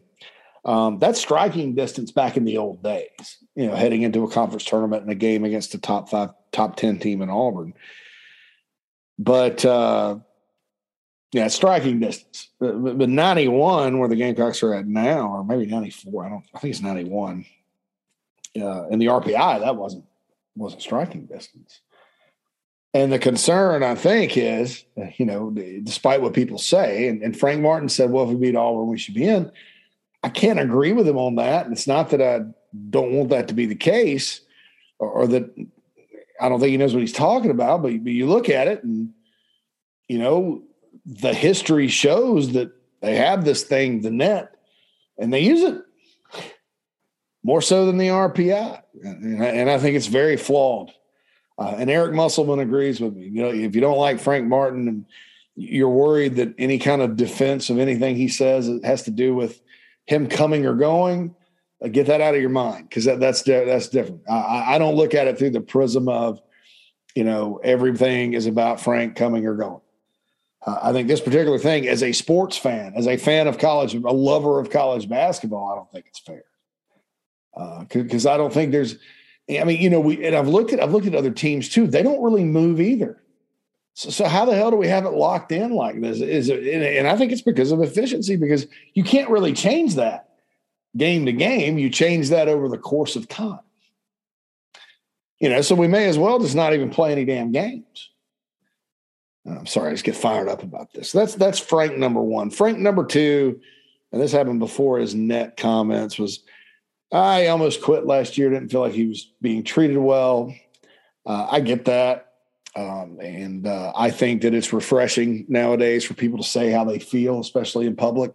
Um, 0.64 0.98
that's 0.98 1.20
striking 1.20 1.76
distance 1.76 2.12
back 2.12 2.38
in 2.38 2.44
the 2.44 2.58
old 2.58 2.82
days, 2.82 3.38
you 3.56 3.68
know, 3.68 3.76
heading 3.76 4.02
into 4.02 4.24
a 4.24 4.32
conference 4.32 4.66
tournament 4.66 5.04
and 5.04 5.12
a 5.12 5.16
game 5.16 5.44
against 5.44 5.76
a 5.76 5.78
top 5.78 6.10
five, 6.10 6.32
top 6.52 6.76
10 6.76 6.98
team 6.98 7.22
in 7.22 7.30
Auburn. 7.30 7.74
But, 9.20 9.64
uh, 9.64 10.20
yeah, 11.36 11.50
striking 11.50 12.00
distance. 12.00 12.48
But, 12.62 12.98
but 12.98 13.10
91, 13.10 14.00
where 14.00 14.08
the 14.08 14.16
Gamecocks 14.16 14.64
are 14.64 14.74
at 14.74 14.88
now, 14.88 15.28
or 15.28 15.44
maybe 15.44 15.66
94, 15.66 16.26
I 16.26 16.30
don't, 16.30 16.46
I 16.54 16.60
think 16.60 16.72
it's 16.72 16.82
91. 16.82 17.46
Uh, 18.58 18.88
in 18.88 19.00
the 19.00 19.08
RPI, 19.08 19.60
that 19.60 19.76
wasn't 19.76 20.06
wasn't 20.56 20.82
striking 20.82 21.26
distance. 21.26 21.82
And 22.94 23.12
the 23.12 23.20
concern, 23.20 23.84
I 23.84 23.96
think, 23.96 24.38
is, 24.38 24.86
you 25.18 25.26
know, 25.26 25.52
despite 25.84 26.22
what 26.22 26.34
people 26.34 26.58
say, 26.58 27.10
and, 27.10 27.22
and, 27.22 27.38
Frank 27.38 27.62
Martin 27.62 27.90
said, 27.90 28.10
well, 28.10 28.24
if 28.24 28.30
we 28.30 28.36
beat 28.36 28.56
Auburn, 28.56 28.88
we 28.88 28.98
should 28.98 29.16
be 29.16 29.28
in. 29.28 29.52
I 30.24 30.30
can't 30.30 30.62
agree 30.62 30.94
with 30.94 31.06
him 31.06 31.18
on 31.18 31.36
that. 31.36 31.66
And 31.66 31.74
it's 31.74 31.88
not 31.88 32.12
that 32.12 32.22
I 32.22 32.46
don't 32.90 33.12
want 33.12 33.32
that 33.32 33.50
to 33.50 33.54
be 33.54 33.66
the 33.66 33.76
case 33.76 34.40
or, 35.00 35.10
or 35.10 35.28
that 35.28 35.54
I 36.40 36.48
don't 36.48 36.62
think 36.62 36.72
he 36.72 36.78
knows 36.78 36.94
what 36.94 37.02
he's 37.02 37.12
talking 37.12 37.52
about, 37.52 37.82
but, 37.82 38.02
but 38.02 38.14
you 38.14 38.28
look 38.28 38.48
at 38.48 38.70
it 38.70 38.86
and, 38.86 39.10
you 40.08 40.18
know, 40.18 40.64
the 41.06 41.34
history 41.34 41.88
shows 41.88 42.54
that 42.54 42.72
they 43.02 43.16
have 43.16 43.46
this 43.46 43.64
thing, 43.64 44.02
the 44.02 44.12
net, 44.12 44.56
and 45.18 45.32
they 45.32 45.42
use 45.42 45.62
it 45.62 45.82
more 47.44 47.62
so 47.62 47.86
than 47.86 47.98
the 47.98 48.08
RPI. 48.08 48.82
And 49.04 49.70
I, 49.70 49.78
think 49.78 49.96
it's 49.96 50.08
very 50.08 50.36
flawed. 50.36 50.92
Uh, 51.60 51.76
and 51.78 51.90
Eric 51.90 52.14
Musselman 52.14 52.60
agrees 52.60 53.00
with 53.00 53.16
me. 53.16 53.28
You 53.28 53.44
know, 53.44 53.50
if 53.50 53.76
you 53.76 53.82
don't 53.82 54.00
like 54.00 54.20
Frank 54.20 54.48
Martin 54.48 54.88
and 54.88 55.06
you're 55.56 55.90
worried 55.90 56.36
that 56.38 56.56
any 56.58 56.80
kind 56.80 57.02
of 57.02 57.16
defense 57.16 57.70
of 57.70 57.78
anything 57.78 58.16
he 58.16 58.28
says 58.28 58.70
has 58.84 59.04
to 59.04 59.12
do 59.12 59.36
with 59.36 59.62
him 60.06 60.28
coming 60.28 60.66
or 60.66 60.74
going, 60.74 61.36
uh, 61.84 61.88
get 61.88 62.08
that 62.08 62.20
out 62.20 62.36
of 62.36 62.42
your 62.42 62.50
mind 62.50 62.90
because 62.90 63.06
that, 63.06 63.20
that's 63.20 63.44
that's 63.44 63.90
different. 63.90 64.22
I, 64.30 64.76
I, 64.76 64.78
don't 64.80 64.96
look 64.96 65.14
at 65.14 65.28
it 65.28 65.38
through 65.38 65.52
the 65.52 65.62
prism 65.62 66.10
of, 66.10 66.42
you 67.16 67.24
know, 67.24 67.60
everything 67.64 68.34
is 68.34 68.48
about 68.48 68.82
Frank 68.82 69.16
coming 69.16 69.46
or 69.46 69.56
going. 69.56 69.82
Uh, 70.66 70.80
I 70.82 70.92
think 70.94 71.08
this 71.08 71.22
particular 71.22 71.60
thing, 71.60 71.88
as 71.88 72.02
a 72.02 72.12
sports 72.12 72.58
fan, 72.58 72.94
as 72.96 73.08
a 73.08 73.18
fan 73.18 73.48
of 73.48 73.58
college, 73.58 73.94
a 73.94 74.00
lover 74.00 74.60
of 74.60 74.70
college 74.70 75.08
basketball, 75.08 75.72
I 75.72 75.76
don't 75.76 75.92
think 75.92 76.08
it's 76.08 76.20
fair 76.20 76.44
because 77.90 78.26
uh, 78.26 78.34
I 78.34 78.38
don't 78.38 78.54
think 78.54 78.72
there's 78.72 78.98
I 79.50 79.64
mean, 79.64 79.80
you 79.80 79.90
know, 79.90 80.00
we 80.00 80.26
and 80.26 80.36
I've 80.36 80.48
looked 80.48 80.74
at 80.74 80.82
I've 80.82 80.92
looked 80.92 81.08
at 81.08 81.16
other 81.16 81.32
teams 81.32 81.70
too. 81.70 81.88
They 81.88 82.02
don't 82.02 82.24
really 82.24 82.44
move 82.44 82.82
either. 82.82 83.22
So, 83.94 84.10
so 84.10 84.26
how 84.28 84.44
the 84.46 84.56
hell 84.56 84.72
do 84.72 84.78
we 84.78 84.88
have 84.88 85.06
it 85.06 85.12
locked 85.12 85.52
in 85.52 85.72
like 85.72 86.02
this? 86.02 86.20
Is 86.20 86.50
it, 86.50 86.64
and 86.64 87.08
I 87.08 87.16
think 87.16 87.32
it's 87.32 87.42
because 87.42 87.72
of 87.72 87.82
efficiency 87.82 88.36
because 88.36 88.68
you 88.94 89.04
can't 89.04 89.30
really 89.30 89.54
change 89.54 89.96
that 89.96 90.30
game 90.98 91.26
to 91.28 91.32
game. 91.32 91.78
You 91.78 91.90
change 91.90 92.30
that 92.30 92.48
over 92.48 92.68
the 92.68 92.78
course 92.78 93.16
of 93.16 93.28
time. 93.28 93.60
You 95.40 95.50
know, 95.50 95.62
so 95.62 95.76
we 95.76 95.88
may 95.88 96.08
as 96.08 96.18
well 96.18 96.40
just 96.40 96.56
not 96.56 96.74
even 96.74 96.90
play 96.90 97.12
any 97.12 97.24
damn 97.24 97.52
games. 97.52 98.10
I'm 99.48 99.68
sorry, 99.68 99.90
I 99.90 99.94
just 99.94 100.04
get 100.04 100.16
fired 100.16 100.50
up 100.50 100.64
about 100.64 100.92
this. 100.94 101.12
That's 101.12 101.36
that's 101.36 101.60
Frank 101.60 101.98
number 101.98 102.22
one. 102.22 102.50
Frank 102.50 102.80
number 102.80 103.06
two, 103.06 103.60
and 104.12 104.22
this 104.22 104.32
happened 104.32 104.60
before 104.60 104.98
his 104.98 105.14
net 105.14 105.56
comments 105.58 106.18
was 106.18 106.44
I 107.12 107.48
almost 107.48 107.82
quit 107.82 108.06
last 108.06 108.38
year. 108.38 108.50
Didn't 108.50 108.70
feel 108.70 108.82
like 108.82 108.94
he 108.94 109.06
was 109.06 109.32
being 109.42 109.64
treated 109.64 109.98
well. 109.98 110.54
Uh, 111.26 111.48
I 111.50 111.60
get 111.60 111.86
that. 111.86 112.34
Um, 112.76 113.20
and 113.22 113.66
uh, 113.66 113.94
I 113.96 114.12
think 114.12 114.42
that 114.42 114.54
it's 114.54 114.74
refreshing 114.74 115.46
nowadays 115.48 116.04
for 116.04 116.14
people 116.14 116.40
to 116.40 116.44
say 116.44 116.72
how 116.72 116.84
they 116.84 117.00
feel, 117.00 117.40
especially 117.40 117.88
in 117.88 117.96
public, 117.96 118.34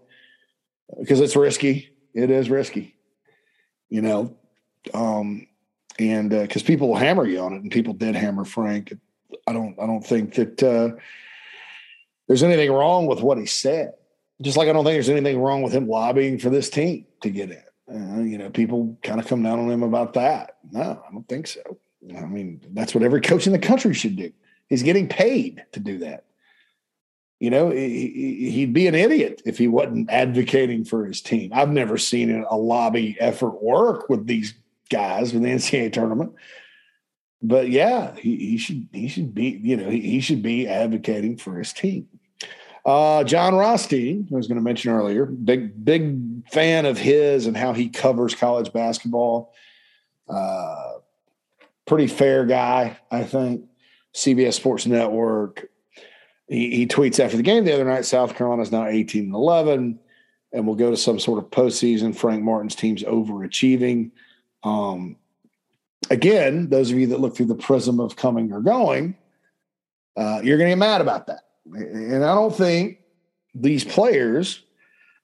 because 0.99 1.21
it's 1.21 1.37
risky. 1.37 1.95
It 2.15 2.31
is 2.31 2.49
risky, 2.49 2.97
you 3.91 4.01
know. 4.01 4.35
Um, 4.95 5.47
and 5.99 6.31
because 6.31 6.63
uh, 6.63 6.67
people 6.67 6.89
will 6.89 6.97
hammer 6.97 7.27
you 7.27 7.41
on 7.41 7.53
it, 7.53 7.63
and 7.63 7.71
people 7.71 7.93
did 7.93 8.15
hammer 8.15 8.47
Frank. 8.47 8.95
I 9.47 9.53
don't. 9.53 9.79
I 9.81 9.87
don't 9.87 10.05
think 10.05 10.35
that 10.35 10.63
uh, 10.63 10.97
there's 12.29 12.43
anything 12.43 12.73
wrong 12.73 13.07
with 13.07 13.21
what 13.21 13.39
he 13.39 13.47
said. 13.47 13.95
Just 14.41 14.57
like 14.57 14.69
I 14.69 14.73
don't 14.73 14.85
think 14.85 14.95
there's 14.95 15.09
anything 15.09 15.41
wrong 15.41 15.63
with 15.63 15.73
him 15.73 15.89
lobbying 15.89 16.39
for 16.39 16.51
this 16.51 16.71
team 16.71 17.07
to 17.23 17.31
get 17.31 17.51
in. 17.51 17.63
Uh, 17.93 18.23
you 18.23 18.39
know, 18.39 18.51
people 18.51 18.97
kind 19.03 19.21
of 19.21 19.27
come 19.27 19.43
down 19.43 19.59
on 19.59 19.71
him 19.71 19.83
about 19.83 20.15
that. 20.15 20.57
No, 20.71 21.03
I 21.07 21.13
don't 21.13 21.29
think 21.29 21.47
so. 21.47 21.79
I 22.17 22.25
mean, 22.25 22.61
that's 22.71 22.95
what 22.95 23.05
every 23.05 23.21
coach 23.21 23.47
in 23.47 23.53
the 23.53 23.59
country 23.59 23.93
should 23.95 24.17
do. 24.17 24.33
He's 24.69 24.83
getting 24.83 25.09
paid 25.09 25.65
to 25.73 25.81
do 25.81 25.99
that. 25.99 26.25
You 27.41 27.51
know, 27.51 27.71
he'd 27.71 28.75
be 28.75 28.87
an 28.87 28.95
idiot 28.95 29.43
if 29.47 29.57
he 29.57 29.67
wasn't 29.67 30.11
advocating 30.11 30.85
for 30.85 31.07
his 31.07 31.23
team. 31.23 31.53
I've 31.55 31.71
never 31.71 31.97
seen 31.97 32.45
a 32.49 32.57
lobby 32.57 33.17
effort 33.19 33.63
work 33.63 34.11
with 34.11 34.27
these 34.27 34.55
guys 34.91 35.33
in 35.33 35.43
the 35.43 35.49
NCAA 35.49 35.93
tournament. 35.93 36.35
But 37.43 37.71
yeah, 37.71 38.15
he, 38.17 38.37
he 38.37 38.59
should 38.59 38.89
he 38.93 39.09
should 39.09 39.35
be 39.35 39.61
you 39.63 39.77
know 39.77 39.89
he, 39.89 40.01
he 40.01 40.21
should 40.21 40.43
be 40.43 40.69
advocating 40.69 41.37
for 41.37 41.59
his 41.59 41.73
team. 41.73 42.09
Uh, 42.85 43.25
Jon 43.25 43.55
Rothstein, 43.55 44.27
I 44.33 44.35
was 44.35 44.47
going 44.47 44.57
to 44.57 44.63
mention 44.63 44.93
earlier, 44.93 45.27
big 45.27 45.85
big 45.85 46.49
fan 46.51 46.87
of 46.87 46.99
his 46.99 47.47
and 47.47 47.57
how 47.57 47.73
he 47.73 47.89
covers 47.89 48.35
college 48.35 48.73
basketball. 48.73 49.53
Uh, 50.29 50.93
pretty 51.87 52.07
fair 52.07 52.47
guy, 52.47 52.99
I 53.11 53.25
think. 53.25 53.65
CBS 54.15 54.55
Sports 54.55 54.87
Network. 54.87 55.69
He, 56.49 56.75
he 56.75 56.87
tweets 56.87 57.21
after 57.21 57.37
the 57.37 57.43
game 57.43 57.65
the 57.65 57.75
other 57.75 57.85
night. 57.85 58.05
South 58.05 58.35
Carolina 58.35 58.63
is 58.63 58.73
now 58.73 58.87
eighteen 58.87 59.25
and 59.27 59.35
eleven, 59.35 59.99
and 60.53 60.67
will 60.67 60.75
go 60.75 60.91
to 60.91 60.97
some 60.97 61.19
sort 61.19 61.39
of 61.39 61.51
postseason. 61.51 62.15
Frank 62.15 62.43
Martin's 62.43 62.75
team's 62.75 63.03
overachieving. 63.03 64.11
Um, 64.63 65.17
again, 66.09 66.69
those 66.69 66.91
of 66.91 66.99
you 66.99 67.09
that 67.09 67.21
look 67.21 67.37
through 67.37 67.47
the 67.47 67.55
prism 67.55 68.01
of 68.01 68.17
coming 68.17 68.53
or 68.53 68.61
going, 68.61 69.17
uh, 70.17 70.41
you're 70.43 70.57
going 70.57 70.69
to 70.69 70.73
get 70.73 70.79
mad 70.79 71.01
about 71.01 71.27
that. 71.27 71.41
And 71.73 72.25
I 72.25 72.35
don't 72.35 72.55
think 72.55 72.99
these 73.55 73.85
players 73.85 74.63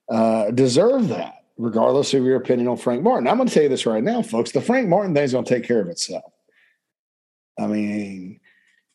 uh, 0.09 0.51
deserve 0.51 1.09
that, 1.09 1.45
regardless 1.57 2.13
of 2.13 2.23
your 2.23 2.37
opinion 2.37 2.67
on 2.67 2.77
Frank 2.77 3.03
Martin. 3.03 3.27
I'm 3.27 3.37
going 3.37 3.47
to 3.47 3.53
tell 3.53 3.63
you 3.63 3.69
this 3.69 3.85
right 3.85 4.03
now, 4.03 4.21
folks. 4.21 4.51
The 4.51 4.61
Frank 4.61 4.87
Martin 4.87 5.13
thing 5.13 5.23
is 5.23 5.33
going 5.33 5.45
to 5.45 5.53
take 5.53 5.65
care 5.65 5.81
of 5.81 5.87
itself. 5.87 6.31
I 7.59 7.67
mean, 7.67 8.39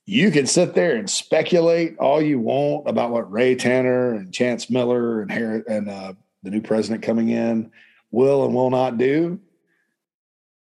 you 0.06 0.30
can 0.30 0.46
sit 0.46 0.74
there 0.74 0.96
and 0.96 1.08
speculate 1.08 1.96
all 1.98 2.22
you 2.22 2.38
want 2.38 2.88
about 2.88 3.10
what 3.10 3.30
Ray 3.30 3.54
Tanner 3.54 4.14
and 4.14 4.32
Chance 4.32 4.70
Miller 4.70 5.22
and 5.22 5.30
and 5.66 5.88
uh, 5.88 6.14
the 6.42 6.50
new 6.50 6.60
president 6.60 7.02
coming 7.02 7.28
in 7.28 7.70
will 8.10 8.44
and 8.44 8.54
will 8.54 8.70
not 8.70 8.98
do. 8.98 9.40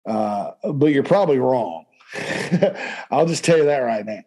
Uh, 0.06 0.52
but 0.74 0.88
you're 0.88 1.04
probably 1.04 1.40
wrong. 1.40 1.86
I'll 3.12 3.26
just 3.26 3.44
tell 3.44 3.58
you 3.58 3.66
that 3.66 3.80
right 3.80 4.06
now. 4.06 4.24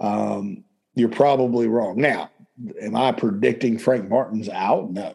Um, 0.00 0.64
you're 0.94 1.08
probably 1.08 1.66
wrong. 1.68 1.96
Now, 1.96 2.30
am 2.80 2.96
I 2.96 3.12
predicting 3.12 3.78
Frank 3.78 4.08
Martin's 4.08 4.48
out? 4.48 4.90
No. 4.90 5.14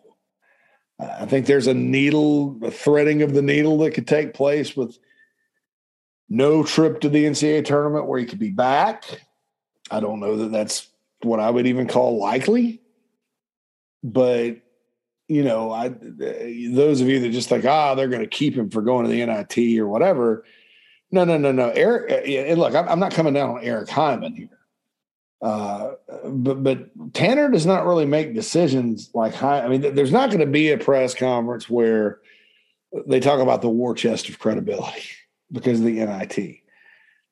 Uh, 1.00 1.18
I 1.20 1.26
think 1.26 1.46
there's 1.46 1.68
a 1.68 1.74
needle, 1.74 2.58
a 2.64 2.72
threading 2.72 3.22
of 3.22 3.34
the 3.34 3.42
needle 3.42 3.78
that 3.80 3.94
could 3.94 4.08
take 4.08 4.34
place 4.34 4.76
with 4.76 4.98
no 6.30 6.64
trip 6.64 7.02
to 7.02 7.10
the 7.10 7.26
NCAA 7.26 7.66
tournament 7.66 8.08
where 8.08 8.20
he 8.20 8.26
could 8.26 8.40
be 8.40 8.52
back. 8.52 9.04
I 9.92 10.00
don't 10.00 10.20
know 10.20 10.38
that 10.38 10.52
that's 10.52 10.88
what 11.22 11.40
I 11.40 11.50
would 11.50 11.68
even 11.68 11.88
call 11.88 12.20
likely. 12.20 12.82
But 14.04 14.58
you 15.28 15.44
know, 15.44 15.72
I 15.72 15.90
those 15.90 17.02
of 17.02 17.08
you 17.08 17.20
that 17.22 17.30
just 17.30 17.50
think, 17.50 17.66
ah, 17.66 17.96
they're 17.96 18.10
going 18.10 18.22
to 18.22 18.28
keep 18.28 18.56
him 18.56 18.70
for 18.70 18.82
going 18.82 19.06
to 19.06 19.12
the 19.12 19.26
NIT 19.26 19.80
or 19.80 19.88
whatever. 19.88 20.46
No, 21.12 21.24
no, 21.24 21.38
no, 21.38 21.52
no. 21.52 21.70
Eric, 21.70 22.12
uh, 22.12 22.16
and 22.16 22.60
look, 22.60 22.76
I'm 22.76 23.00
not 23.00 23.14
coming 23.14 23.34
down 23.34 23.52
on 23.52 23.64
Eric 23.64 23.90
Hyman 23.90 24.36
here, 24.36 24.60
uh, 25.42 25.92
but 26.26 26.64
but 26.64 27.14
Tanner 27.14 27.50
does 27.50 27.66
not 27.66 27.86
really 27.86 28.06
make 28.06 28.34
decisions 28.34 29.12
like 29.14 29.42
I 29.42 29.68
mean, 29.68 29.96
there's 29.96 30.12
not 30.12 30.30
going 30.30 30.42
to 30.42 30.46
be 30.46 30.72
a 30.72 30.78
press 30.78 31.14
conference 31.14 31.70
where 31.70 32.20
they 33.08 33.20
talk 33.20 33.40
about 33.40 33.62
the 33.62 33.70
war 33.70 33.96
chest 33.96 34.28
of 34.30 34.40
credibility 34.40 35.04
because 35.52 35.80
of 35.80 35.86
the 35.86 36.06
NIT. 36.06 36.60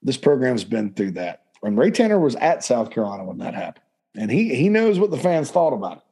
This 0.01 0.17
program's 0.17 0.63
been 0.63 0.93
through 0.93 1.11
that. 1.11 1.43
When 1.59 1.75
Ray 1.75 1.91
Tanner 1.91 2.19
was 2.19 2.35
at 2.37 2.63
South 2.63 2.89
Carolina 2.89 3.25
when 3.25 3.39
that 3.39 3.53
happened, 3.53 3.85
and 4.15 4.31
he 4.31 4.55
he 4.55 4.69
knows 4.69 4.97
what 4.97 5.11
the 5.11 5.17
fans 5.17 5.51
thought 5.51 5.73
about 5.73 5.97
it 5.97 6.03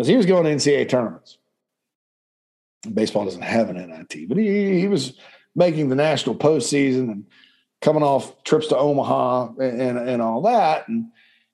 because 0.00 0.08
he 0.08 0.16
was 0.16 0.24
going 0.24 0.44
to 0.44 0.50
NCAA 0.50 0.88
tournaments. 0.88 1.36
Baseball 2.90 3.26
doesn't 3.26 3.42
have 3.42 3.68
an 3.68 3.76
NIT, 3.76 4.30
but 4.30 4.38
he, 4.38 4.80
he 4.80 4.88
was 4.88 5.18
making 5.54 5.90
the 5.90 5.94
national 5.94 6.36
postseason 6.36 7.12
and 7.12 7.26
coming 7.82 8.02
off 8.02 8.42
trips 8.42 8.68
to 8.68 8.78
Omaha 8.78 9.48
and, 9.58 9.78
and, 9.78 9.98
and 9.98 10.22
all 10.22 10.40
that. 10.40 10.88
And, 10.88 11.10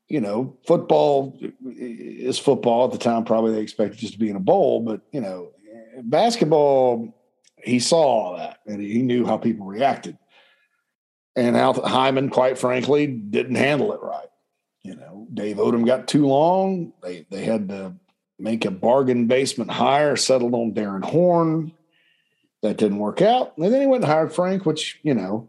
you 0.07 0.21
know, 0.21 0.57
football 0.65 1.37
is 1.65 2.39
football 2.39 2.85
at 2.85 2.93
the 2.93 2.99
time. 2.99 3.25
Probably 3.25 3.51
they 3.51 3.63
expected 3.63 3.99
just 3.99 4.13
to 4.13 4.19
be 4.21 4.31
in 4.31 4.37
a 4.37 4.41
bowl, 4.41 4.81
but, 4.81 5.01
you 5.11 5.21
know, 5.21 5.51
basketball, 6.05 7.19
he 7.65 7.81
saw 7.81 7.99
all 7.99 8.37
that 8.37 8.61
and 8.65 8.81
he 8.81 9.03
knew 9.03 9.27
how 9.27 9.39
people 9.39 9.67
reacted. 9.67 10.17
And 11.35 11.57
Al 11.57 11.85
Hyman, 11.85 12.31
quite 12.31 12.59
frankly, 12.59 13.09
didn't 13.09 13.57
handle 13.57 13.93
it 13.93 14.01
right. 14.01 14.29
You 14.85 14.95
know, 14.95 15.27
Dave 15.35 15.57
Odom 15.57 15.85
got 15.85 16.07
too 16.07 16.29
long. 16.29 16.93
They 17.03 17.27
they 17.29 17.45
had 17.45 17.71
to 17.71 17.97
make 18.39 18.65
a 18.65 18.71
bargain 18.71 19.27
basement 19.27 19.71
hire, 19.71 20.17
settled 20.17 20.55
on 20.55 20.73
Darrin 20.73 21.03
Horn. 21.03 21.73
That 22.63 22.79
didn't 22.79 22.99
work 22.99 23.23
out. 23.23 23.57
And 23.57 23.73
then 23.73 23.81
he 23.81 23.87
went 23.87 24.03
and 24.03 24.13
hired 24.13 24.33
Frank, 24.33 24.67
which, 24.67 24.99
you 25.03 25.15
know, 25.15 25.49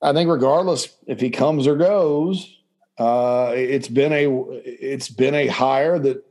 I 0.00 0.12
think 0.12 0.30
regardless 0.30 0.88
if 1.06 1.20
he 1.20 1.30
comes 1.30 1.66
or 1.66 1.76
goes, 1.76 2.56
uh, 2.98 3.52
it's 3.54 3.88
been 3.88 4.12
a 4.12 4.26
it's 4.64 5.08
been 5.08 5.34
a 5.34 5.46
hire 5.46 5.98
that 5.98 6.24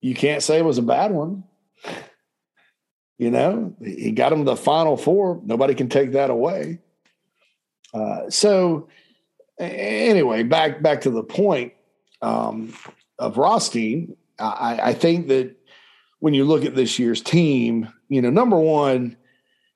you 0.00 0.14
can't 0.14 0.42
say 0.42 0.62
was 0.62 0.78
a 0.78 0.82
bad 0.82 1.10
one. 1.10 1.44
You 3.18 3.30
know, 3.30 3.74
he 3.82 4.12
got 4.12 4.32
him 4.32 4.44
to 4.44 4.44
the 4.44 4.56
final 4.56 4.96
four. 4.96 5.40
Nobody 5.44 5.74
can 5.74 5.88
take 5.88 6.12
that 6.12 6.30
away. 6.30 6.78
Uh, 7.92 8.30
so 8.30 8.88
anyway, 9.58 10.44
back 10.44 10.82
back 10.82 11.00
to 11.02 11.10
the 11.10 11.24
point 11.24 11.72
um, 12.22 12.72
of 13.18 13.38
Rothstein. 13.38 14.16
I, 14.38 14.80
I 14.90 14.94
think 14.94 15.28
that 15.28 15.56
when 16.20 16.34
you 16.34 16.44
look 16.44 16.64
at 16.64 16.74
this 16.74 16.98
year's 16.98 17.22
team, 17.22 17.88
you 18.08 18.22
know, 18.22 18.30
number 18.30 18.58
one, 18.58 19.16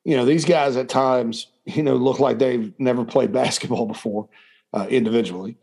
you 0.04 0.16
know, 0.16 0.24
these 0.24 0.44
guys 0.44 0.76
at 0.76 0.88
times, 0.88 1.48
you 1.64 1.82
know, 1.82 1.94
look 1.94 2.18
like 2.18 2.38
they've 2.38 2.72
never 2.78 3.04
played 3.04 3.32
basketball 3.42 3.86
before 3.86 4.28
uh, 4.72 4.86
individually, 4.88 5.56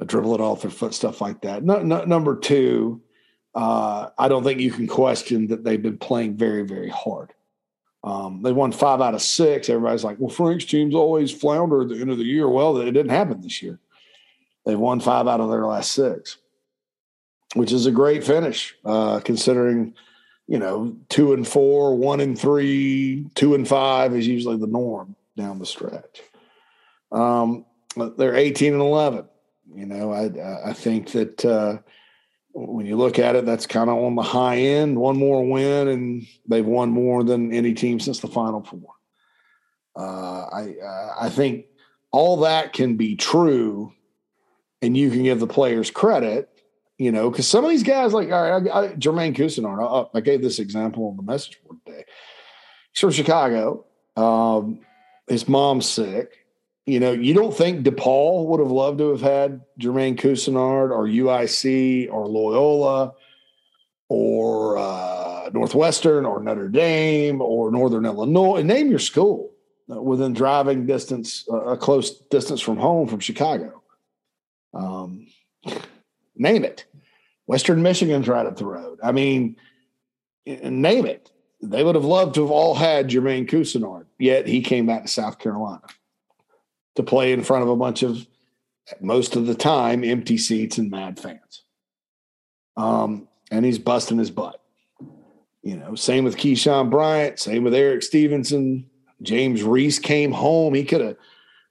uh, 0.00 0.04
dribble 0.04 0.34
it 0.34 0.40
off 0.40 0.62
their 0.62 0.70
foot, 0.70 0.94
stuff 0.94 1.20
like 1.20 1.42
that. 1.42 1.62
No, 1.62 1.82
no, 1.82 2.04
number 2.04 2.36
two, 2.36 3.00
uh, 3.54 4.08
I 4.18 4.28
don't 4.28 4.42
think 4.42 4.60
you 4.60 4.72
can 4.72 4.86
question 4.86 5.48
that 5.48 5.62
they've 5.62 5.82
been 5.82 5.98
playing 5.98 6.36
very, 6.36 6.62
very 6.62 6.88
hard. 6.88 7.32
Um, 8.02 8.42
they 8.42 8.52
won 8.52 8.72
five 8.72 9.00
out 9.00 9.14
of 9.14 9.22
six. 9.22 9.70
Everybody's 9.70 10.04
like, 10.04 10.18
well, 10.18 10.28
Frank's 10.28 10.66
team's 10.66 10.94
always 10.94 11.32
flounder 11.32 11.82
at 11.82 11.88
the 11.88 12.00
end 12.00 12.10
of 12.10 12.18
the 12.18 12.24
year. 12.24 12.48
Well, 12.48 12.76
it 12.78 12.90
didn't 12.90 13.10
happen 13.10 13.40
this 13.40 13.62
year. 13.62 13.78
They've 14.66 14.78
won 14.78 15.00
five 15.00 15.26
out 15.26 15.40
of 15.40 15.50
their 15.50 15.64
last 15.64 15.92
six 15.92 16.38
which 17.54 17.72
is 17.72 17.86
a 17.86 17.90
great 17.90 18.22
finish, 18.24 18.76
uh, 18.84 19.20
considering 19.20 19.94
you 20.46 20.58
know 20.58 20.96
two 21.08 21.32
and 21.32 21.46
four, 21.48 21.96
one 21.96 22.20
and 22.20 22.38
three, 22.38 23.26
two 23.34 23.54
and 23.54 23.66
five 23.66 24.14
is 24.14 24.26
usually 24.26 24.58
the 24.58 24.66
norm 24.66 25.16
down 25.36 25.58
the 25.58 25.66
stretch. 25.66 26.22
Um, 27.10 27.64
they're 28.18 28.36
eighteen 28.36 28.72
and 28.74 28.82
eleven. 28.82 29.26
You 29.74 29.86
know, 29.86 30.12
I 30.12 30.70
I 30.70 30.72
think 30.72 31.12
that 31.12 31.44
uh, 31.44 31.78
when 32.52 32.86
you 32.86 32.96
look 32.96 33.18
at 33.18 33.36
it, 33.36 33.46
that's 33.46 33.66
kind 33.66 33.88
of 33.88 33.96
on 33.96 34.16
the 34.16 34.22
high 34.22 34.58
end. 34.58 34.98
One 34.98 35.16
more 35.16 35.48
win, 35.48 35.88
and 35.88 36.26
they've 36.48 36.66
won 36.66 36.90
more 36.90 37.24
than 37.24 37.52
any 37.52 37.72
team 37.72 37.98
since 38.00 38.20
the 38.20 38.28
Final 38.28 38.62
Four. 38.62 38.90
Uh, 39.96 40.46
I 40.52 40.74
I 41.20 41.28
think 41.30 41.66
all 42.10 42.38
that 42.38 42.72
can 42.72 42.96
be 42.96 43.16
true, 43.16 43.92
and 44.82 44.96
you 44.96 45.10
can 45.10 45.22
give 45.22 45.40
the 45.40 45.46
players 45.46 45.90
credit 45.90 46.53
you 46.98 47.10
know, 47.10 47.30
because 47.30 47.48
some 47.48 47.64
of 47.64 47.70
these 47.70 47.82
guys, 47.82 48.12
like 48.12 48.30
all 48.30 48.42
right, 48.42 48.70
I, 48.70 48.78
I, 48.78 48.88
Jermaine 48.94 49.34
Couisnard, 49.34 50.08
I, 50.14 50.18
I, 50.18 50.20
gave 50.20 50.42
this 50.42 50.58
example 50.58 51.08
on 51.08 51.16
the 51.16 51.22
message 51.22 51.60
board 51.62 51.78
today. 51.84 52.04
He's 52.92 53.00
from 53.00 53.10
Chicago. 53.10 53.84
Um, 54.16 54.80
his 55.28 55.48
mom's 55.48 55.88
sick. 55.88 56.46
You 56.86 57.00
know, 57.00 57.12
you 57.12 57.34
don't 57.34 57.56
think 57.56 57.84
DePaul 57.84 58.46
would 58.46 58.60
have 58.60 58.70
loved 58.70 58.98
to 58.98 59.10
have 59.10 59.22
had 59.22 59.62
Jermaine 59.80 60.18
Couisnard 60.18 60.90
or 60.90 61.06
UIC 61.06 62.12
or 62.12 62.26
Loyola 62.26 63.14
or 64.08 64.76
uh, 64.76 65.50
Northwestern 65.52 66.26
or 66.26 66.42
Notre 66.42 66.68
Dame 66.68 67.40
or 67.40 67.70
Northern 67.70 68.04
Illinois. 68.04 68.62
Name 68.62 68.90
your 68.90 68.98
school 68.98 69.50
within 69.88 70.34
driving 70.34 70.86
distance, 70.86 71.46
uh, 71.50 71.64
a 71.64 71.76
close 71.76 72.18
distance 72.28 72.60
from 72.60 72.76
home 72.76 73.08
from 73.08 73.20
Chicago. 73.20 73.82
Um, 74.74 75.26
name 76.36 76.64
it. 76.64 76.84
Western 77.46 77.82
Michigan's 77.82 78.28
right 78.28 78.46
up 78.46 78.56
the 78.56 78.66
road. 78.66 78.98
I 79.02 79.12
mean, 79.12 79.56
name 80.46 81.06
it. 81.06 81.30
They 81.62 81.82
would 81.82 81.94
have 81.94 82.04
loved 82.04 82.34
to 82.34 82.42
have 82.42 82.50
all 82.50 82.74
had 82.74 83.08
Jermaine 83.08 83.48
Couisnard, 83.48 84.06
yet 84.18 84.46
he 84.46 84.60
came 84.60 84.86
back 84.86 85.02
to 85.02 85.08
South 85.08 85.38
Carolina 85.38 85.82
to 86.96 87.02
play 87.02 87.32
in 87.32 87.42
front 87.42 87.62
of 87.62 87.68
a 87.68 87.76
bunch 87.76 88.02
of, 88.02 88.26
most 89.00 89.34
of 89.34 89.46
the 89.46 89.54
time, 89.54 90.04
empty 90.04 90.36
seats 90.36 90.78
and 90.78 90.90
mad 90.90 91.18
fans. 91.18 91.62
Um, 92.76 93.28
and 93.50 93.64
he's 93.64 93.78
busting 93.78 94.18
his 94.18 94.30
butt. 94.30 94.60
You 95.62 95.76
know, 95.76 95.94
same 95.94 96.24
with 96.24 96.36
Keyshawn 96.36 96.90
Bryant, 96.90 97.38
same 97.38 97.64
with 97.64 97.74
Erik 97.74 98.02
Stevenson. 98.02 98.90
James 99.22 99.62
Reese 99.62 99.98
came 99.98 100.32
home. 100.32 100.74
He 100.74 100.84
could 100.84 101.00
have, 101.00 101.16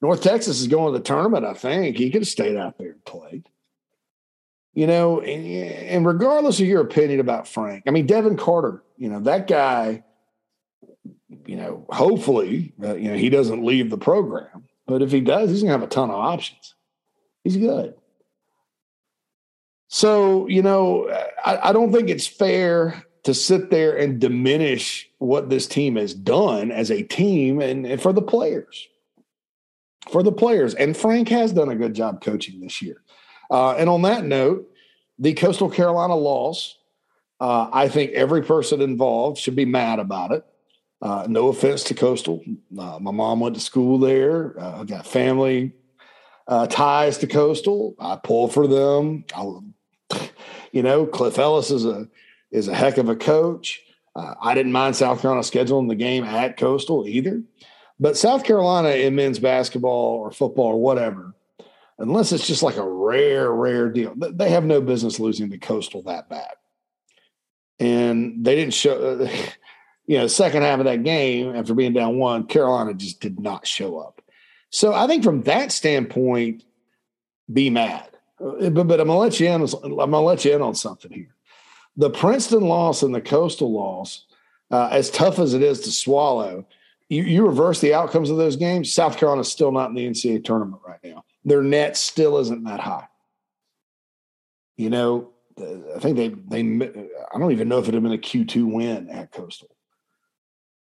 North 0.01 0.23
Texas 0.23 0.59
is 0.59 0.67
going 0.67 0.91
to 0.91 0.97
the 0.97 1.05
tournament, 1.05 1.45
I 1.45 1.53
think. 1.53 1.97
He 1.97 2.09
could 2.09 2.23
have 2.23 2.27
stayed 2.27 2.57
out 2.57 2.79
there 2.79 2.91
and 2.91 3.05
played. 3.05 3.47
You 4.73 4.87
know, 4.87 5.21
and, 5.21 5.45
and 5.45 6.05
regardless 6.05 6.59
of 6.59 6.65
your 6.65 6.81
opinion 6.81 7.19
about 7.19 7.47
Frank, 7.47 7.83
I 7.85 7.91
mean, 7.91 8.07
Devin 8.07 8.37
Carter, 8.37 8.83
you 8.97 9.07
know, 9.07 9.19
that 9.19 9.47
guy, 9.47 10.03
you 11.45 11.55
know, 11.55 11.85
hopefully, 11.89 12.73
uh, 12.83 12.95
you 12.95 13.11
know, 13.11 13.17
he 13.17 13.29
doesn't 13.29 13.63
leave 13.63 13.91
the 13.91 13.97
program. 13.97 14.63
But 14.87 15.01
if 15.01 15.11
he 15.11 15.21
does, 15.21 15.51
he's 15.51 15.61
going 15.61 15.73
to 15.73 15.79
have 15.79 15.83
a 15.83 15.87
ton 15.87 16.09
of 16.09 16.15
options. 16.15 16.73
He's 17.43 17.57
good. 17.57 17.93
So, 19.89 20.47
you 20.47 20.63
know, 20.63 21.07
I, 21.45 21.69
I, 21.69 21.71
don't 21.71 21.93
think 21.93 22.09
it's 22.09 22.25
fair 22.25 23.03
to 23.23 23.33
sit 23.35 23.69
there 23.69 23.95
and 23.95 24.19
diminish 24.19 25.07
what 25.19 25.51
this 25.51 25.67
team 25.67 25.97
has 25.97 26.15
done 26.15 26.71
as 26.71 26.89
a 26.89 27.03
team 27.03 27.61
and, 27.61 27.85
and 27.85 28.01
for 28.01 28.11
the 28.11 28.21
players. 28.21 28.87
For 30.09 30.23
the 30.23 30.31
players. 30.31 30.73
And 30.73 30.97
Frank 30.97 31.29
has 31.29 31.53
done 31.53 31.69
a 31.69 31.75
good 31.75 31.93
job 31.93 32.21
coaching 32.21 32.59
this 32.59 32.81
year. 32.81 33.02
Uh, 33.53 33.75
and 33.75 33.87
on 33.87 34.01
that 34.01 34.25
note, 34.25 34.67
the 35.19 35.35
Coastal 35.35 35.69
Carolina 35.69 36.15
loss, 36.15 36.75
uh, 37.39 37.69
I 37.71 37.87
think 37.87 38.11
every 38.13 38.41
person 38.41 38.81
involved 38.81 39.37
should 39.37 39.55
be 39.55 39.63
mad 39.63 39.99
about 39.99 40.31
it. 40.31 40.43
Uh, 41.03 41.27
no 41.29 41.49
offense 41.49 41.83
to 41.83 41.93
Coastal. 41.93 42.43
Uh, 42.75 42.97
my 42.99 43.11
mom 43.11 43.39
went 43.39 43.53
to 43.53 43.61
school 43.61 43.99
there. 43.99 44.59
Uh, 44.59 44.81
I 44.81 44.83
got 44.85 45.05
family 45.05 45.71
uh, 46.47 46.65
ties 46.65 47.19
to 47.19 47.27
Coastal. 47.27 47.93
I 47.99 48.15
pull 48.15 48.47
for 48.47 48.65
them. 48.65 49.23
I 49.35 49.59
you 50.71 50.81
know, 50.81 51.05
Cliff 51.05 51.37
Ellis 51.37 51.69
is 51.69 51.85
a 51.85 52.07
is 52.49 52.67
a 52.67 52.73
heck 52.73 52.97
of 52.97 53.07
a 53.07 53.15
coach. 53.15 53.81
I 54.15 54.53
didn't 54.55 54.71
mind 54.71 54.95
South 54.95 55.21
Carolina 55.21 55.41
scheduling 55.41 55.89
the 55.89 55.95
game 55.95 56.23
at 56.23 56.57
Coastal 56.57 57.07
either, 57.07 57.41
but 57.99 58.17
South 58.17 58.43
Carolina 58.43 58.89
in 58.89 59.15
men's 59.15 59.39
basketball 59.39 60.17
or 60.19 60.31
football 60.31 60.67
or 60.67 60.81
whatever, 60.81 61.33
unless 61.97 62.31
it's 62.31 62.47
just 62.47 62.63
like 62.63 62.77
a 62.77 62.87
rare, 62.87 63.51
rare 63.51 63.89
deal, 63.89 64.13
they 64.15 64.49
have 64.49 64.65
no 64.65 64.81
business 64.81 65.19
losing 65.19 65.49
the 65.49 65.57
Coastal 65.57 66.03
that 66.03 66.29
bad. 66.29 66.53
And 67.79 68.43
they 68.43 68.55
didn't 68.55 68.73
show, 68.73 69.27
you 70.05 70.17
know, 70.17 70.27
second 70.27 70.63
half 70.63 70.79
of 70.79 70.85
that 70.85 71.03
game 71.03 71.55
after 71.55 71.73
being 71.73 71.93
down 71.93 72.17
one, 72.17 72.45
Carolina 72.47 72.93
just 72.93 73.19
did 73.19 73.39
not 73.39 73.67
show 73.67 73.97
up. 73.99 74.21
So 74.69 74.93
I 74.93 75.07
think 75.07 75.23
from 75.23 75.43
that 75.43 75.71
standpoint, 75.71 76.63
be 77.51 77.69
mad. 77.69 78.09
Uh, 78.43 78.69
but, 78.69 78.87
but 78.87 78.99
I'm 78.99 79.07
gonna 79.07 79.19
let 79.19 79.39
you 79.39 79.47
in. 79.47 79.61
I'm 79.61 79.95
gonna 79.95 80.21
let 80.21 80.43
you 80.45 80.55
in 80.55 80.61
on 80.61 80.75
something 80.75 81.11
here. 81.11 81.35
The 81.95 82.09
Princeton 82.09 82.61
loss 82.61 83.03
and 83.03 83.13
the 83.13 83.21
Coastal 83.21 83.71
loss, 83.71 84.25
uh, 84.71 84.89
as 84.91 85.11
tough 85.11 85.37
as 85.37 85.53
it 85.53 85.61
is 85.61 85.81
to 85.81 85.91
swallow, 85.91 86.65
you, 87.09 87.23
you 87.23 87.45
reverse 87.45 87.79
the 87.81 87.93
outcomes 87.93 88.29
of 88.31 88.37
those 88.37 88.55
games. 88.55 88.91
South 88.91 89.17
Carolina's 89.17 89.51
still 89.51 89.71
not 89.71 89.89
in 89.89 89.95
the 89.95 90.07
NCAA 90.07 90.43
tournament 90.43 90.81
right 90.85 90.99
now. 91.03 91.23
Their 91.45 91.61
net 91.61 91.97
still 91.97 92.37
isn't 92.39 92.63
that 92.63 92.79
high. 92.79 93.07
You 94.77 94.89
know, 94.89 95.31
I 95.57 95.99
think 95.99 96.17
they 96.17 96.29
they. 96.29 96.61
I 97.33 97.37
don't 97.37 97.51
even 97.51 97.69
know 97.69 97.79
if 97.79 97.87
it 97.87 97.93
had 97.93 98.03
been 98.03 98.11
a 98.11 98.17
Q 98.17 98.45
two 98.45 98.65
win 98.65 99.09
at 99.09 99.31
Coastal. 99.31 99.69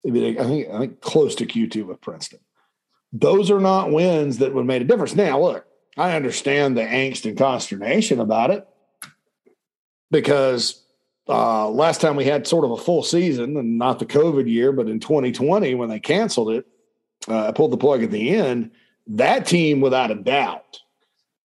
I 0.06 0.10
think 0.10 0.38
I 0.38 0.78
think 0.78 1.00
close 1.00 1.34
to 1.36 1.46
Q 1.46 1.68
two 1.68 1.86
with 1.86 2.00
Princeton. 2.00 2.40
Those 3.12 3.50
are 3.50 3.60
not 3.60 3.92
wins 3.92 4.38
that 4.38 4.54
would 4.54 4.62
have 4.62 4.66
made 4.66 4.82
a 4.82 4.86
difference. 4.86 5.14
Now, 5.14 5.40
look, 5.40 5.66
I 5.98 6.16
understand 6.16 6.76
the 6.76 6.82
angst 6.82 7.26
and 7.26 7.36
consternation 7.36 8.18
about 8.18 8.50
it 8.50 8.66
because 10.10 10.82
uh, 11.28 11.68
last 11.68 12.00
time 12.00 12.16
we 12.16 12.24
had 12.24 12.46
sort 12.46 12.64
of 12.64 12.70
a 12.70 12.76
full 12.76 13.02
season 13.02 13.56
and 13.56 13.78
not 13.78 13.98
the 13.98 14.06
COVID 14.06 14.48
year, 14.48 14.72
but 14.72 14.88
in 14.88 14.98
2020 14.98 15.74
when 15.74 15.88
they 15.88 16.00
canceled 16.00 16.50
it, 16.50 16.66
uh, 17.28 17.48
I 17.48 17.52
pulled 17.52 17.72
the 17.72 17.76
plug 17.76 18.02
at 18.02 18.10
the 18.10 18.30
end. 18.30 18.70
That 19.09 19.46
team, 19.46 19.80
without 19.80 20.11
a 20.11 20.14
doubt, 20.14 20.80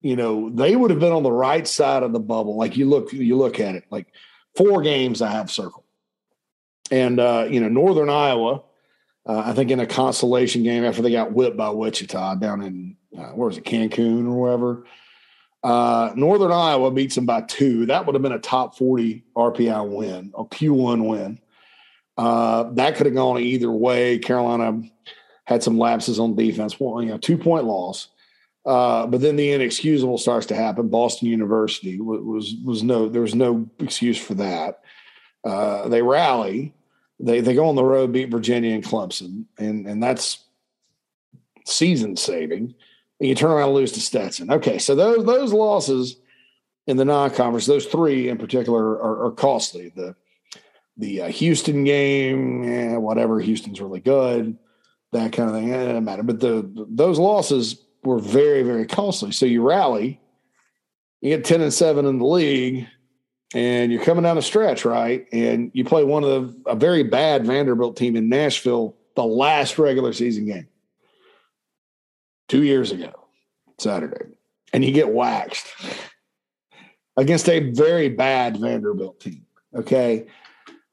you 0.01 0.15
know, 0.15 0.49
they 0.49 0.75
would 0.75 0.91
have 0.91 0.99
been 0.99 1.11
on 1.11 1.23
the 1.23 1.31
right 1.31 1.67
side 1.67 2.03
of 2.03 2.13
the 2.13 2.19
bubble. 2.19 2.55
Like 2.55 2.77
you 2.77 2.87
look, 2.87 3.11
you 3.11 3.35
look 3.35 3.59
at 3.59 3.75
it, 3.75 3.85
like 3.89 4.07
four 4.55 4.81
games 4.81 5.21
I 5.21 5.31
have 5.31 5.51
circled, 5.51 5.85
and 6.91 7.19
uh, 7.19 7.47
you 7.49 7.59
know, 7.59 7.69
Northern 7.69 8.09
Iowa. 8.09 8.63
Uh, 9.25 9.43
I 9.45 9.51
think 9.51 9.71
in 9.71 9.81
a 9.81 9.85
consolation 9.85 10.63
game 10.63 10.85
after 10.85 11.01
they 11.01 11.11
got 11.11 11.33
whipped 11.33 11.57
by 11.57 11.69
Wichita 11.69 12.35
down 12.35 12.61
in 12.61 12.95
uh, 13.17 13.31
where 13.31 13.47
was 13.47 13.57
it, 13.57 13.65
Cancun 13.65 14.25
or 14.25 14.41
wherever. 14.41 14.85
Uh, 15.63 16.13
Northern 16.15 16.51
Iowa 16.51 16.91
beats 16.91 17.15
them 17.15 17.25
by 17.25 17.41
two. 17.41 17.87
That 17.87 18.05
would 18.05 18.15
have 18.15 18.21
been 18.21 18.31
a 18.31 18.39
top 18.39 18.77
40 18.77 19.25
RPI 19.35 19.89
win, 19.89 20.31
a 20.37 20.45
Q1 20.45 21.05
win. 21.05 21.39
Uh, 22.17 22.71
that 22.73 22.95
could 22.95 23.05
have 23.05 23.15
gone 23.15 23.39
either 23.39 23.71
way. 23.71 24.17
Carolina 24.19 24.81
had 25.47 25.63
some 25.63 25.77
lapses 25.77 26.19
on 26.19 26.35
defense, 26.35 26.79
well, 26.79 27.01
you 27.01 27.09
know, 27.09 27.17
two 27.17 27.37
point 27.37 27.65
loss. 27.65 28.09
Uh, 28.65 29.07
but 29.07 29.21
then 29.21 29.37
the 29.37 29.51
inexcusable 29.53 30.17
starts 30.17 30.45
to 30.47 30.55
happen. 30.55 30.89
Boston 30.89 31.29
University 31.29 32.01
was, 32.01 32.21
was, 32.21 32.55
was 32.65 32.83
no 32.83 33.07
there 33.07 33.21
was 33.21 33.35
no 33.35 33.69
excuse 33.79 34.17
for 34.17 34.33
that. 34.35 34.81
Uh, 35.43 35.87
they 35.87 36.01
rally, 36.01 36.73
they 37.19 37.39
they 37.39 37.55
go 37.55 37.67
on 37.69 37.75
the 37.75 37.83
road, 37.83 38.11
beat 38.11 38.29
Virginia 38.29 38.75
and 38.75 38.83
Clemson, 38.83 39.45
and 39.57 39.87
and 39.87 40.03
that's 40.03 40.43
season 41.65 42.15
saving 42.15 42.75
and 43.19 43.29
you 43.29 43.35
turn 43.35 43.51
around 43.51 43.69
and 43.69 43.75
lose 43.75 43.91
to 43.93 44.01
Stetson. 44.01 44.51
Okay, 44.51 44.77
so 44.77 44.95
those 44.95 45.25
those 45.25 45.53
losses 45.53 46.17
in 46.85 46.97
the 46.97 47.05
non-conference, 47.05 47.65
those 47.65 47.85
three 47.85 48.29
in 48.29 48.37
particular, 48.37 48.93
are, 49.01 49.25
are 49.25 49.31
costly. 49.31 49.91
The 49.95 50.15
the 50.97 51.21
uh, 51.21 51.27
Houston 51.27 51.83
game, 51.83 52.63
eh, 52.63 52.97
whatever. 52.97 53.39
Houston's 53.39 53.81
really 53.81 53.99
good, 53.99 54.57
that 55.11 55.33
kind 55.33 55.49
of 55.49 55.55
thing. 55.55 55.69
It 55.69 55.85
doesn't 55.85 56.03
matter. 56.03 56.23
But 56.23 56.39
the 56.39 56.69
those 56.89 57.19
losses 57.19 57.81
were 58.03 58.19
very 58.19 58.63
very 58.63 58.85
costly. 58.85 59.31
So 59.31 59.45
you 59.45 59.61
rally, 59.61 60.19
you 61.21 61.35
get 61.35 61.45
ten 61.45 61.61
and 61.61 61.73
seven 61.73 62.05
in 62.05 62.19
the 62.19 62.25
league, 62.25 62.87
and 63.53 63.91
you're 63.91 64.03
coming 64.03 64.23
down 64.23 64.35
the 64.35 64.41
stretch, 64.41 64.85
right? 64.85 65.25
And 65.31 65.71
you 65.73 65.83
play 65.85 66.03
one 66.03 66.23
of 66.23 66.29
the 66.29 66.71
a 66.71 66.75
very 66.75 67.03
bad 67.03 67.45
Vanderbilt 67.45 67.95
team 67.97 68.15
in 68.15 68.29
Nashville, 68.29 68.95
the 69.15 69.25
last 69.25 69.77
regular 69.79 70.13
season 70.13 70.45
game 70.45 70.67
two 72.47 72.63
years 72.63 72.91
ago, 72.91 73.11
Saturday, 73.77 74.25
and 74.73 74.83
you 74.83 74.91
get 74.91 75.09
waxed 75.09 75.67
against 77.17 77.49
a 77.49 77.71
very 77.71 78.09
bad 78.09 78.57
Vanderbilt 78.57 79.19
team. 79.19 79.45
Okay. 79.75 80.27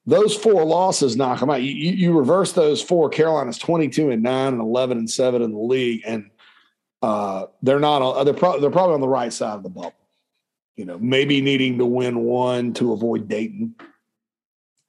Those 0.07 0.37
four 0.37 0.65
losses 0.65 1.17
knock 1.17 1.41
them 1.41 1.51
out. 1.51 1.63
You, 1.63 1.73
you, 1.73 2.13
reverse 2.17 2.53
those 2.53 2.83
four. 2.83 3.09
Carolina's 3.09 3.57
22 3.59 4.11
and 4.11 4.23
9 4.23 4.53
and 4.53 4.61
11 4.61 4.99
and 4.99 5.11
7 5.11 5.41
in 5.41 5.53
the 5.53 5.59
league. 5.59 6.03
And 6.07 6.31
uh, 7.01 7.47
they're 7.63 7.81
not, 7.81 8.25
they're, 8.25 8.35
pro- 8.35 8.61
they're 8.61 8.71
probably 8.71 8.95
on 8.95 9.01
the 9.01 9.09
right 9.09 9.33
side 9.33 9.55
of 9.55 9.63
the 9.63 9.71
bubble. 9.71 9.95
You 10.77 10.85
know, 10.85 10.99
maybe 10.99 11.41
needing 11.41 11.79
to 11.79 11.87
win 11.87 12.21
one 12.21 12.75
to 12.75 12.93
avoid 12.93 13.29
Dayton, 13.29 13.77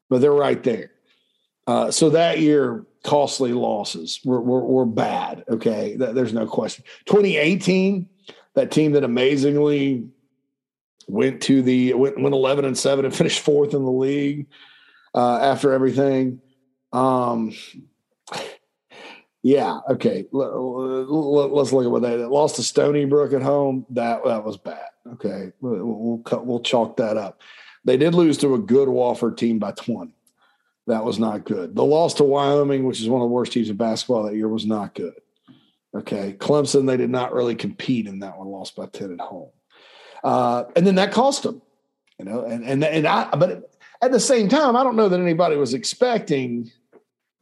but 0.10 0.20
they're 0.20 0.32
right 0.32 0.62
there. 0.64 0.92
Uh, 1.68 1.92
so 1.92 2.10
that 2.10 2.40
year, 2.40 2.86
costly 3.04 3.54
losses 3.54 4.20
were, 4.26 4.42
were, 4.42 4.66
were 4.66 4.86
bad. 4.86 5.44
Okay. 5.48 5.96
There's 5.96 6.34
no 6.34 6.48
question. 6.48 6.84
2018, 7.06 8.10
that 8.56 8.72
team 8.72 8.94
that 8.94 9.04
amazingly 9.04 10.10
went 11.08 11.42
to 11.44 11.62
the, 11.62 11.94
went, 11.94 12.20
went 12.20 12.34
11 12.34 12.66
and 12.66 12.78
7 12.78 13.06
and 13.06 13.16
finished 13.16 13.42
fourth 13.42 13.74
in 13.74 13.84
the 13.86 13.92
league 13.92 14.48
uh, 15.16 15.40
after 15.42 15.72
everything. 15.72 16.42
Um, 16.92 17.54
yeah. 19.42 19.80
Okay. 19.90 20.26
Let, 20.32 20.50
us 20.50 21.72
look 21.72 21.86
at 21.86 21.92
what 21.92 22.02
they 22.02 22.18
lost 22.18 22.58
to 22.58 22.64
Stony 22.64 23.06
Brook 23.06 23.34
at 23.34 23.42
home. 23.42 23.86
That, 23.92 24.24
that 24.26 24.44
was 24.44 24.58
bad. 24.58 24.88
Okay. 25.14 25.52
We'll, 25.62 26.22
cut, 26.26 26.46
we'll 26.46 26.60
chalk 26.60 26.98
that 26.98 27.18
up. 27.18 27.42
They 27.86 27.98
did 27.98 28.14
lose 28.14 28.38
to 28.40 28.56
a 28.56 28.60
good 28.60 28.88
Wofford 28.88 29.38
team 29.38 29.60
by 29.60 29.72
20. 29.72 30.12
That 30.88 31.06
was 31.06 31.18
not 31.18 31.46
good. 31.46 31.76
The 31.76 31.84
loss 31.84 32.16
to 32.16 32.24
Wyoming, 32.24 32.86
which 32.86 33.02
is 33.02 33.10
one 33.10 33.22
of 33.22 33.26
the 33.26 33.34
worst 33.34 33.54
teams 33.54 33.70
in 33.70 33.78
basketball 33.78 34.24
that 34.24 34.36
year, 34.36 34.48
was 34.48 34.66
not 34.66 34.94
good. 34.94 35.14
Okay. 35.96 36.36
Clemson, 36.38 36.88
they 36.88 36.98
did 36.98 37.10
not 37.10 37.34
really 37.34 37.56
compete 37.56 38.08
in 38.08 38.20
that 38.20 38.38
one, 38.38 38.48
lost 38.48 38.76
by 38.76 38.88
10 38.88 39.14
at 39.14 39.20
home. 39.20 39.50
Uh, 40.24 40.66
and 40.76 40.86
then 40.86 40.96
that 40.96 41.12
cost 41.12 41.44
them, 41.44 41.62
you 42.18 42.26
know, 42.26 42.44
and, 42.44 42.64
and, 42.64 42.84
and 42.84 43.06
I, 43.06 43.30
but 43.30 43.75
at 44.02 44.12
the 44.12 44.20
same 44.20 44.50
time, 44.50 44.76
I 44.76 44.84
don't 44.84 44.96
know 44.96 45.10
that 45.10 45.20
anybody 45.20 45.56
was 45.56 45.74
expecting 45.74 46.72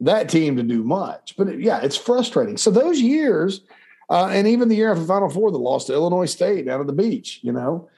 that 0.00 0.28
team 0.28 0.56
to 0.56 0.62
do 0.62 0.82
much, 0.82 1.34
but 1.36 1.48
it, 1.48 1.60
yeah, 1.60 1.80
it's 1.82 1.96
frustrating. 1.96 2.56
So 2.56 2.70
those 2.70 3.00
years, 3.00 3.62
uh, 4.10 4.26
and 4.26 4.46
even 4.46 4.68
the 4.68 4.76
year 4.76 4.92
after 4.92 5.04
Final 5.04 5.30
Four, 5.30 5.50
the 5.50 5.58
loss 5.58 5.86
to 5.86 5.92
Illinois 5.92 6.26
State 6.26 6.66
down 6.66 6.80
at 6.80 6.86
the 6.86 6.92
beach, 6.92 7.40
you 7.42 7.52
know, 7.52 7.88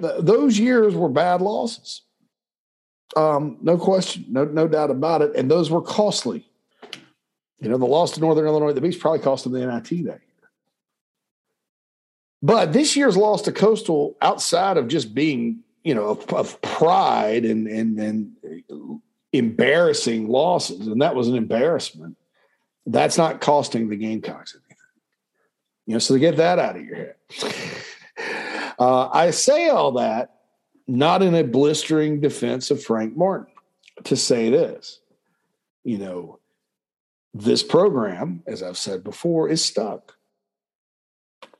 th- 0.00 0.20
those 0.20 0.58
years 0.58 0.94
were 0.94 1.08
bad 1.08 1.40
losses. 1.40 2.02
Um, 3.16 3.56
no 3.62 3.78
question, 3.78 4.26
no 4.28 4.44
no 4.44 4.68
doubt 4.68 4.90
about 4.90 5.22
it. 5.22 5.34
And 5.34 5.50
those 5.50 5.70
were 5.70 5.80
costly. 5.80 6.46
You 7.60 7.68
know, 7.68 7.78
the 7.78 7.86
loss 7.86 8.12
to 8.12 8.20
Northern 8.20 8.46
Illinois, 8.46 8.72
the 8.72 8.80
beach 8.80 9.00
probably 9.00 9.18
cost 9.18 9.44
them 9.44 9.52
the 9.52 9.66
NIT 9.66 9.88
that 9.88 10.20
year. 10.20 10.22
But 12.42 12.72
this 12.72 12.94
year's 12.96 13.16
loss 13.16 13.42
to 13.42 13.52
Coastal, 13.52 14.16
outside 14.22 14.76
of 14.76 14.86
just 14.86 15.12
being, 15.14 15.60
you 15.84 15.94
know, 15.94 16.08
of, 16.08 16.32
of 16.32 16.60
pride 16.62 17.44
and 17.44 17.66
and 17.66 17.98
and 17.98 19.00
embarrassing 19.32 20.28
losses, 20.28 20.86
and 20.86 21.02
that 21.02 21.14
was 21.14 21.28
an 21.28 21.36
embarrassment. 21.36 22.16
That's 22.86 23.18
not 23.18 23.40
costing 23.40 23.88
the 23.88 23.96
Gamecocks 23.96 24.54
anything. 24.54 24.76
You 25.86 25.94
know, 25.94 25.98
so 25.98 26.14
to 26.14 26.20
get 26.20 26.36
that 26.36 26.58
out 26.58 26.76
of 26.76 26.84
your 26.84 26.96
head. 26.96 27.14
Uh, 28.80 29.08
I 29.12 29.32
say 29.32 29.68
all 29.70 29.90
that 29.92 30.38
not 30.88 31.22
in 31.22 31.34
a 31.34 31.44
blistering 31.44 32.20
defense 32.20 32.70
of 32.70 32.82
Frank 32.82 33.16
Martin 33.16 33.52
to 34.04 34.16
say 34.16 34.50
this. 34.50 35.00
You 35.84 35.98
know, 35.98 36.40
this 37.34 37.62
program, 37.62 38.42
as 38.46 38.62
I've 38.62 38.78
said 38.78 39.04
before, 39.04 39.48
is 39.48 39.64
stuck. 39.64 40.16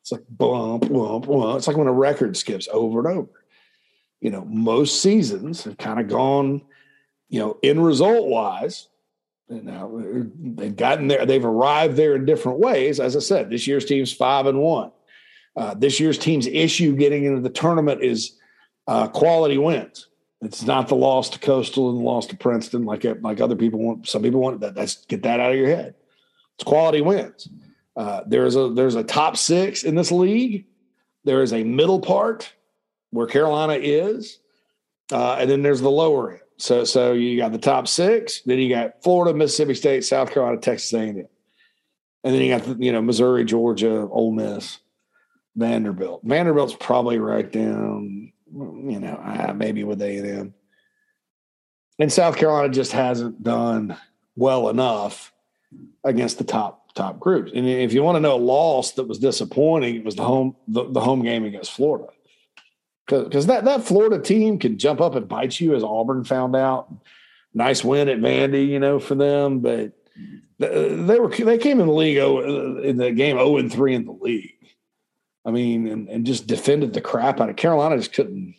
It's 0.01 0.11
like 0.11 0.25
bump, 0.31 0.91
bump, 0.91 1.27
bump. 1.27 1.57
It's 1.57 1.69
like 1.69 1.77
when 1.77 1.87
a 1.87 1.93
record 1.93 2.37
skips 2.37 2.69
over 2.73 3.01
and 3.01 3.19
over. 3.19 3.29
You 4.21 4.31
know, 4.31 4.45
most 4.45 5.03
seasons 5.03 5.65
have 5.65 5.79
kind 5.79 6.01
of 6.01 6.09
gone, 6.09 6.63
you 7.29 7.39
know, 7.39 7.59
in 7.63 7.81
result 7.81 8.27
wise. 8.27 8.89
You 9.49 9.63
know, 9.63 10.27
they've 10.39 10.77
gotten 10.77 11.09
there, 11.09 11.25
they've 11.25 11.45
arrived 11.45 11.97
there 11.97 12.15
in 12.17 12.27
different 12.27 12.59
ways. 12.59 13.01
As 13.01 13.17
I 13.17 13.21
said, 13.21 13.49
this 13.49 13.67
year's 13.67 13.85
team's 13.85 14.13
five 14.13 14.47
and 14.47 14.61
one. 14.61 14.93
Uh, 15.57 15.75
this 15.75 15.99
year's 15.99 16.19
team's 16.19 16.47
issue 16.47 16.95
getting 16.97 17.25
into 17.25 17.41
the 17.41 17.49
tournament 17.49 18.03
is 18.03 18.39
uh, 18.87 19.09
quality 19.09 19.59
wins. 19.59 20.09
It's 20.41 20.63
not 20.63 20.89
the 20.89 20.95
loss 20.95 21.31
to 21.31 21.39
Coastal 21.39 21.91
and 21.91 21.99
the 21.99 22.05
loss 22.05 22.27
to 22.27 22.37
Princeton 22.37 22.85
like 22.85 23.05
like 23.23 23.41
other 23.41 23.57
people 23.57 23.81
want. 23.81 24.07
Some 24.07 24.23
people 24.23 24.41
want 24.41 24.61
that. 24.61 24.75
That's 24.75 25.05
get 25.07 25.23
that 25.25 25.41
out 25.41 25.51
of 25.51 25.59
your 25.59 25.67
head. 25.67 25.95
It's 26.55 26.65
quality 26.65 27.01
wins. 27.01 27.49
Uh, 27.97 28.23
there's 28.27 28.55
a 28.55 28.69
there's 28.69 28.95
a 28.95 29.03
top 29.03 29.37
six 29.37 29.83
in 29.83 29.97
this 29.97 30.13
league. 30.13 30.67
There 31.25 31.43
is 31.43 31.53
a 31.53 31.65
middle 31.65 32.01
part 32.01 32.53
where 33.11 33.27
Carolina 33.27 33.75
is, 33.75 34.39
uh, 35.13 35.37
and 35.41 35.51
then 35.51 35.63
there's 35.63 35.81
the 35.81 35.91
lower 35.91 36.33
end. 36.33 36.41
So 36.59 36.85
so 36.85 37.13
you 37.13 37.39
got 37.39 37.53
the 37.53 37.59
top 37.59 37.87
six. 37.87 38.43
Then 38.43 38.59
you 38.59 38.69
got 38.69 39.03
Florida, 39.03 39.37
Mississippi 39.37 39.75
State, 39.75 40.05
South 40.05 40.33
Carolina, 40.33 40.61
Texas 40.61 40.93
A&M, 40.93 41.17
and 42.25 42.35
then 42.35 42.43
you 42.43 42.57
got 42.57 42.81
you 42.81 42.93
know 42.93 43.03
Missouri, 43.03 43.45
Georgia, 43.45 44.09
Ole 44.11 44.33
Miss, 44.33 44.79
Vanderbilt. 45.57 46.23
Vanderbilt's 46.25 46.77
probably 46.79 47.19
right 47.19 47.51
down 47.51 48.33
you 48.53 49.01
know, 49.01 49.55
maybe 49.57 49.85
with 49.85 50.03
A 50.03 50.17
and 50.19 50.27
M. 50.27 50.55
And 51.99 52.13
South 52.13 52.37
Carolina 52.37 52.73
just 52.73 52.93
hasn't 52.93 53.43
done 53.43 53.97
well 54.37 54.69
enough 54.69 55.33
against 56.05 56.39
the 56.39 56.45
top 56.45 56.95
top 56.95 57.21
groups. 57.21 57.53
And 57.55 57.69
if 57.69 57.93
you 57.93 58.03
want 58.03 58.17
to 58.17 58.21
know 58.21 58.35
a 58.35 58.39
loss 58.39 58.93
that 58.93 59.07
was 59.07 59.19
disappointing, 59.19 59.97
it 59.97 60.05
was 60.05 60.17
the 60.17 60.25
home 60.25 60.57
the, 60.69 60.91
the 60.91 61.01
home 61.01 61.23
game 61.23 61.45
against 61.45 61.73
Florida. 61.73 62.09
Because 63.09 63.47
that 63.47 63.65
that 63.65 63.85
Florida 63.85 64.19
team 64.19 64.59
can 64.59 64.79
jump 64.79 65.01
up 65.01 65.15
and 65.15 65.27
bite 65.27 65.59
you, 65.59 65.75
as 65.75 65.83
Auburn 65.83 66.25
found 66.25 66.55
out. 66.55 66.93
Nice 67.55 67.83
win 67.83 68.09
at 68.09 68.19
Vandy, 68.19 68.69
you 68.69 68.79
know, 68.79 68.99
for 68.99 69.15
them, 69.15 69.61
but 69.61 69.93
they 70.59 71.19
were 71.19 71.29
they 71.29 71.59
came 71.59 71.81
in 71.81 71.87
the 71.87 71.93
league 71.93 72.19
oh, 72.19 72.79
in 72.83 72.97
the 72.97 73.11
game 73.13 73.37
zero 73.37 73.49
oh 73.49 73.57
and 73.57 73.73
three 73.73 73.95
in 73.95 74.05
the 74.05 74.13
league. 74.13 74.55
I 75.45 75.51
mean, 75.51 75.87
and, 75.89 76.09
and 76.09 76.27
just 76.27 76.47
defended 76.47 76.93
the 76.93 77.01
crap 77.01 77.41
out 77.41 77.49
of 77.49 77.57
Carolina. 77.57 77.97
Just 77.97 78.13
couldn't. 78.13 78.55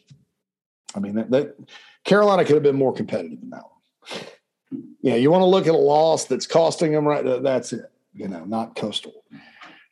I 0.95 0.99
mean, 0.99 1.15
that, 1.15 1.29
that 1.29 1.55
Carolina 2.03 2.43
could 2.43 2.55
have 2.55 2.63
been 2.63 2.75
more 2.75 2.93
competitive 2.93 3.39
than 3.39 3.51
that 3.51 3.63
one. 3.63 4.81
Yeah, 5.01 5.15
you 5.15 5.29
want 5.29 5.43
to 5.43 5.45
look 5.45 5.67
at 5.67 5.75
a 5.75 5.77
loss 5.77 6.25
that's 6.25 6.47
costing 6.47 6.91
them, 6.91 7.07
right? 7.07 7.43
That's 7.43 7.73
it. 7.73 7.91
You 8.13 8.27
know, 8.27 8.43
not 8.45 8.75
coastal. 8.75 9.23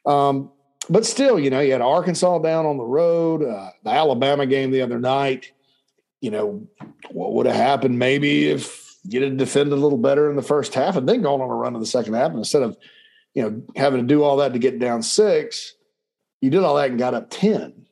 Um, 0.06 0.52
but 0.90 1.06
still, 1.06 1.40
you 1.40 1.50
know, 1.50 1.60
you 1.60 1.72
had 1.72 1.82
Arkansas 1.82 2.40
down 2.40 2.66
on 2.66 2.78
the 2.78 2.84
road, 2.84 3.44
uh, 3.44 3.72
the 3.84 3.90
Alabama 3.90 4.46
game 4.46 4.72
the 4.72 4.82
other 4.82 5.00
night. 5.00 5.52
You 6.22 6.32
know, 6.32 6.68
what 7.12 7.34
would 7.34 7.46
have 7.46 7.56
happened 7.56 8.00
maybe 8.00 8.50
if 8.50 8.96
you'd 9.04 9.24
have 9.24 9.38
defended 9.38 9.74
a 9.74 9.82
little 9.82 9.98
better 9.98 10.30
in 10.30 10.36
the 10.36 10.42
first 10.42 10.74
half 10.74 10.96
and 10.96 11.08
then 11.08 11.22
gone 11.22 11.42
on 11.42 11.50
a 11.50 11.54
run 11.54 11.76
in 11.76 11.80
the 11.80 11.86
second 11.86 12.16
half 12.16 12.34
instead 12.34 12.64
of, 12.64 12.78
you 13.34 13.44
know, 13.44 13.62
having 13.76 14.02
to 14.02 14.08
do 14.08 14.24
all 14.24 14.38
that 14.38 14.54
to 14.54 14.60
get 14.60 14.80
down 14.80 15.04
six 15.04 15.76
you 16.42 16.50
did 16.50 16.64
all 16.64 16.76
that 16.76 16.90
and 16.90 17.00
got 17.00 17.14
up 17.14 17.30
10. 17.30 17.86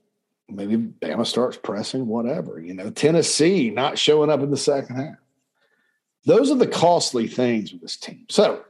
Maybe 0.49 0.77
Bama 0.77 1.25
starts 1.25 1.57
pressing, 1.57 2.07
whatever. 2.07 2.59
You 2.59 2.73
know, 2.75 2.91
Tennessee 2.91 3.71
not 3.71 3.97
showing 3.97 4.29
up 4.29 4.41
in 4.41 4.51
the 4.51 4.57
second 4.57 4.97
half. 4.97 5.15
Those 6.25 6.51
are 6.51 6.55
the 6.55 6.67
costly 6.67 7.27
things 7.27 7.71
with 7.71 7.81
this 7.81 7.97
team. 7.97 8.25
So 8.29 8.63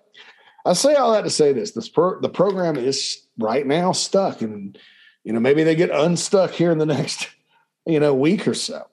I 0.65 0.73
say 0.73 0.95
all 0.95 1.11
that 1.13 1.23
to 1.23 1.29
say 1.29 1.53
this: 1.53 1.71
this 1.71 1.89
pro, 1.89 2.19
the 2.19 2.29
program 2.29 2.75
is 2.77 3.25
right 3.37 3.65
now 3.65 3.91
stuck, 3.91 4.41
and 4.41 4.77
you 5.23 5.33
know 5.33 5.39
maybe 5.39 5.63
they 5.63 5.75
get 5.75 5.91
unstuck 5.91 6.51
here 6.51 6.71
in 6.71 6.77
the 6.77 6.85
next 6.97 7.29
you 7.85 7.99
know 7.99 8.13
week 8.13 8.47
or 8.47 8.53
so. 8.53 8.85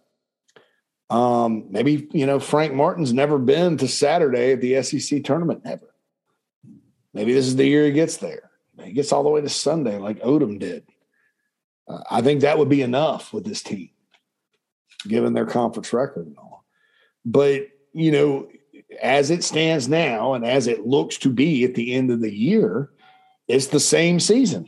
Um, 1.11 1.67
maybe 1.71 2.09
you 2.13 2.27
know 2.27 2.39
Frank 2.39 2.75
Martin's 2.75 3.13
never 3.13 3.39
been 3.39 3.77
to 3.79 3.89
Saturday 3.89 4.53
at 4.53 4.61
the 4.61 4.83
SEC 4.83 5.25
tournament 5.25 5.63
ever. 5.65 5.93
Maybe 7.15 7.33
this 7.33 7.47
is 7.47 7.57
the 7.57 7.67
year 7.67 7.85
he 7.85 7.93
gets 7.93 8.19
there. 8.19 8.51
He 8.83 8.93
gets 8.93 9.13
all 9.13 9.23
the 9.23 9.29
way 9.29 9.41
to 9.41 9.49
Sunday 9.49 9.99
like 9.99 10.21
Odom 10.21 10.59
did. 10.59 10.85
Uh, 11.89 12.03
I 12.11 12.23
think 12.23 12.41
that 12.41 12.59
would 12.59 12.69
be 12.69 12.83
enough 12.83 13.33
with 13.33 13.45
this 13.45 13.63
team, 13.63 13.91
given 15.07 15.35
their 15.35 15.47
conference 15.47 15.93
record 15.93 16.27
and 16.27 16.39
all. 16.39 16.65
But, 17.25 17.69
you 17.93 18.11
know, 18.11 18.49
as 19.03 19.31
it 19.31 19.43
stands 19.43 19.89
now 19.89 20.33
and 20.33 20.47
as 20.47 20.67
it 20.67 20.87
looks 20.87 21.19
to 21.19 21.29
be 21.29 21.65
at 21.65 21.75
the 21.75 21.93
end 21.93 22.11
of 22.11 22.21
the 22.21 22.33
year, 22.33 22.91
it's 23.49 23.67
the 23.67 23.81
same 23.81 24.21
season. 24.21 24.67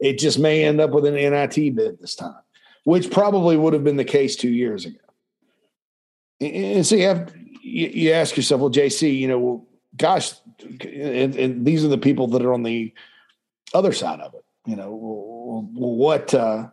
It 0.00 0.18
just 0.18 0.38
may 0.38 0.64
end 0.64 0.80
up 0.80 0.90
with 0.90 1.04
an 1.04 1.14
NIT 1.14 1.74
bid 1.74 1.98
this 2.00 2.14
time, 2.14 2.40
which 2.84 3.10
probably 3.10 3.56
would 3.56 3.72
have 3.72 3.82
been 3.82 3.96
the 3.96 4.04
case 4.04 4.36
two 4.36 4.50
years 4.50 4.86
ago. 4.86 5.00
And 6.40 6.86
so 6.86 6.94
you 6.94 7.08
have 7.08 7.34
you 7.60 8.12
ask 8.12 8.36
yourself, 8.36 8.60
well, 8.60 8.70
JC, 8.70 9.18
you 9.18 9.28
know, 9.28 9.66
gosh, 9.96 10.32
and, 10.80 11.34
and, 11.36 11.66
these 11.66 11.84
are 11.84 11.88
the 11.88 11.98
people 11.98 12.28
that 12.28 12.42
are 12.42 12.54
on 12.54 12.62
the 12.62 12.94
other 13.74 13.92
side 13.92 14.20
of 14.20 14.34
it. 14.34 14.44
You 14.64 14.76
know, 14.76 15.68
what, 15.74 16.32
uh, 16.32 16.68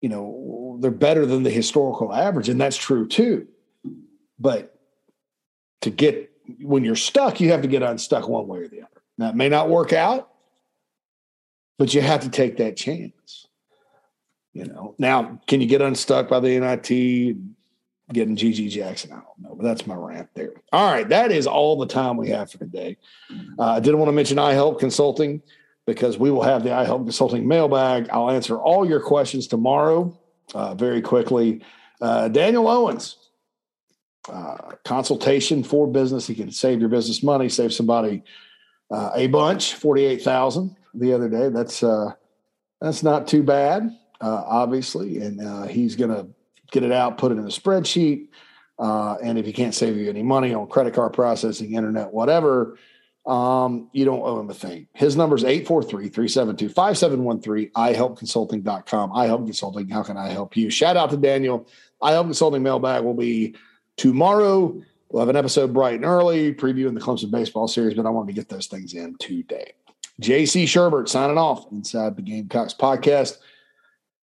you 0.00 0.08
know, 0.08 0.78
they're 0.80 0.90
better 0.90 1.26
than 1.26 1.42
the 1.42 1.50
historical 1.50 2.12
average, 2.12 2.48
and 2.48 2.60
that's 2.60 2.76
true 2.76 3.06
too. 3.06 3.46
But 4.38 4.73
to 5.84 5.90
get 5.90 6.30
when 6.60 6.84
you're 6.84 6.96
stuck, 6.96 7.40
you 7.40 7.50
have 7.52 7.62
to 7.62 7.68
get 7.68 7.82
unstuck 7.82 8.28
one 8.28 8.46
way 8.46 8.60
or 8.60 8.68
the 8.68 8.82
other. 8.82 9.02
Now, 9.16 9.30
it 9.30 9.36
may 9.36 9.48
not 9.48 9.70
work 9.70 9.92
out, 9.92 10.30
but 11.78 11.94
you 11.94 12.02
have 12.02 12.20
to 12.20 12.28
take 12.28 12.58
that 12.58 12.76
chance. 12.76 13.46
You 14.52 14.66
know, 14.66 14.94
now 14.98 15.40
can 15.46 15.60
you 15.60 15.66
get 15.66 15.80
unstuck 15.80 16.28
by 16.28 16.40
the 16.40 16.58
NIT? 16.58 17.36
getting 18.12 18.36
GG 18.36 18.70
Jackson. 18.70 19.12
I 19.12 19.16
don't 19.16 19.40
know, 19.40 19.54
but 19.54 19.64
that's 19.64 19.86
my 19.86 19.94
rant 19.94 20.28
there. 20.34 20.52
All 20.72 20.92
right, 20.92 21.08
that 21.08 21.32
is 21.32 21.46
all 21.46 21.78
the 21.78 21.86
time 21.86 22.16
we 22.16 22.28
have 22.30 22.50
for 22.50 22.58
today. 22.58 22.98
Uh, 23.58 23.72
I 23.72 23.80
didn't 23.80 23.98
want 23.98 24.08
to 24.08 24.12
mention 24.12 24.36
iHelp 24.36 24.78
Consulting 24.78 25.42
because 25.86 26.18
we 26.18 26.30
will 26.30 26.42
have 26.42 26.64
the 26.64 26.70
iHelp 26.70 27.04
Consulting 27.04 27.48
mailbag. 27.48 28.08
I'll 28.10 28.30
answer 28.30 28.58
all 28.58 28.86
your 28.86 29.00
questions 29.00 29.46
tomorrow 29.46 30.16
uh, 30.54 30.74
very 30.74 31.00
quickly. 31.00 31.62
Uh, 32.00 32.28
Daniel 32.28 32.68
Owens, 32.68 33.23
uh, 34.28 34.72
consultation 34.84 35.62
for 35.62 35.86
business. 35.86 36.26
He 36.26 36.34
can 36.34 36.50
save 36.50 36.80
your 36.80 36.88
business 36.88 37.22
money, 37.22 37.48
save 37.48 37.72
somebody 37.72 38.22
uh, 38.90 39.10
a 39.14 39.26
bunch, 39.28 39.74
forty-eight 39.74 40.22
thousand 40.22 40.76
the 40.94 41.12
other 41.12 41.28
day. 41.28 41.48
That's 41.48 41.82
uh, 41.82 42.12
that's 42.80 43.02
not 43.02 43.28
too 43.28 43.42
bad, 43.42 43.90
obviously, 44.20 45.18
and 45.18 45.70
he's 45.70 45.96
going 45.96 46.10
to 46.10 46.28
get 46.70 46.82
it 46.82 46.92
out, 46.92 47.18
put 47.18 47.32
it 47.32 47.38
in 47.38 47.44
a 47.44 47.48
spreadsheet. 47.48 48.28
Uh, 48.78 49.16
and 49.22 49.38
if 49.38 49.46
he 49.46 49.52
can't 49.52 49.74
save 49.74 49.96
you 49.96 50.10
any 50.10 50.22
money 50.22 50.52
on 50.52 50.66
credit 50.66 50.94
card 50.94 51.12
processing, 51.12 51.74
internet, 51.74 52.12
whatever, 52.12 52.76
um, 53.26 53.88
you 53.92 54.04
don't 54.04 54.20
owe 54.20 54.40
him 54.40 54.50
a 54.50 54.54
thing. 54.54 54.88
His 54.92 55.16
number 55.16 55.36
is 55.36 55.44
843-372-5713, 55.44 57.70
ihelpconsulting.com. 57.72 59.12
I 59.14 59.26
help 59.26 59.44
consulting. 59.44 59.88
How 59.88 60.02
can 60.02 60.16
I 60.16 60.28
help 60.28 60.56
you? 60.56 60.70
Shout 60.70 60.96
out 60.96 61.10
to 61.10 61.16
Daniel. 61.16 61.68
I 62.02 62.10
help 62.12 62.26
consulting 62.26 62.62
mailbag 62.62 63.04
will 63.04 63.14
be 63.14 63.54
tomorrow. 63.96 64.80
We'll 65.08 65.20
have 65.20 65.28
an 65.28 65.36
episode 65.36 65.72
bright 65.72 65.94
and 65.94 66.04
early 66.04 66.52
previewing 66.54 66.94
the 66.94 67.00
Clemson 67.00 67.30
baseball 67.30 67.68
series, 67.68 67.94
but 67.94 68.06
I 68.06 68.10
wanted 68.10 68.34
to 68.34 68.40
get 68.40 68.48
those 68.48 68.66
things 68.66 68.94
in 68.94 69.16
today. 69.18 69.74
JC 70.20 70.64
Shurburtt 70.64 71.08
signing 71.08 71.38
off 71.38 71.70
inside 71.72 72.16
the 72.16 72.22
Gamecocks 72.22 72.74
podcast. 72.74 73.38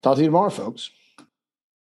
Talk 0.02 0.16
to 0.16 0.22
you 0.22 0.28
tomorrow, 0.28 0.50
folks. 0.50 0.92